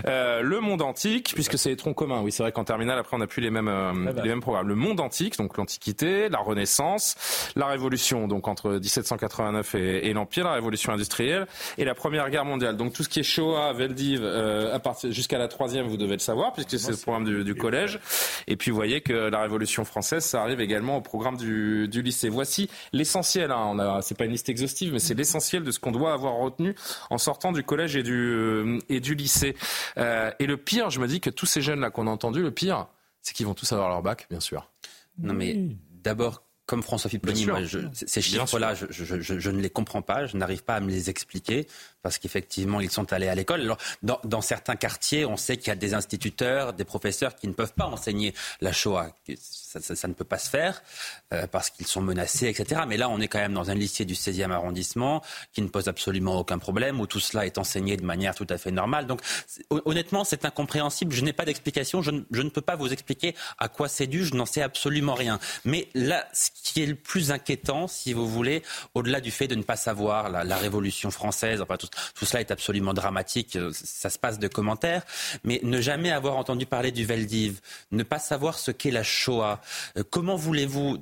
[0.05, 2.21] le monde antique, puisque c'est les troncs communs.
[2.21, 4.67] Oui, c'est vrai qu'en terminale, après, on n'a plus les mêmes euh, les mêmes programmes.
[4.67, 7.15] Le monde antique, donc l'Antiquité, la Renaissance,
[7.55, 11.47] la Révolution, donc entre 1789 et, et l'Empire, la Révolution industrielle
[11.77, 12.77] et la Première Guerre mondiale.
[12.77, 16.19] Donc tout ce qui est Shoah, Veldiv, à partir jusqu'à la troisième, vous devez le
[16.19, 17.99] savoir, puisque c'est le programme du, du collège.
[18.47, 22.03] Et puis vous voyez que la Révolution française, ça arrive également au programme du, du
[22.05, 22.29] lycée.
[22.29, 23.51] Voici l'essentiel.
[23.51, 23.57] Hein.
[23.71, 26.35] On a, c'est pas une liste exhaustive, mais c'est l'essentiel de ce qu'on doit avoir
[26.37, 26.75] retenu
[27.09, 29.55] en sortant du collège et du euh, et du lycée.
[29.97, 32.41] Euh, et le pire, je me dis que tous ces jeunes là qu'on a entendus,
[32.41, 32.87] le pire,
[33.21, 34.69] c'est qu'ils vont tous avoir leur bac, bien sûr.
[35.17, 35.53] Non mais
[36.03, 37.09] d'abord, comme François
[37.53, 40.75] moi, je- ces chiffres-là, je, je- je- je ne les comprends pas, je n'arrive pas
[40.75, 41.67] à me les expliquer
[42.05, 43.75] parce qu'effectivement, ils sont allés à l'école.
[44.03, 47.73] Dans, certains quartiers, on sait qu'il y a des instituteurs, des professeurs qui ne peuvent
[47.73, 49.07] pas enseigner la Shoah.
[49.39, 50.83] Ça, ça- ne peut pas se faire
[51.33, 52.83] euh, parce qu'ils sont menacés, etc.
[52.87, 55.87] Mais là, on est quand même dans un lycée du 16e arrondissement qui ne pose
[55.87, 59.07] absolument aucun problème, où tout cela est enseigné de manière tout à fait normale.
[59.07, 59.21] Donc,
[59.71, 61.11] honnêtement, c'est incompréhensible.
[61.11, 62.03] Je n'ai pas d'explication.
[62.03, 64.23] Je ne peux pas vous expliquer à quoi c'est dû.
[64.23, 65.39] Je n'en sais absolument rien.
[65.65, 68.61] Mais là, ce qui est le plus inquiétant, si vous voulez,
[68.93, 72.41] au-delà du fait de ne pas savoir la, la Révolution française, enfin tout, tout cela
[72.41, 73.55] est absolument dramatique.
[73.55, 75.03] euh, Ça se passe de commentaires.
[75.43, 77.59] Mais ne jamais avoir entendu parler du Veldiv,
[77.91, 79.61] ne pas savoir ce qu'est la Shoah,
[79.97, 80.97] euh, comment voulez-vous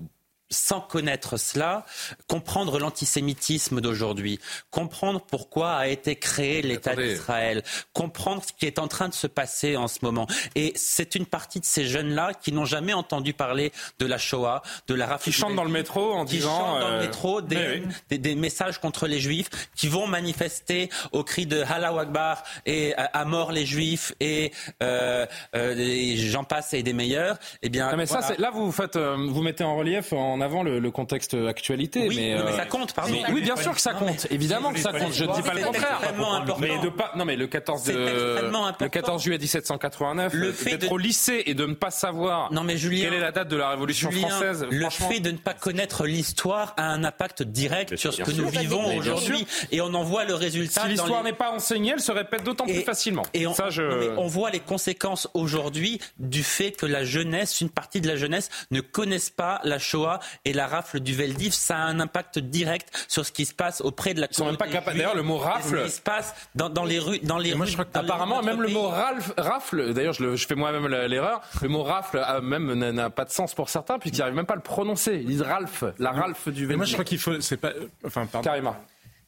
[0.53, 1.85] sans connaître cela,
[2.27, 4.39] comprendre l'antisémitisme d'aujourd'hui,
[4.71, 7.63] comprendre pourquoi a été créé l'État d'Israël,
[7.93, 10.27] comprendre ce qui est en train de se passer en ce moment.
[10.55, 14.61] Et c'est une partie de ces jeunes-là qui n'ont jamais entendu parler de la Shoah,
[14.87, 17.41] de la Qui chantent dans le métro en qui disant, chantent dans le euh, métro
[17.41, 21.93] des, oui, des- des messages contre les juifs, qui vont manifester au cri de Allah
[21.99, 24.51] Akbar et à, à mort les juifs et,
[24.81, 25.25] euh,
[25.55, 27.37] euh, et j'en passe et des meilleurs.
[27.61, 28.35] Eh bien, Non, mais ça, voilà.
[28.37, 32.07] là, vous faites, euh, vous mettez en relief, en avant le, le contexte actualité.
[32.07, 33.11] Oui, mais, euh, ça compte, pardon.
[33.13, 34.27] mais- oui, bien sûr que ça compte.
[34.29, 35.13] Évidemment que ça compte.
[35.13, 35.97] Je ne dis pas le contraire.
[35.99, 36.61] extrêmement important.
[36.61, 38.01] Mais de pas, non, mais le 14 C'est de,
[38.33, 41.91] extrêmement le 14 juillet 1789, Le fait d'être de- au lycée et de ne pas
[41.91, 44.65] savoir Non, mais Julien, quelle est la date de la Révolution Julien, française.
[44.69, 48.43] Le fait de ne pas connaître l'histoire a un impact direct sur ce que sûr.
[48.43, 49.47] nous vivons aujourd'hui.
[49.71, 50.81] Et on en voit le résultat.
[50.83, 53.23] Si l'histoire les- n'est pas enseignée, elle se répète d'autant plus facilement.
[53.33, 53.81] Et on, ça, je...
[53.81, 58.07] non, mais on voit les conséquences aujourd'hui du fait que la jeunesse, une partie de
[58.07, 61.53] la jeunesse, ne connaissent pas la Shoah et la rafle du Veldiv.
[61.53, 64.45] Ça a un impact direct sur ce qui se passe auprès de la Ils sont
[64.45, 64.97] même pas capables.
[64.97, 65.79] D'ailleurs, le mot rafle.
[65.79, 67.71] Ce qui se passe dans, dans les rues, dans les Moi, rues.
[67.71, 70.55] je crois que dans les apparemment, rues même le mot ralf- rafle, d'ailleurs, je, fais
[70.55, 74.35] moi-même l'erreur, le mot rafle a même n'a- pas de sens pour certains, puisqu'ils n'arrivent
[74.35, 75.15] même pas à le prononcer.
[75.15, 76.93] Ils disent Ralph, la Ralph du Mais moi, je Veldiv.
[76.95, 77.41] crois qu'il faut.
[77.41, 77.71] C'est pas.
[78.05, 78.43] Enfin, pardon.
[78.43, 78.75] Carrément.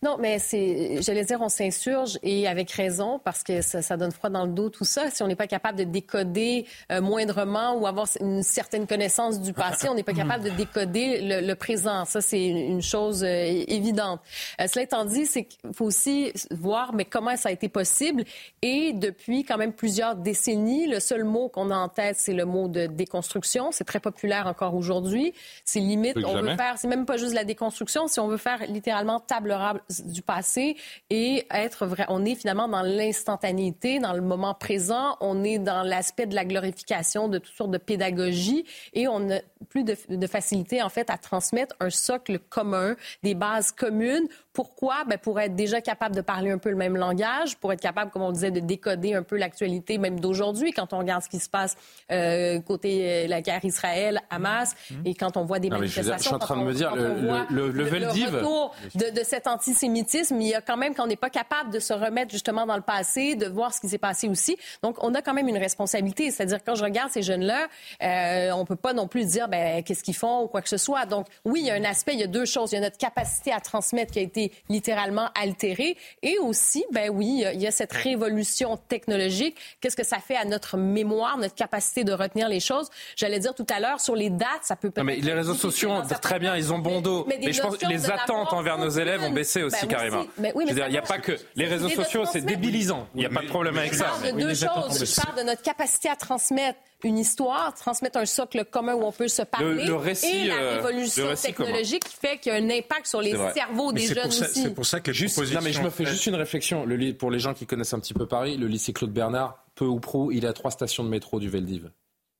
[0.04, 4.12] Non, mais c'est, j'allais dire, on s'insurge et avec raison parce que ça, ça donne
[4.12, 5.10] froid dans le dos, tout ça.
[5.10, 9.54] Si on n'est pas capable de décoder euh, moindrement ou avoir une certaine connaissance du
[9.54, 12.06] passé, on n'est pas capable de décoder le, le présent.
[12.06, 14.22] Ça, c'est une chose euh, évidente.
[14.60, 18.24] Euh, cela étant dit, c'est qu'il faut aussi voir, mais comment ça a été possible.
[18.62, 22.46] Et depuis quand même plusieurs décennies, le seul mot qu'on a en tête, c'est le
[22.46, 23.72] mot de déconstruction.
[23.72, 25.34] C'est très populaire encore aujourd'hui.
[25.64, 28.60] C'est limite, on veut faire, c'est même pas juste la déconstruction, si on veut faire
[28.68, 30.78] littéralement table rase du passé
[31.10, 35.84] et être vrai, on est finalement dans l'instantanéité, dans le moment présent, on est dans
[35.84, 39.40] l'aspect de la glorification de toutes sortes de pédagogie et on a
[39.70, 44.28] plus de, de facilité en fait à transmettre un socle commun, des bases communes.
[44.54, 45.04] Pourquoi?
[45.06, 48.10] Ben, pour être déjà capable de parler un peu le même langage, pour être capable,
[48.12, 51.40] comme on disait, de décoder un peu l'actualité même d'aujourd'hui quand on regarde ce qui
[51.40, 51.76] se passe
[52.12, 56.16] euh, côté euh, la guerre Israël-Hamas et quand on voit des Non, manifestations.
[56.18, 57.16] je suis en train de me dire, le-
[57.50, 61.16] le- le- le retour de, de cet antisémitisme, il y a quand même qu'on n'est
[61.16, 64.28] pas capable de se remettre justement dans le passé, de voir ce qui s'est passé
[64.30, 64.58] aussi.
[64.82, 66.32] Donc, on a quand même une responsabilité.
[66.32, 67.68] C'est-à-dire, quand je regarde ces jeunes-là,
[68.02, 70.78] euh, on peut pas non plus dire, ben, qu'est-ce qu'ils font ou quoi que ce
[70.78, 71.06] soit.
[71.06, 72.72] Donc, oui, il y a un aspect, il y a deux choses.
[72.72, 75.98] Il y a notre capacité à transmettre qui a été littéralement altérée.
[76.24, 79.58] Et aussi, ben oui, il y a- cette révolution technologique.
[79.82, 82.90] Qu'est-ce que ça fait à notre mémoire, notre capacité de retenir les choses?
[83.18, 85.06] J'allais dire tout à l'heure, sur les dates, ça peut Non, peut-être...
[85.06, 85.92] mais les réseaux sociaux,
[86.22, 87.26] très bien, ils ont bon dos.
[87.28, 89.88] mais Mais je pense que les attentes envers nos élèves ont baissé aussi, aussi.
[89.88, 90.26] carrément.
[90.38, 91.96] Mais oui, mais je veux dire, ça il n'y a pas que les réseaux C'est
[91.96, 93.08] sociaux, c'est débilisant.
[93.16, 94.06] Il n'y a pas de problème avec Je ça.
[94.06, 95.06] parle de deux choses.
[95.16, 99.12] Je parle de notre capacité à transmettre une histoire, transmettre un socle commun où on
[99.12, 101.42] peut se parler, le récit, et la euh, révolution le commun.
[101.42, 104.74] technologique qui fait qu'il y a un impact sur les C'est cerveaux des jeunes aussi.
[105.04, 106.86] que juste, non, mais je me fais juste une réflexion.
[106.86, 109.86] Le, pour les gens qui connaissent un petit peu Paris, le lycée Claude Bernard, peu
[109.86, 111.92] ou prou, il est à trois stations de métro du Veldiv.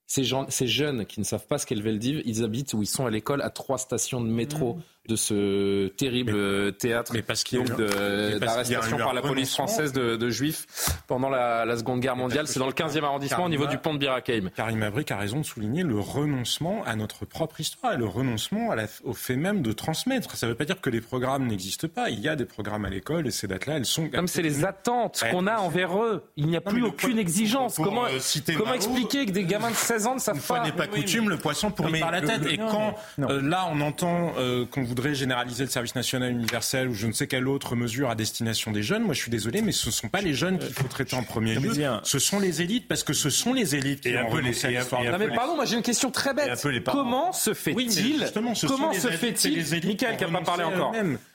[0.08, 2.82] Ces, gens, ces jeunes qui ne savent pas ce qu'est le Veldiv, ils habitent ou
[2.84, 7.22] ils sont à l'école à trois stations de métro de ce terrible euh, théâtre mais
[7.22, 8.40] parce qu'il y a donc, eu- de- mais parce qu'il y a
[8.80, 10.66] d'arrestation par la police française de, de juifs
[11.08, 12.48] pendant la, la Seconde Guerre mondiale.
[12.48, 14.50] C'est dans le 15e arrondissement au niveau du pont de Bir Hakeim.
[14.56, 18.72] Karim Abric a raison de souligner le renoncement à notre propre histoire et le renoncement
[18.72, 20.36] à la- au fait même de transmettre.
[20.36, 22.10] Ça ne veut pas dire que les programmes n'existent pas.
[22.10, 24.10] Il y a des programmes à l'école et ces dates-là, elles sont.
[24.10, 26.24] Comme c'est les attentes qu'on a envers eux.
[26.38, 27.76] Il n'y a plus aucune exigence.
[27.76, 30.46] pour, Comment, euh, citer comment Mao, expliquer que des gamins de 16 ans ne savent
[30.46, 32.46] pas n'est pas coutume, le poisson mais par la tête.
[32.50, 36.94] et quand euh, là on entend euh, qu'on voudrait généraliser le service national universel ou
[36.94, 39.74] je ne sais quelle autre mesure à destination des jeunes, moi je suis désolé, mais
[39.74, 41.74] ce ne sont pas les jeunes qu'il faut traiter en premier lieu.
[42.04, 44.38] Ce sont les élites parce que ce sont les élites qui Et un ont peu
[44.38, 45.04] les- renoncé à l'histoire.
[45.04, 46.66] Non mais pardon, moi j'ai une question très bête.
[46.86, 50.94] Comment se fait-il Comment se fait-il Michael qui n'a pas parlé encore.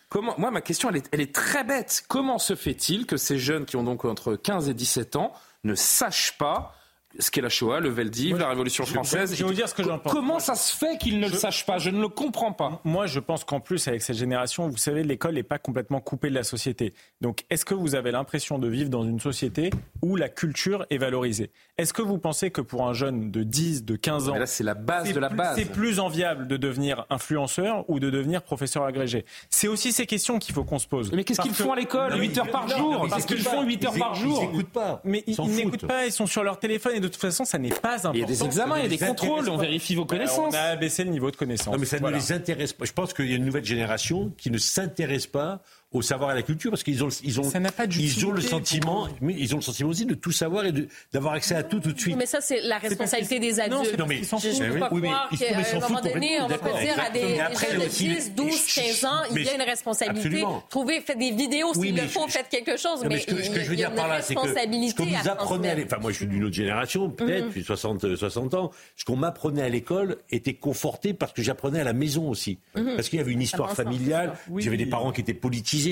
[0.09, 2.03] Comment Moi ma question elle est, elle est très bête.
[2.09, 5.33] Comment se fait-il que ces jeunes qui ont donc entre 15 et 17 ans
[5.65, 6.75] ne sachent pas
[7.19, 9.83] ce qu'est la Shoah, le Veldiv, la Révolution française je vais vous dire ce que
[9.83, 10.13] j'en pense.
[10.13, 11.79] Comment ça se fait qu'ils ne le sachent pas?
[11.79, 12.81] Je ne le comprends pas.
[12.85, 16.31] Moi, je pense qu'en plus, avec cette génération, vous savez, l'école n'est pas complètement coupée
[16.31, 16.95] de la société.
[17.21, 19.71] Donc, est-ce que vous avez l'impression de vivre dans une société
[20.03, 21.51] où la culture est valorisée?
[21.79, 24.47] Est-ce que vous pensez que pour un jeune de 10, de 15 ans, Mais là
[24.47, 25.57] c'est la base de la plus- base.
[25.57, 29.25] C'est plus enviable de devenir influenceur ou de devenir professeur agrégé?
[29.49, 31.11] C'est aussi ces questions qu'il faut qu'on se pose.
[31.13, 32.13] Mais qu'est-ce qu'ils font à l'école?
[32.13, 34.39] Non, 8 heures par jour parce qu'ils font 8 heures par jour?
[34.43, 35.01] Ils n'écoutent pas.
[35.05, 37.95] Mais ils, n'écoutent pas, ils sont sur leur téléphone de toute façon, ça n'est pas
[37.95, 38.13] important.
[38.15, 40.55] Il y a des examens, il y a des contrôles, on vérifie vos connaissances.
[40.55, 41.73] On a abaissé le niveau de connaissance.
[41.73, 42.17] Non, mais ça Voilà.
[42.19, 42.85] ne les intéresse pas.
[42.85, 45.63] Je pense qu'il y a une nouvelle génération qui ne s'intéresse pas
[45.93, 48.25] au savoir et à la culture parce qu'ils ont, ils ont, Ça n'a pas ils
[48.25, 50.73] ont le sentiment, mais ils ont le sentiment aussi de tout savoir et
[51.13, 52.17] d'avoir accès à tout tout de suite.
[52.17, 53.99] Mais ça, c'est la responsabilité des adultes.
[53.99, 54.81] Non, mais- je ne peux oui.
[54.81, 57.87] pas croire qu'à s'en un moment donné, on va pas dire à des, jeunes de
[57.87, 60.27] aussi, 10, 12, 15 ans, il y a une responsabilité.
[60.29, 60.63] Absolument.
[60.71, 63.43] Trouvez, faites des vidéos s'il le faut, je- faites quelque chose, Non, mais, ce que,
[63.43, 65.85] ce que il, je veux dire par là, c'est que ce qu'on nous à apprenait,
[65.85, 67.51] enfin moi je suis d'une autre génération, peut-être, Mhm.
[67.51, 71.81] puis 60, euh, 60 ans, ce qu'on m'apprenait à l'école était conforté parce que j'apprenais
[71.81, 72.59] à la maison aussi.
[72.77, 72.95] Mhm.
[72.95, 75.35] Parce qu'il y avait une histoire familiale, j'avais des parents qui étaient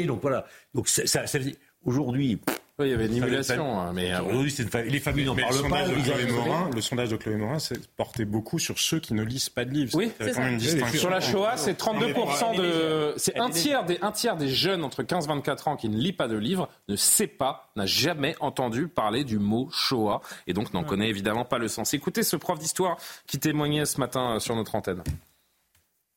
[0.07, 0.47] donc voilà.
[0.75, 1.39] Donc ça, ça- ça
[1.85, 2.41] aujourd'hui...
[2.81, 4.83] Oui, il y avait une ça- émulation, ça- hein, mais, euh, aujourd'hui, c'est une fa-
[4.83, 5.85] les familles n'en le parlent pas.
[5.85, 9.15] sondage, de Chloé Morin, le sondage de Chloé Morin s'est porté beaucoup sur ceux qui
[9.15, 9.91] ne lisent pas de livres.
[9.97, 11.01] Oui, Il y a quand même une distinction.
[11.01, 13.15] Sur la Shoah, c'est 32% de.
[13.17, 15.89] C'est Elle un tiers, des, un tiers des jeunes entre 15 et 24 ans qui
[15.89, 20.21] ne lit pas de livres ne sait pas, n'a jamais entendu parler du mot Shoah
[20.47, 21.95] et donc n'en connaît évidemment pas le sens.
[21.95, 22.97] Écoutez ce prof d'histoire
[23.27, 25.03] qui témoignait ce matin euh, sur notre antenne.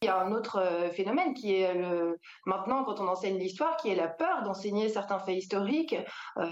[0.03, 2.17] Il y a un autre euh, phénomène qui est le
[2.47, 5.95] maintenant quand on enseigne l'histoire, qui est la peur d'enseigner certains faits historiques
[6.37, 6.49] euh,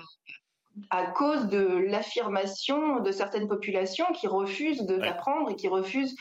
[0.91, 6.15] à cause de l'affirmation de certaines populations qui refusent de d'apprendre et qui refusent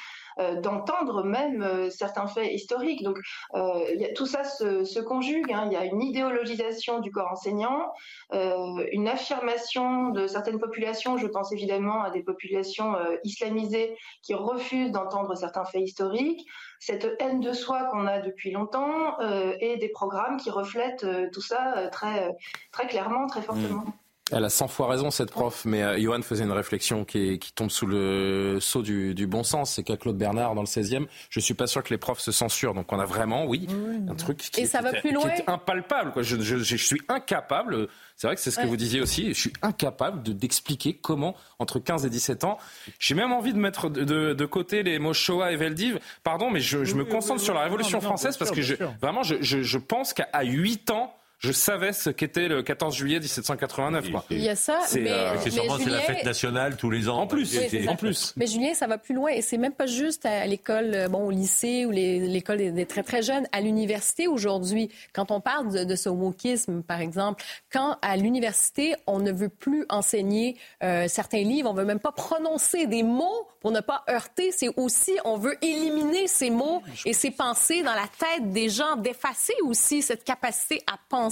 [0.61, 3.03] d'entendre même euh, certains faits historiques.
[3.03, 3.19] Donc
[3.55, 5.53] euh, tout ça se, conjugue.
[5.53, 5.65] hein.
[5.67, 7.93] Il y a une idéologisation du corps enseignant,
[8.33, 11.17] euh, une affirmation de certaines populations.
[11.17, 16.47] Je pense évidemment à des populations euh, islamisées qui refusent d'entendre certains faits historiques.
[16.81, 21.29] Cette haine de soi qu'on a depuis longtemps euh, et des programmes qui reflètent euh,
[21.33, 22.37] tout ça euh, très
[22.73, 23.85] très clairement, très fortement.
[24.31, 27.39] Elle a 100 fois raison, cette prof, mais euh, Johan faisait une réflexion qui, est-
[27.39, 29.73] qui tombe sous le sceau du, du bon sens.
[29.73, 32.31] C'est qu'à Claude Bernard, dans le 16e, je suis pas sûr que les profs se
[32.31, 32.75] censurent.
[32.75, 33.67] Donc on a vraiment, oui,
[34.09, 35.29] un truc qui, Et ça va qui- plus qui loin.
[35.31, 36.13] est impalpable.
[36.13, 36.23] Quoi.
[36.23, 39.41] Je, je- je suis incapable, c'est vrai que c'est ce que vous disiez aussi, je
[39.41, 42.59] suis incapable de- d'expliquer comment, entre 15 et 17 ans,
[42.99, 45.99] j'ai même envie de mettre de, de- de côté les mots Shoah et Veldiv.
[46.23, 48.75] Pardon, mais je, je me concentre sur la Révolution non, non, française parce que je,
[49.01, 52.95] vraiment, je, je, je pense qu'à à 8 ans, je savais ce qu'était le 14
[52.97, 54.11] juillet 1789.
[54.11, 54.25] quoi.
[54.31, 56.91] Il y a ça, C'est, mais, euh, mais sûrement c'est la Julien- fête nationale tous
[56.91, 57.19] les ans.
[57.21, 57.91] En plus, Oui, c'est ça.
[57.91, 58.33] en plus.
[58.37, 61.27] Mais Julien, ça va plus loin et c'est même pas juste à l'école, euh, bon,
[61.27, 63.47] au lycée ou les- l'école des, des très très jeunes.
[63.53, 68.95] À l'université aujourd'hui, quand on parle de, de ce wokisme, par exemple, quand à l'université
[69.07, 73.47] on ne veut plus enseigner euh, certains livres, on veut même pas prononcer des mots
[73.61, 77.95] pour ne pas heurter, c'est aussi on veut éliminer ces mots et ces pensées dans
[77.95, 81.28] la tête des gens, d'effacer aussi cette capacité à penser.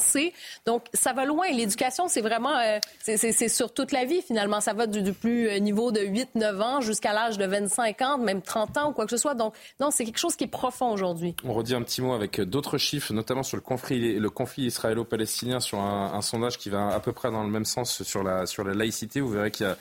[0.66, 1.46] Donc ça va loin.
[1.52, 4.60] L'éducation, c'est vraiment, euh, c'est- sur toute la vie finalement.
[4.60, 8.42] Ça va du, plus euh, niveau de 8-9 ans jusqu'à l'âge de 25 ans, même
[8.42, 9.34] 30 ans ou quoi que ce soit.
[9.34, 11.34] Donc non, c'est quelque chose qui est profond aujourd'hui.
[11.44, 15.60] On redit un petit mot avec d'autres chiffres, notamment sur le conflit, le conflit israélo-palestinien,
[15.60, 18.46] sur un, un sondage qui va à peu près dans le même sens sur la,
[18.46, 19.20] sur la laïcité.
[19.20, 19.76] Vous verrez qu'il y a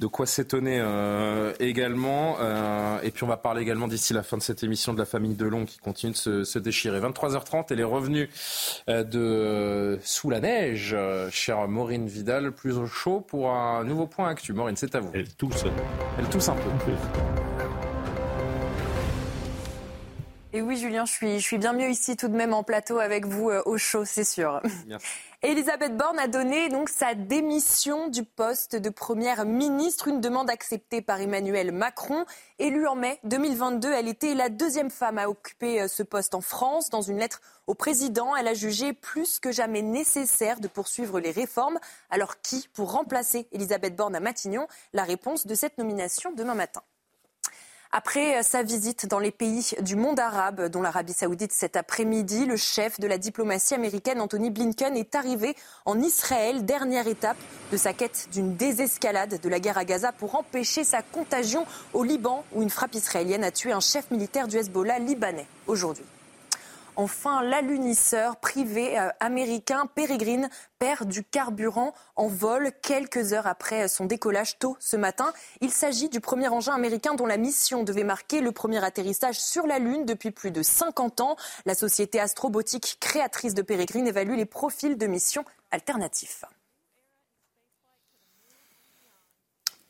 [0.00, 2.38] de quoi s'étonner euh, également.
[2.40, 5.04] Euh, et puis on va parler également d'ici la fin de cette émission de la
[5.04, 6.98] famille Delon qui continue de se, se déchirer.
[7.00, 8.30] 23h30, elle est revenue
[8.88, 14.06] euh, de sous la neige, euh, chère Maureen Vidal, plus au chaud pour un nouveau
[14.06, 14.54] point actu.
[14.54, 15.10] Maureen, c'est à vous.
[15.12, 15.64] Elle tousse.
[16.18, 16.92] Elle tousse un peu.
[20.52, 22.98] Et oui, Julien, je suis, je suis bien mieux ici tout de même en plateau
[22.98, 24.60] avec vous euh, au chaud, c'est sûr.
[24.88, 25.06] Merci.
[25.42, 31.00] Elisabeth Borne a donné donc sa démission du poste de première ministre, une demande acceptée
[31.00, 32.26] par Emmanuel Macron.
[32.58, 36.42] Élue en mai 2022, elle était la deuxième femme à occuper euh, ce poste en
[36.42, 36.90] France.
[36.90, 41.30] Dans une lettre au président, elle a jugé plus que jamais nécessaire de poursuivre les
[41.30, 41.78] réformes.
[42.10, 44.66] Alors qui pour remplacer Elisabeth Borne à Matignon?
[44.92, 46.82] La réponse de cette nomination demain matin.
[47.92, 52.46] Après euh, sa visite dans les pays du monde arabe, dont l'Arabie saoudite cet après-midi,
[52.46, 55.56] le chef de la diplomatie américaine, Anthony Blinken, est arrivé
[55.86, 57.36] en Israël, dernière étape
[57.72, 62.04] de sa quête d'une désescalade de la guerre à Gaza pour empêcher sa contagion au
[62.04, 66.04] Liban, où une frappe israélienne a tué un chef militaire du Hezbollah libanais aujourd'hui.
[66.96, 74.06] Enfin, l'alunisseur privé euh, américain Peregrine perd du carburant en vol quelques heures après son
[74.06, 75.32] décollage tôt ce matin.
[75.60, 79.66] Il s'agit du premier engin américain dont la mission devait marquer le premier atterrissage sur
[79.66, 81.36] la Lune depuis plus de 50 ans.
[81.64, 86.44] La société astrobotique créatrice de Peregrine évalue les profils de missions alternatifs.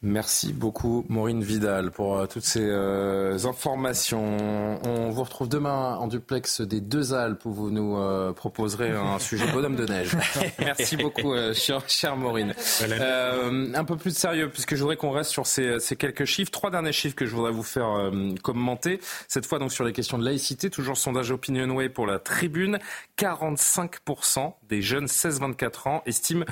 [0.02, 4.78] Merci beaucoup Maureen Vidal pour euh, toutes ces euh, informations.
[4.82, 9.18] On vous retrouve demain en duplex des deux Alpes où vous nous euh, proposerez un
[9.18, 10.16] sujet bonhomme de neige.
[10.58, 12.54] Merci beaucoup cher, cher, Maureen.
[12.80, 16.50] un peu plus de sérieux puisque je voudrais qu'on reste sur ces, ces, quelques chiffres.
[16.50, 18.10] Trois derniers chiffres que je voudrais vous faire
[18.42, 19.00] commenter.
[19.28, 20.70] Cette fois donc sur les questions de laïcité.
[20.70, 22.78] Toujours sondage OpinionWay pour la tribune.
[23.18, 26.46] 45% des jeunes 16-24 ans estiment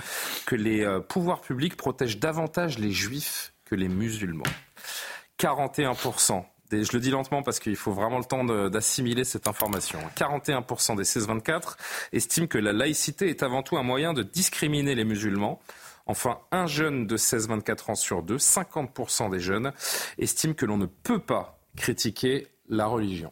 [0.44, 4.44] que les pouvoirs publics protègent davantage les juifs que les musulmans.
[5.38, 6.44] 41%.
[6.72, 10.00] je le dis lentement parce qu'il faut vraiment le temps d'assimiler cette information.
[10.16, 11.76] 41% des 16-24
[12.12, 15.60] estiment que la laïcité est avant tout un moyen de discriminer les musulmans.
[16.06, 19.72] Enfin, un jeune de 16-24 ans sur deux, 50% des jeunes,
[20.18, 23.30] estiment que l'on ne peut pas critiquer la religion.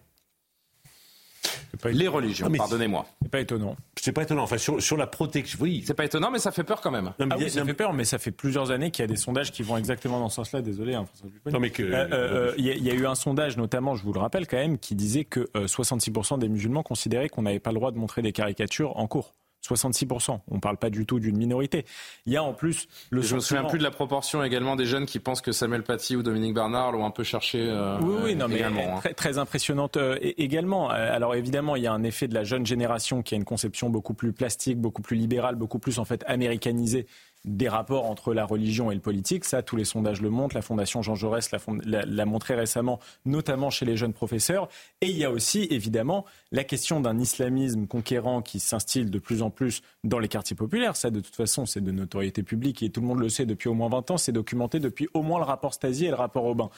[1.84, 3.06] Les religions, pardonnez-moi.
[3.22, 3.76] C'est pas étonnant.
[3.96, 4.42] C'est pas étonnant.
[4.42, 5.82] Enfin, sur, sur la protection, oui.
[5.86, 7.12] C'est pas étonnant, mais ça fait peur quand même.
[7.18, 9.16] Non, ah oui, ça fait peur, mais ça fait plusieurs années qu'il y a des
[9.16, 10.62] sondages qui vont exactement dans ce sens-là.
[10.62, 10.94] Désolé.
[10.94, 11.06] Hein,
[11.50, 11.82] non, mais que.
[11.82, 14.46] Euh, euh, euh, il y, y, a eu un sondage, notamment, je vous le rappelle
[14.46, 17.98] quand même, qui disait que 66% des musulmans considéraient qu'on n'avait pas le droit de
[17.98, 19.34] montrer des caricatures en cours.
[19.66, 20.40] 66%.
[20.48, 21.84] On ne parle pas du tout d'une minorité.
[22.26, 23.22] Il y a en plus le.
[23.22, 26.16] Je me souviens plus de la proportion également des jeunes qui pensent que Samuel Paty
[26.16, 27.60] ou Dominique Bernard l'ont un peu cherché.
[27.60, 29.14] Euh, oui, oui, non, mais également, très, hein.
[29.16, 30.90] très, impressionnante euh, également.
[30.90, 33.44] Euh, alors évidemment, il y a un effet de la jeune génération qui a une
[33.44, 37.06] conception beaucoup plus plastique, beaucoup plus libérale, beaucoup plus en fait américanisée
[37.46, 39.44] des rapports entre la religion et le politique.
[39.44, 40.56] Ça, tous les sondages le montrent.
[40.56, 44.68] La Fondation Jean Jaurès l'a montré récemment, notamment chez les jeunes professeurs.
[45.00, 49.42] Et il y a aussi, évidemment, la question d'un islamisme conquérant qui s'instille de plus
[49.42, 50.96] en plus dans les quartiers populaires.
[50.96, 53.68] Ça, de toute façon, c'est de notoriété publique et tout le monde le sait depuis
[53.68, 54.18] au moins 20 ans.
[54.18, 56.70] C'est documenté depuis au moins le rapport Stasi et le rapport Aubin.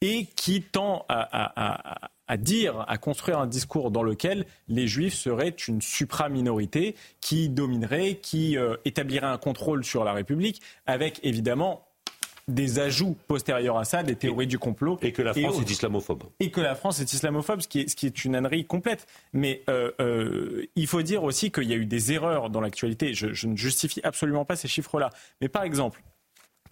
[0.00, 5.54] Et qui tend à, à dire, à construire un discours dans lequel les juifs seraient
[5.68, 11.86] une supra-minorité qui dominerait, qui euh, établirait un contrôle sur la République, avec évidemment
[12.48, 14.98] des ajouts postérieurs à ça, des théories du complot.
[15.02, 16.24] Et que la France est islamophobe.
[16.40, 19.06] Et que la France est islamophobe, ce qui est, ce qui est une ânerie complète.
[19.32, 23.14] Mais euh, euh, il faut dire aussi qu'il y a eu des erreurs dans l'actualité.
[23.14, 25.10] Je, je ne justifie absolument pas ces chiffres-là.
[25.40, 26.02] Mais par exemple,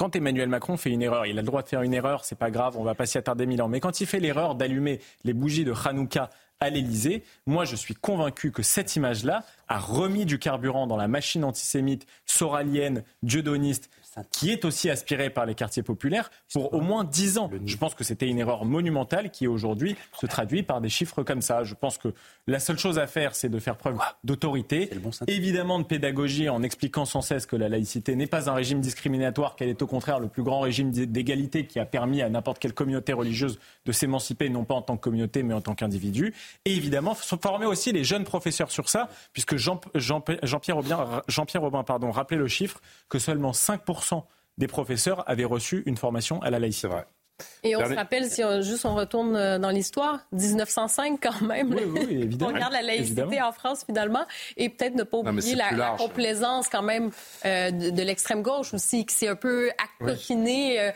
[0.01, 2.39] quand Emmanuel Macron fait une erreur, il a le droit de faire une erreur, c'est
[2.39, 3.69] pas grave, on va pas s'y attarder mille ans.
[3.69, 7.95] Mais quand il fait l'erreur d'allumer les bougies de Hanouka à l'Elysée, moi je suis
[7.95, 13.91] convaincu que cette image-là a remis du carburant dans la machine antisémite, soralienne, dieudoniste
[14.31, 17.51] qui est aussi aspiré par les quartiers populaires pour au moins 10 ans.
[17.65, 21.43] Je pense que c'était une erreur monumentale qui aujourd'hui se traduit par des chiffres comme
[21.43, 21.65] ça.
[21.65, 22.09] Je pense que
[22.47, 24.91] la seule chose à faire, c'est de faire preuve d'autorité,
[25.27, 29.57] évidemment de pédagogie en expliquant sans cesse que la laïcité n'est pas un régime discriminatoire,
[29.57, 32.75] qu'elle est au contraire le plus grand régime d'égalité qui a permis à n'importe quelle
[32.75, 36.35] communauté religieuse de s'émanciper, non pas en tant que communauté, mais en tant qu'individu.
[36.65, 41.83] Et évidemment, former aussi les jeunes professeurs sur ça, puisque Jean-Pierre Jean, Robin, Jean Robin
[41.85, 44.10] pardon, rappelait le chiffre que seulement 5%
[44.59, 46.89] des professeurs avaient reçu une formation à la laïcité.
[47.63, 51.73] Et on se rappelle, si on, juste on retourne euh, dans l'histoire, 1905 quand même.
[51.75, 52.51] Oui, oui, évidemment.
[52.51, 54.25] on regarde la laïcité en France finalement,
[54.57, 57.11] et peut-être ne pas oublier la, complaisance quand même
[57.45, 60.91] euh, de, l'extrême gauche aussi, qui s'est un peu accoquinée euh,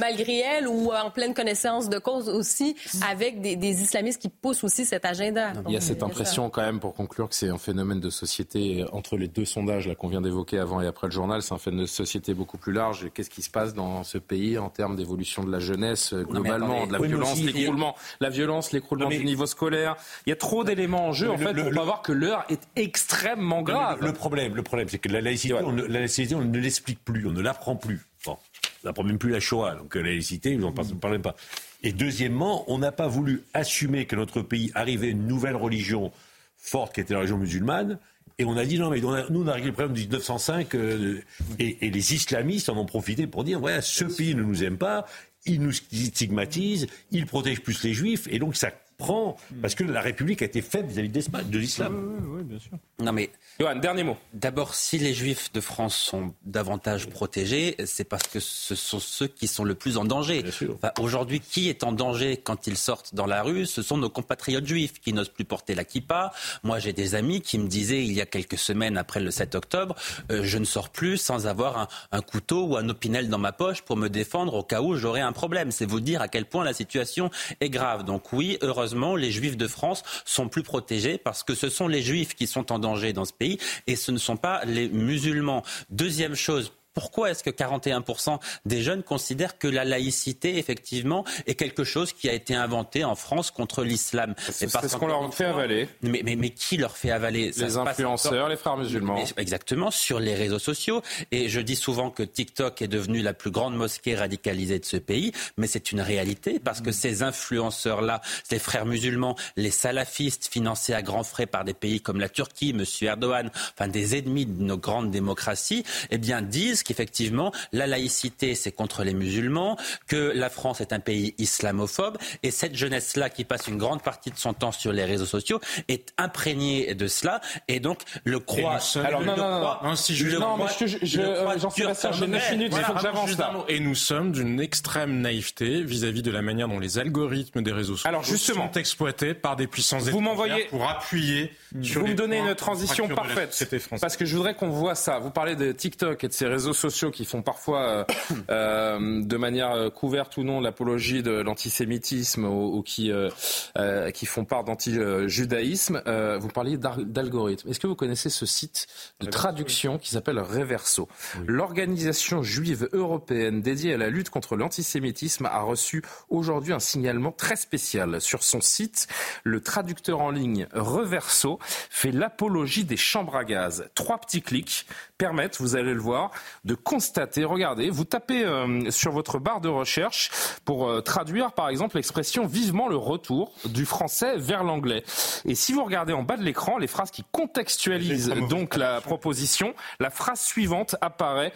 [0.00, 2.76] malgré elle ou en pleine connaissance de cause aussi,
[3.08, 5.52] avec des, islamistes qui poussent aussi cet agenda.
[5.66, 8.84] Il y a cette impression quand même, pour conclure, que c'est un phénomène de société
[8.92, 11.86] entre les deux sondages qu'on vient d'évoquer avant et après le journal, c'est un phénomène
[11.86, 13.08] de société beaucoup plus large.
[13.14, 15.87] Qu'est-ce qui se passe dans ce pays en termes d'évolution de la jeunesse?
[16.12, 19.96] Euh, globalement, de la violence, l'écroulement, la violence, l'écroulement du niveau scolaire.
[20.26, 22.60] Il y a trop d'éléments en jeu en fait pour pas voir que l'heure est
[22.76, 23.98] extrêmement grave.
[24.02, 27.26] Le, problème, le problème, c'est que la laïcité, on, la laïcité, on ne l'explique plus,
[27.26, 28.00] on ne l'apprend plus.
[28.24, 28.36] Bon,
[28.82, 31.36] on n'apprend même plus la Shoah, donc la laïcité, vous n'en parlez pas.
[31.82, 36.12] Et deuxièmement, on n'a pas voulu assumer que notre pays arrivait une nouvelle religion
[36.56, 37.98] forte qui était la religion musulmane.
[38.40, 41.20] Et on a dit non, mais nous, on a réglé le problème du 1905 euh,
[41.58, 44.78] et, et, les islamistes en ont profité pour dire voilà, ce pays ne nous aime
[44.78, 45.06] pas,
[45.48, 50.00] il nous stigmatise, il protège plus les juifs, et donc ça prend, parce que la
[50.00, 52.18] République a été faible vis-à-vis de l'islam.
[52.26, 52.72] Oui, bien sûr.
[52.98, 53.30] Non mais,
[53.60, 54.16] Johan, dernier mot.
[54.34, 59.28] D'abord, si les Juifs de France sont davantage protégés, c'est parce que ce sont ceux
[59.28, 60.44] qui sont le plus en danger.
[60.74, 63.66] Enfin, Aujourd'hui, qui est en danger quand ils sortent dans la rue?
[63.66, 66.32] Ce sont nos compatriotes juifs qui n'osent plus porter la kippa.
[66.64, 69.54] Moi, j'ai des amis qui me disaient il y a quelques semaines après le 7
[69.54, 69.94] octobre,
[70.32, 73.52] euh, je ne sors plus sans avoir un, un, couteau ou un opinel dans ma
[73.52, 75.70] poche pour me défendre au cas où j'aurais un problème.
[75.70, 77.30] C'est vous dire à quel point la situation
[77.60, 78.04] est grave.
[78.04, 82.02] Donc oui, heureusement, les Juifs de France sont plus protégés parce que ce sont les
[82.02, 85.62] Juifs qui sont en danger dans ce pays et ce ne sont pas les musulmans.
[85.90, 91.84] Deuxième chose, pourquoi est-ce que 41% des jeunes considèrent que la laïcité, effectivement, est quelque
[91.84, 94.34] chose qui a été inventé en France contre l'islam?
[94.50, 95.88] C'est ce qu'on leur fait avaler.
[96.02, 99.14] Mais, mais, mais, qui leur fait avaler Les influenceurs, les frères musulmans.
[99.14, 101.00] Mais, exactement, sur les réseaux sociaux.
[101.30, 104.96] Et je dis souvent que TikTok est devenu la plus grande mosquée radicalisée de ce
[104.96, 110.94] pays, mais c'est une réalité parce que ces influenceurs-là, les frères musulmans, les salafistes financés
[110.94, 112.84] à grands frais par des pays comme la Turquie, M.
[113.02, 118.72] Erdogan, enfin des ennemis de nos grandes démocraties, eh bien disent qu'effectivement, la laïcité, c'est
[118.72, 123.68] contre les musulmans, que la France est un pays islamophobe, et cette jeunesse-là, qui passe
[123.68, 127.78] une grande partie de son temps sur les réseaux sociaux, est imprégnée de cela, et
[127.80, 128.78] donc le croit...
[129.04, 132.52] Alors, non, non, non, non, si je, non, mais je, je, je, Jean-Sébastien, j'ai 9
[132.52, 133.52] minutes, il faut que j'avance là.
[133.68, 137.96] Et nous sommes d'une extrême naïveté vis-à-vis de la manière dont les algorithmes des réseaux
[137.96, 141.52] sociaux Alors, justement, sont exploités par des puissances vous m'envoyez pour appuyer
[141.82, 143.64] sur Vous me donnez une transition parfaite,
[144.00, 145.18] parce que je voudrais qu'on voit ça.
[145.18, 148.04] Vous parlez de TikTok et de ces réseaux sociaux qui font parfois, euh,
[148.50, 154.26] euh, de manière euh, couverte ou non, l'apologie de l'antisémitisme ou, ou qui, euh, qui
[154.26, 156.02] font part d'anti-judaïsme.
[156.40, 157.68] Vous parliez d'algorithme.
[157.68, 158.86] Est-ce que vous connaissez ce site
[159.20, 161.08] de traduction qui s'appelle Reverso
[161.46, 167.56] L'organisation juive européenne dédiée à la lutte contre l'antisémitisme a reçu aujourd'hui un signalement très
[167.56, 168.20] spécial.
[168.20, 169.08] Sur son site,
[169.44, 171.58] le traducteur en ligne Reverso
[171.90, 173.88] fait l'apologie des chambres à gaz.
[173.94, 174.86] Trois petits clics
[175.16, 176.30] permettent, vous allez le voir,
[176.68, 180.30] de constater, regardez, vous tapez euh, sur votre barre de recherche
[180.66, 185.02] pour euh, traduire par exemple l'expression vivement le retour du français vers l'anglais.
[185.46, 189.74] Et si vous regardez en bas de l'écran, les phrases qui contextualisent donc la proposition,
[189.98, 191.54] la phrase suivante apparaît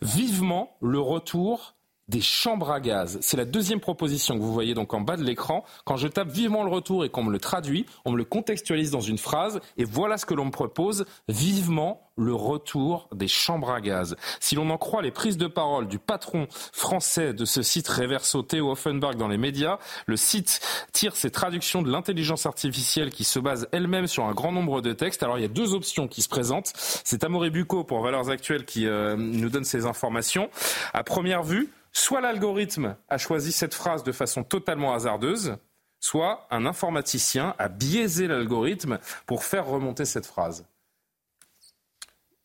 [0.00, 1.74] vivement le retour
[2.12, 3.18] des chambres à gaz.
[3.22, 5.64] C'est la deuxième proposition que vous voyez donc en bas de l'écran.
[5.86, 8.90] Quand je tape vivement le retour et qu'on me le traduit, on me le contextualise
[8.90, 13.70] dans une phrase et voilà ce que l'on me propose, vivement le retour des chambres
[13.70, 14.16] à gaz.
[14.40, 18.42] Si l'on en croit les prises de parole du patron français de ce site Reverso,
[18.42, 20.60] Theo Offenberg, dans les médias, le site
[20.92, 24.92] tire ses traductions de l'intelligence artificielle qui se base elle-même sur un grand nombre de
[24.92, 25.22] textes.
[25.22, 26.74] Alors il y a deux options qui se présentent.
[26.76, 30.50] C'est Amaury Bucco pour Valeurs Actuelles qui euh, nous donne ces informations.
[30.92, 35.56] À première vue, soit l'algorithme a choisi cette phrase de façon totalement hasardeuse,
[36.00, 40.66] soit un informaticien a biaisé l'algorithme pour faire remonter cette phrase.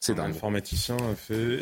[0.07, 0.33] C'est dingue.
[0.33, 1.59] L'informaticien a fait.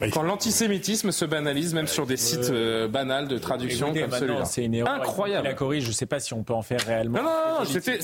[0.12, 4.26] Quand l'antisémitisme se banalise, même sur des sites euh, banals de traduction Écoutez, comme maintenant,
[4.28, 4.44] celui-là.
[4.46, 4.94] C'est une erreur.
[4.94, 5.46] Incroyable.
[5.48, 7.18] La corrige, je ne sais pas si on peut en faire réellement.
[7.18, 7.30] Non, non,
[7.60, 7.98] non, c'était-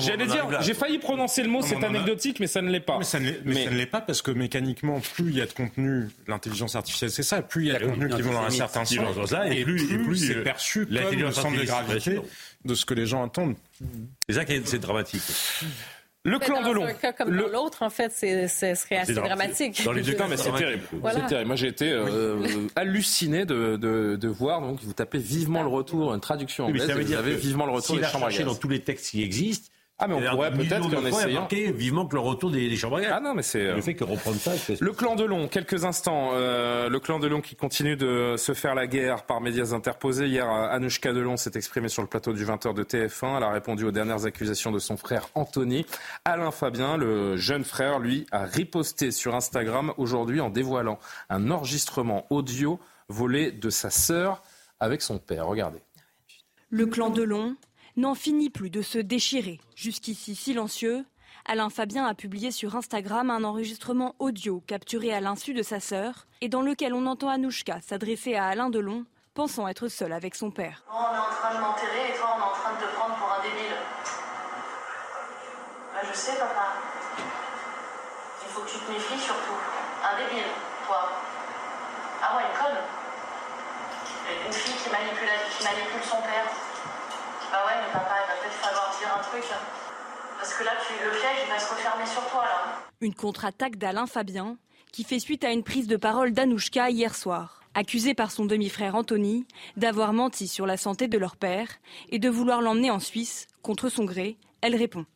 [0.00, 2.98] j'allais dire, j'ai failli prononcer le mot, c'est anecdotique, mais ça ne l'est pas.
[2.98, 6.08] Mais ça ne l'est, mais pas parce que mécaniquement, plus il y a de contenu,
[6.28, 8.84] l'intelligence artificielle, c'est ça, plus il y a de contenu qui vont dans un certain
[8.84, 12.20] sens, et plus- c'est euh, perçu comme le centre de gravité
[12.64, 13.56] de ce que les gens attendent.
[14.28, 15.22] C'est ça qui est, c'est dramatique.
[16.26, 19.84] Le dans un cas comme dans l'autre, en fait, c'est, ce serait assez dramatique.
[19.84, 20.82] Non, mais c'est terrible.
[20.92, 21.20] Voilà.
[21.20, 21.46] C'est terrible.
[21.48, 24.62] Moi, j'ai été euh, halluciné de, de, de voir.
[24.62, 27.10] Donc, vous tapez vivement le retour, une traduction Oui, mais anglaise, ça veut et vous
[27.10, 28.44] dire avez vivement le retour s'il des chambres à gaz.
[28.46, 29.68] dans tous les textes qui existent.
[29.96, 32.96] Ah, mais on pourrait peut-être de qu'en essayant- vivement que le retour des, des chambres
[32.96, 33.12] à gaz.
[33.14, 33.72] Ah non, mais c'est.
[33.72, 34.56] Le fait que reprendre ça.
[34.56, 36.30] c'est- Le clan de Long, quelques instants.
[36.32, 40.26] Euh, le clan de Long qui continue de se faire la guerre par médias interposés.
[40.26, 43.36] Hier, euh, Anouchka Delon s'est exprimée sur le plateau du 20h de TF1.
[43.36, 45.86] Elle a répondu aux dernières accusations de son frère Anthony.
[46.24, 50.98] Alain Fabien, le jeune frère, lui, a riposté sur Instagram aujourd'hui en dévoilant
[51.30, 54.42] un enregistrement audio volé de sa sœur
[54.80, 55.46] avec son père.
[55.46, 55.78] Regardez.
[56.70, 57.54] Le clan Delon
[57.96, 59.60] n'en finit plus de se déchirer.
[59.76, 61.04] Jusqu'ici silencieux,
[61.46, 66.26] Alain Fabien a publié sur Instagram un enregistrement audio capturé à l'insu de sa sœur
[66.40, 69.04] et dans lequel on entend Anouchka s'adresser à Alain Delon,
[69.34, 70.84] pensant être seul avec son père.
[70.90, 73.14] On est en train de m'enterrer et toi on est en train de te prendre
[73.16, 73.76] pour un débile.
[75.92, 76.74] Bah, je sais papa.
[78.42, 79.58] Il faut que tu te méfies surtout.
[80.02, 80.50] Un débile,
[80.86, 81.10] toi.
[82.22, 82.80] Ah ouais, une conne.
[84.46, 86.48] Une fille qui manipule, qui manipule son père.
[87.54, 89.44] Bah ouais, mais papa, il va peut-être falloir dire un truc.
[90.38, 92.82] Parce que là, tu, le piège, il va se refermer sur toi, là.
[93.00, 94.56] Une contre-attaque d'Alain Fabien
[94.90, 97.60] qui fait suite à une prise de parole d'Anouchka hier soir.
[97.74, 101.68] Accusée par son demi-frère Anthony d'avoir menti sur la santé de leur père
[102.08, 105.06] et de vouloir l'emmener en Suisse contre son gré, elle répond.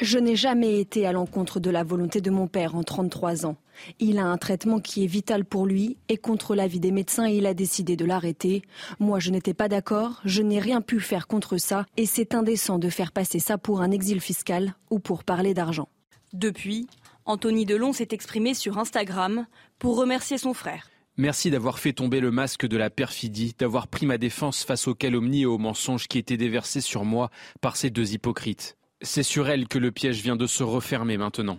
[0.00, 3.56] Je n'ai jamais été à l'encontre de la volonté de mon père en 33 ans.
[3.98, 7.44] Il a un traitement qui est vital pour lui et contre l'avis des médecins il
[7.44, 8.62] a décidé de l'arrêter.
[8.98, 12.78] Moi je n'étais pas d'accord, je n'ai rien pu faire contre ça et c'est indécent
[12.78, 15.90] de faire passer ça pour un exil fiscal ou pour parler d'argent.
[16.32, 16.86] Depuis,
[17.26, 19.46] Anthony Delon s'est exprimé sur Instagram
[19.78, 20.88] pour remercier son frère.
[21.18, 24.94] Merci d'avoir fait tomber le masque de la perfidie, d'avoir pris ma défense face aux
[24.94, 28.78] calomnies et aux mensonges qui étaient déversés sur moi par ces deux hypocrites.
[29.02, 31.58] C'est sur elle que le piège vient de se refermer maintenant.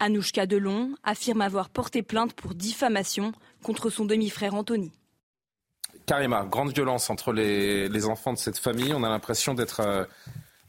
[0.00, 3.32] Anouchka Delon affirme avoir porté plainte pour diffamation
[3.62, 4.92] contre son demi-frère Anthony.
[6.06, 8.92] Karima, grande violence entre les, les enfants de cette famille.
[8.92, 10.04] On a l'impression d'être euh,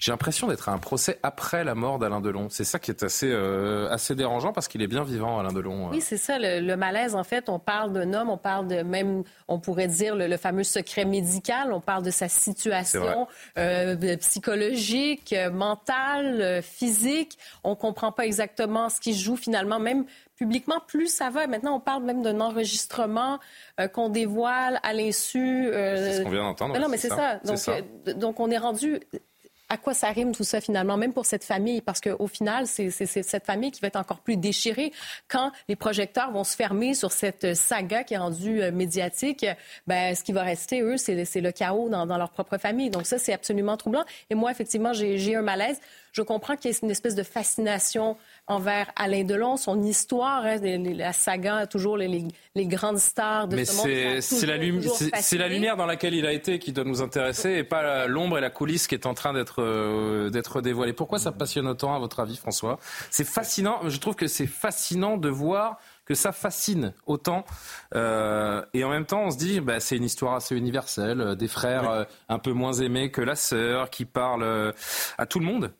[0.05, 2.47] j'ai l'impression d'être à un procès après la mort d'Alain Delon.
[2.51, 5.89] C'est ça qui est assez, euh, assez dérangeant parce qu'il est bien vivant, Alain Delon.
[5.89, 7.15] Oui, c'est ça, le, malaise.
[7.15, 10.63] En fait, on parle d'un homme, on parle de même, on pourrait dire, le, fameux
[10.63, 11.73] secret médical.
[11.73, 13.27] On parle de sa situation
[13.57, 17.39] euh, psychologique, mentale, euh, physique.
[17.63, 20.05] On comprend pas exactement ce qui se joue finalement, même
[20.35, 21.47] publiquement, plus ça va.
[21.47, 23.39] Maintenant, on parle même d'un enregistrement
[23.93, 25.67] qu'on dévoile à l'insu.
[25.71, 26.77] c'est ce qu'on vient d'entendre.
[26.77, 27.39] Non, mais c'est ça.
[27.43, 27.77] Donc, ça.
[28.15, 28.99] donc, on est rendu
[29.69, 32.89] à quoi ça rime tout ça finalement, même pour cette famille, parce qu'au final, c'est
[32.89, 34.91] cette famille qui va être encore plus déchirée
[35.27, 39.45] quand les projecteurs vont se fermer sur cette saga qui est rendue euh, médiatique.
[39.87, 42.89] Ben, ce qui va rester, eux, c'est le chaos dans, dans, leur propre famille.
[42.89, 44.05] Donc ça, c'est absolument troublant.
[44.29, 45.79] Et moi, effectivement, j'ai un malaise.
[46.15, 48.15] Je comprends qu'il y ait une espèce de fascination
[48.47, 53.75] envers Alain Delon, son histoire, hein, la saga, toujours les, grandes stars de Mais ce
[53.75, 54.21] monde.
[54.21, 54.55] C'est la,
[55.47, 58.41] la, lumière dans laquelle il a été qui doit nous intéresser et pas l'ombre et
[58.41, 60.93] la coulisse qui est en train d'être euh, d'être dévoilée.
[60.93, 62.79] Pourquoi ça passionne autant, à votre avis, François?
[63.09, 63.81] C'est fascinant.
[63.89, 67.43] Je trouve que c'est fascinant de voir que ça fascine autant.
[67.93, 71.35] Euh, et en même temps, on se dit, bah, c'est une histoire assez universelle, euh,
[71.35, 74.73] des frères un peu moins aimés que la sœur, qui parlent
[75.17, 75.73] à tout le monde.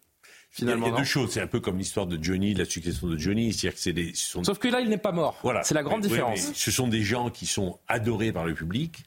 [0.60, 1.32] Il y a, deux choses.
[1.32, 3.53] C'est un peu comme l'histoire de Johnny, la succession de Johnny.
[3.53, 5.38] cest que c'est des, Sauf que là, il n'est pas mort.
[5.44, 5.64] Voilà.
[5.64, 6.53] C'est la grande différence.
[6.53, 9.03] ce sont des gens qui sont adorés par le public.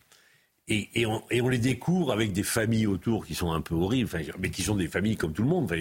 [0.70, 3.74] Et, et, on, et, on, les découvre avec des familles autour qui sont un peu
[3.74, 5.72] horribles, mais qui sont des familles comme tout le monde.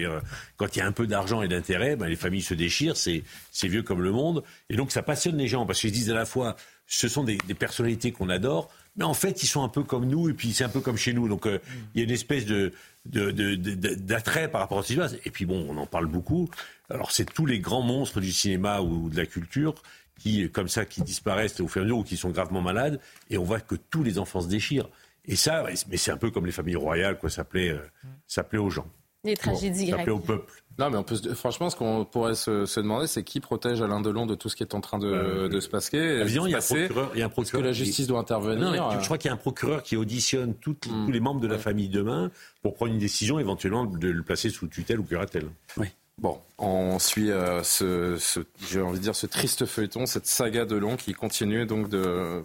[0.56, 3.22] quand il y a un peu d'argent et d'intérêt, ben, les familles se déchirent, c'est
[3.64, 4.42] vieux comme le monde.
[4.70, 7.36] Et donc ça passionne les gens, parce qu'ils disent à la fois, ce sont des,
[7.46, 10.52] des personnalités qu'on adore, mais en fait, ils sont un peu comme nous, et puis
[10.52, 11.28] c'est un peu comme chez nous.
[11.28, 11.60] Donc euh,
[11.94, 12.72] il y a une espèce de,
[13.08, 15.16] d'attrait par rapport à ce.
[15.24, 16.48] Et puis bon, on en parle beaucoup.
[16.90, 19.74] Alors c'est tous les grands monstres du cinéma ou de la culture
[20.18, 23.00] qui, comme ça, qui disparaissent au fur et à mesure ou qui sont gravement malades,
[23.30, 24.88] et on voit que tous les enfants se déchirent.
[25.26, 27.78] Et ça, mais c'est un peu comme les familles royales, quoi, ça plaît, euh,
[28.26, 28.86] ça plaît aux gens.
[29.28, 30.50] Les tragédies Ça plaît au peuple.
[30.78, 34.26] Non, mais on peut, franchement, ce qu'on pourrait se, demander, c'est qui protège Alain Delon
[34.26, 35.98] de tout ce qui est en train de, euh, se passer?
[35.98, 37.10] Évidemment, il y a un procureur.
[37.14, 38.70] Il y a un procureur que la justice doit intervenir.
[38.70, 40.74] Non, je crois qu'il y a un procureur qui auditionne hmm.
[40.74, 42.30] tous les membres de la famille demain
[42.62, 45.48] pour prendre une décision, éventuellement de le placer sous tutelle ou curatelle.
[45.76, 45.88] Oui.
[46.18, 50.64] Bon, on suit euh, ce, ce j'ai envie de dire, ce triste feuilleton, cette saga
[50.64, 52.42] de long qui continue donc de,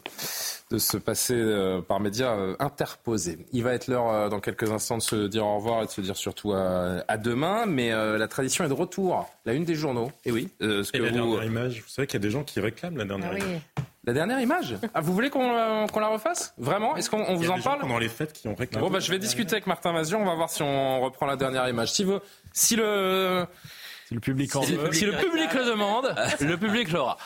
[0.70, 3.40] de se passer euh, par médias euh, interposés.
[3.52, 6.02] Il va être l'heure dans quelques instants de se dire au revoir et de se
[6.02, 9.28] dire surtout à, demain, mais la tradition est de retour.
[9.46, 10.50] La une des journaux, et oui.
[10.60, 13.06] ce que la dernière image, vous savez qu'il y a des gens qui réclament la
[13.06, 13.62] dernière ah image.
[14.06, 16.54] La dernière image ah, Vous voulez qu'on la refasse?
[16.58, 16.98] Vraiment?
[16.98, 17.80] Est-ce qu'on vous en parle?
[17.80, 18.86] pendant les fêtes qui ont réclamé.
[18.86, 20.22] Bon, bah, je vais discuter avec Martin Mazion.
[20.22, 21.92] On va voir si on reprend la dernière image.
[21.92, 22.20] Si, vous,
[22.52, 23.46] si le
[24.08, 24.92] si le public en si, veut.
[24.92, 27.18] Si le public le demande, le public l'aura.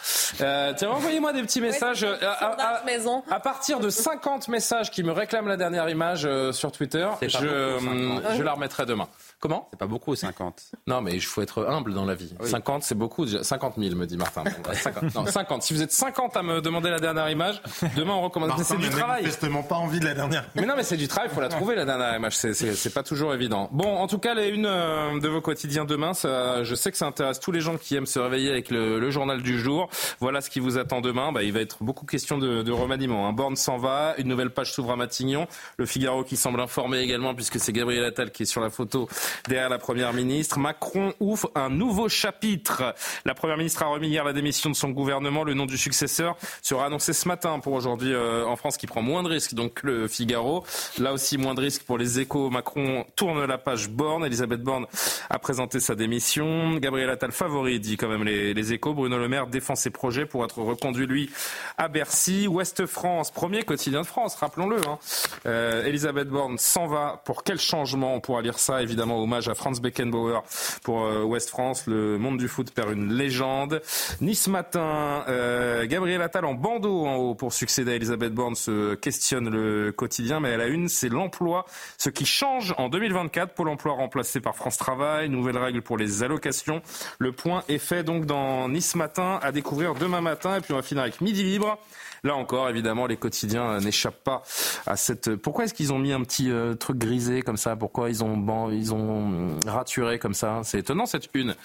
[0.41, 2.03] Euh, tiens, envoyez-moi des petits messages.
[2.03, 3.23] Euh, à, maison.
[3.29, 7.27] à, partir de 50 messages qui me réclament la dernière image euh, sur Twitter, je,
[7.27, 9.07] je la remettrai demain.
[9.39, 10.71] Comment C'est pas beaucoup, 50.
[10.87, 12.33] Non, mais il faut être humble dans la vie.
[12.41, 13.43] 50, c'est beaucoup déjà.
[13.43, 14.43] 50 000, me dit Martin.
[14.73, 15.13] 50.
[15.13, 15.61] Non, 50.
[15.61, 17.61] Si vous êtes 50 à me demander la dernière image,
[17.95, 18.51] demain on recommande.
[18.63, 19.21] c'est du travail.
[19.21, 20.45] manifestement pas envie de la dernière.
[20.55, 21.29] Mais non, mais c'est du travail.
[21.31, 22.35] Il faut la trouver la dernière image.
[22.35, 23.69] C'est pas toujours évident.
[23.71, 26.97] Bon, en tout cas, les une euh, de vos quotidiens demain, ça, je sais que
[26.97, 29.89] ça intéresse tous les gens qui aiment se réveiller avec le, journal du jour.
[30.19, 31.31] Voilà ce qui vous attend demain.
[31.31, 33.27] Bah, il va être beaucoup question de, de remaniement.
[33.27, 34.15] Un Borne s'en va.
[34.17, 35.47] Une nouvelle page s'ouvre à Matignon.
[35.77, 39.07] Le Figaro qui semble informé également puisque c'est Gabriel Attal qui est sur la photo
[39.47, 40.59] derrière la Première ministre.
[40.59, 42.95] Macron ouvre un nouveau chapitre.
[43.25, 45.43] La Première ministre a remis hier la démission de son gouvernement.
[45.43, 49.01] Le nom du successeur sera annoncé ce matin pour aujourd'hui euh, en France qui prend
[49.01, 50.65] moins de risques donc le Figaro.
[50.97, 52.49] Là aussi moins de risques pour les échos.
[52.49, 54.25] Macron tourne la page Borne.
[54.25, 54.85] Elisabeth Borne
[55.29, 56.75] a présenté sa démission.
[56.77, 58.93] Gabriel Attal favori, dit quand même les, les échos.
[58.93, 61.29] Bruno Le Maire défend ses projets pour être reconduit, lui,
[61.77, 62.47] à Bercy.
[62.47, 64.77] Ouest France, premier quotidien de France, rappelons-le.
[64.87, 64.99] Hein.
[65.45, 67.21] Euh, Elisabeth Borne s'en va.
[67.25, 70.41] Pour quel changement On pourra lire ça, évidemment, hommage à Franz Beckenbauer
[70.83, 71.87] pour euh, Ouest France.
[71.87, 73.81] Le monde du foot perd une légende.
[74.21, 78.95] Nice matin, euh, Gabriel Attal en bandeau en haut pour succéder à Elisabeth Borne se
[78.95, 81.65] questionne le quotidien, mais à la une, c'est l'emploi.
[81.97, 86.23] Ce qui change en 2024, Pôle emploi remplacé par France Travail, nouvelles règles pour les
[86.23, 86.81] allocations.
[87.19, 90.77] Le point est fait donc dans Nice matin à découvrir demain matin et puis on
[90.77, 91.77] va finir avec Midi Libre.
[92.23, 94.43] Là encore, évidemment, les quotidiens n'échappent pas
[94.85, 95.35] à cette.
[95.35, 97.75] Pourquoi est-ce qu'ils ont mis un petit euh, truc grisé comme ça?
[97.75, 98.69] Pourquoi ils ont ban...
[98.69, 100.61] ils ont raturé comme ça?
[100.63, 101.55] C'est étonnant cette une.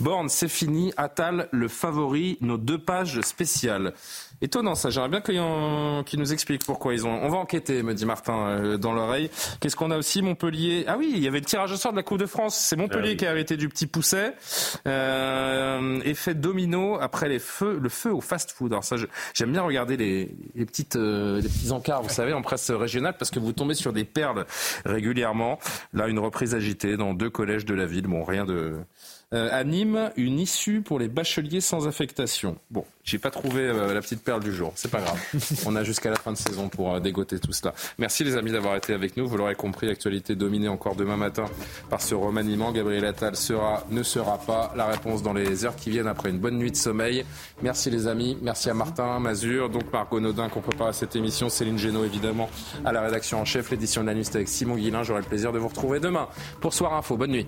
[0.00, 0.92] Borne, c'est fini.
[0.96, 2.38] Attal, le favori.
[2.40, 3.92] Nos deux pages spéciales.
[4.40, 5.20] Étonnant ça, j'aimerais bien
[6.04, 7.10] qu'ils nous expliquent pourquoi ils ont.
[7.10, 9.30] On va enquêter, me dit Martin euh, dans l'oreille.
[9.60, 10.84] Qu'est-ce qu'on a aussi Montpellier?
[10.86, 12.56] Ah oui, il y avait le tirage au sort de la Coupe de France.
[12.56, 13.16] C'est Montpellier Ah oui.
[13.16, 14.34] qui a arrêté du petit pousset.
[14.86, 18.72] Euh, effet domino après les feux, le feu au fast-food.
[18.72, 18.96] Alors ça,
[19.34, 23.16] j'aime bien regarder les, les petites, euh, les petits encarts, vous savez, en presse régionale,
[23.18, 24.46] parce que vous tombez sur des perles
[24.84, 25.58] régulièrement.
[25.92, 28.06] Là, une reprise agitée dans deux collèges de la ville.
[28.06, 28.76] Bon, rien de.
[29.34, 32.56] Euh, à Nîmes, une issue pour les bacheliers sans affectation.
[32.70, 34.72] Bon, j'ai pas trouvé euh, la petite perle du jour.
[34.74, 35.20] C'est pas grave.
[35.66, 37.74] On a jusqu'à la fin de saison pour euh, dégoter tout cela.
[37.98, 39.28] Merci les amis d'avoir été avec nous.
[39.28, 41.44] Vous l'aurez compris, l'actualité dominée encore demain matin
[41.90, 42.72] par ce remaniement.
[42.72, 44.72] Gabriel Attal sera, ne sera pas.
[44.76, 47.26] La réponse dans les heures qui viennent après une bonne nuit de sommeil.
[47.60, 48.38] Merci les amis.
[48.40, 51.50] Merci à Martin Mazur, donc Margot Naudin qu'on prépare à cette émission.
[51.50, 52.48] Céline Génaud évidemment
[52.82, 53.70] à la rédaction en chef.
[53.70, 55.02] L'édition de la nuit avec Simon Guillain.
[55.02, 56.28] J'aurai le plaisir de vous retrouver demain
[56.62, 57.18] pour Soir Info.
[57.18, 57.46] Bonne nuit.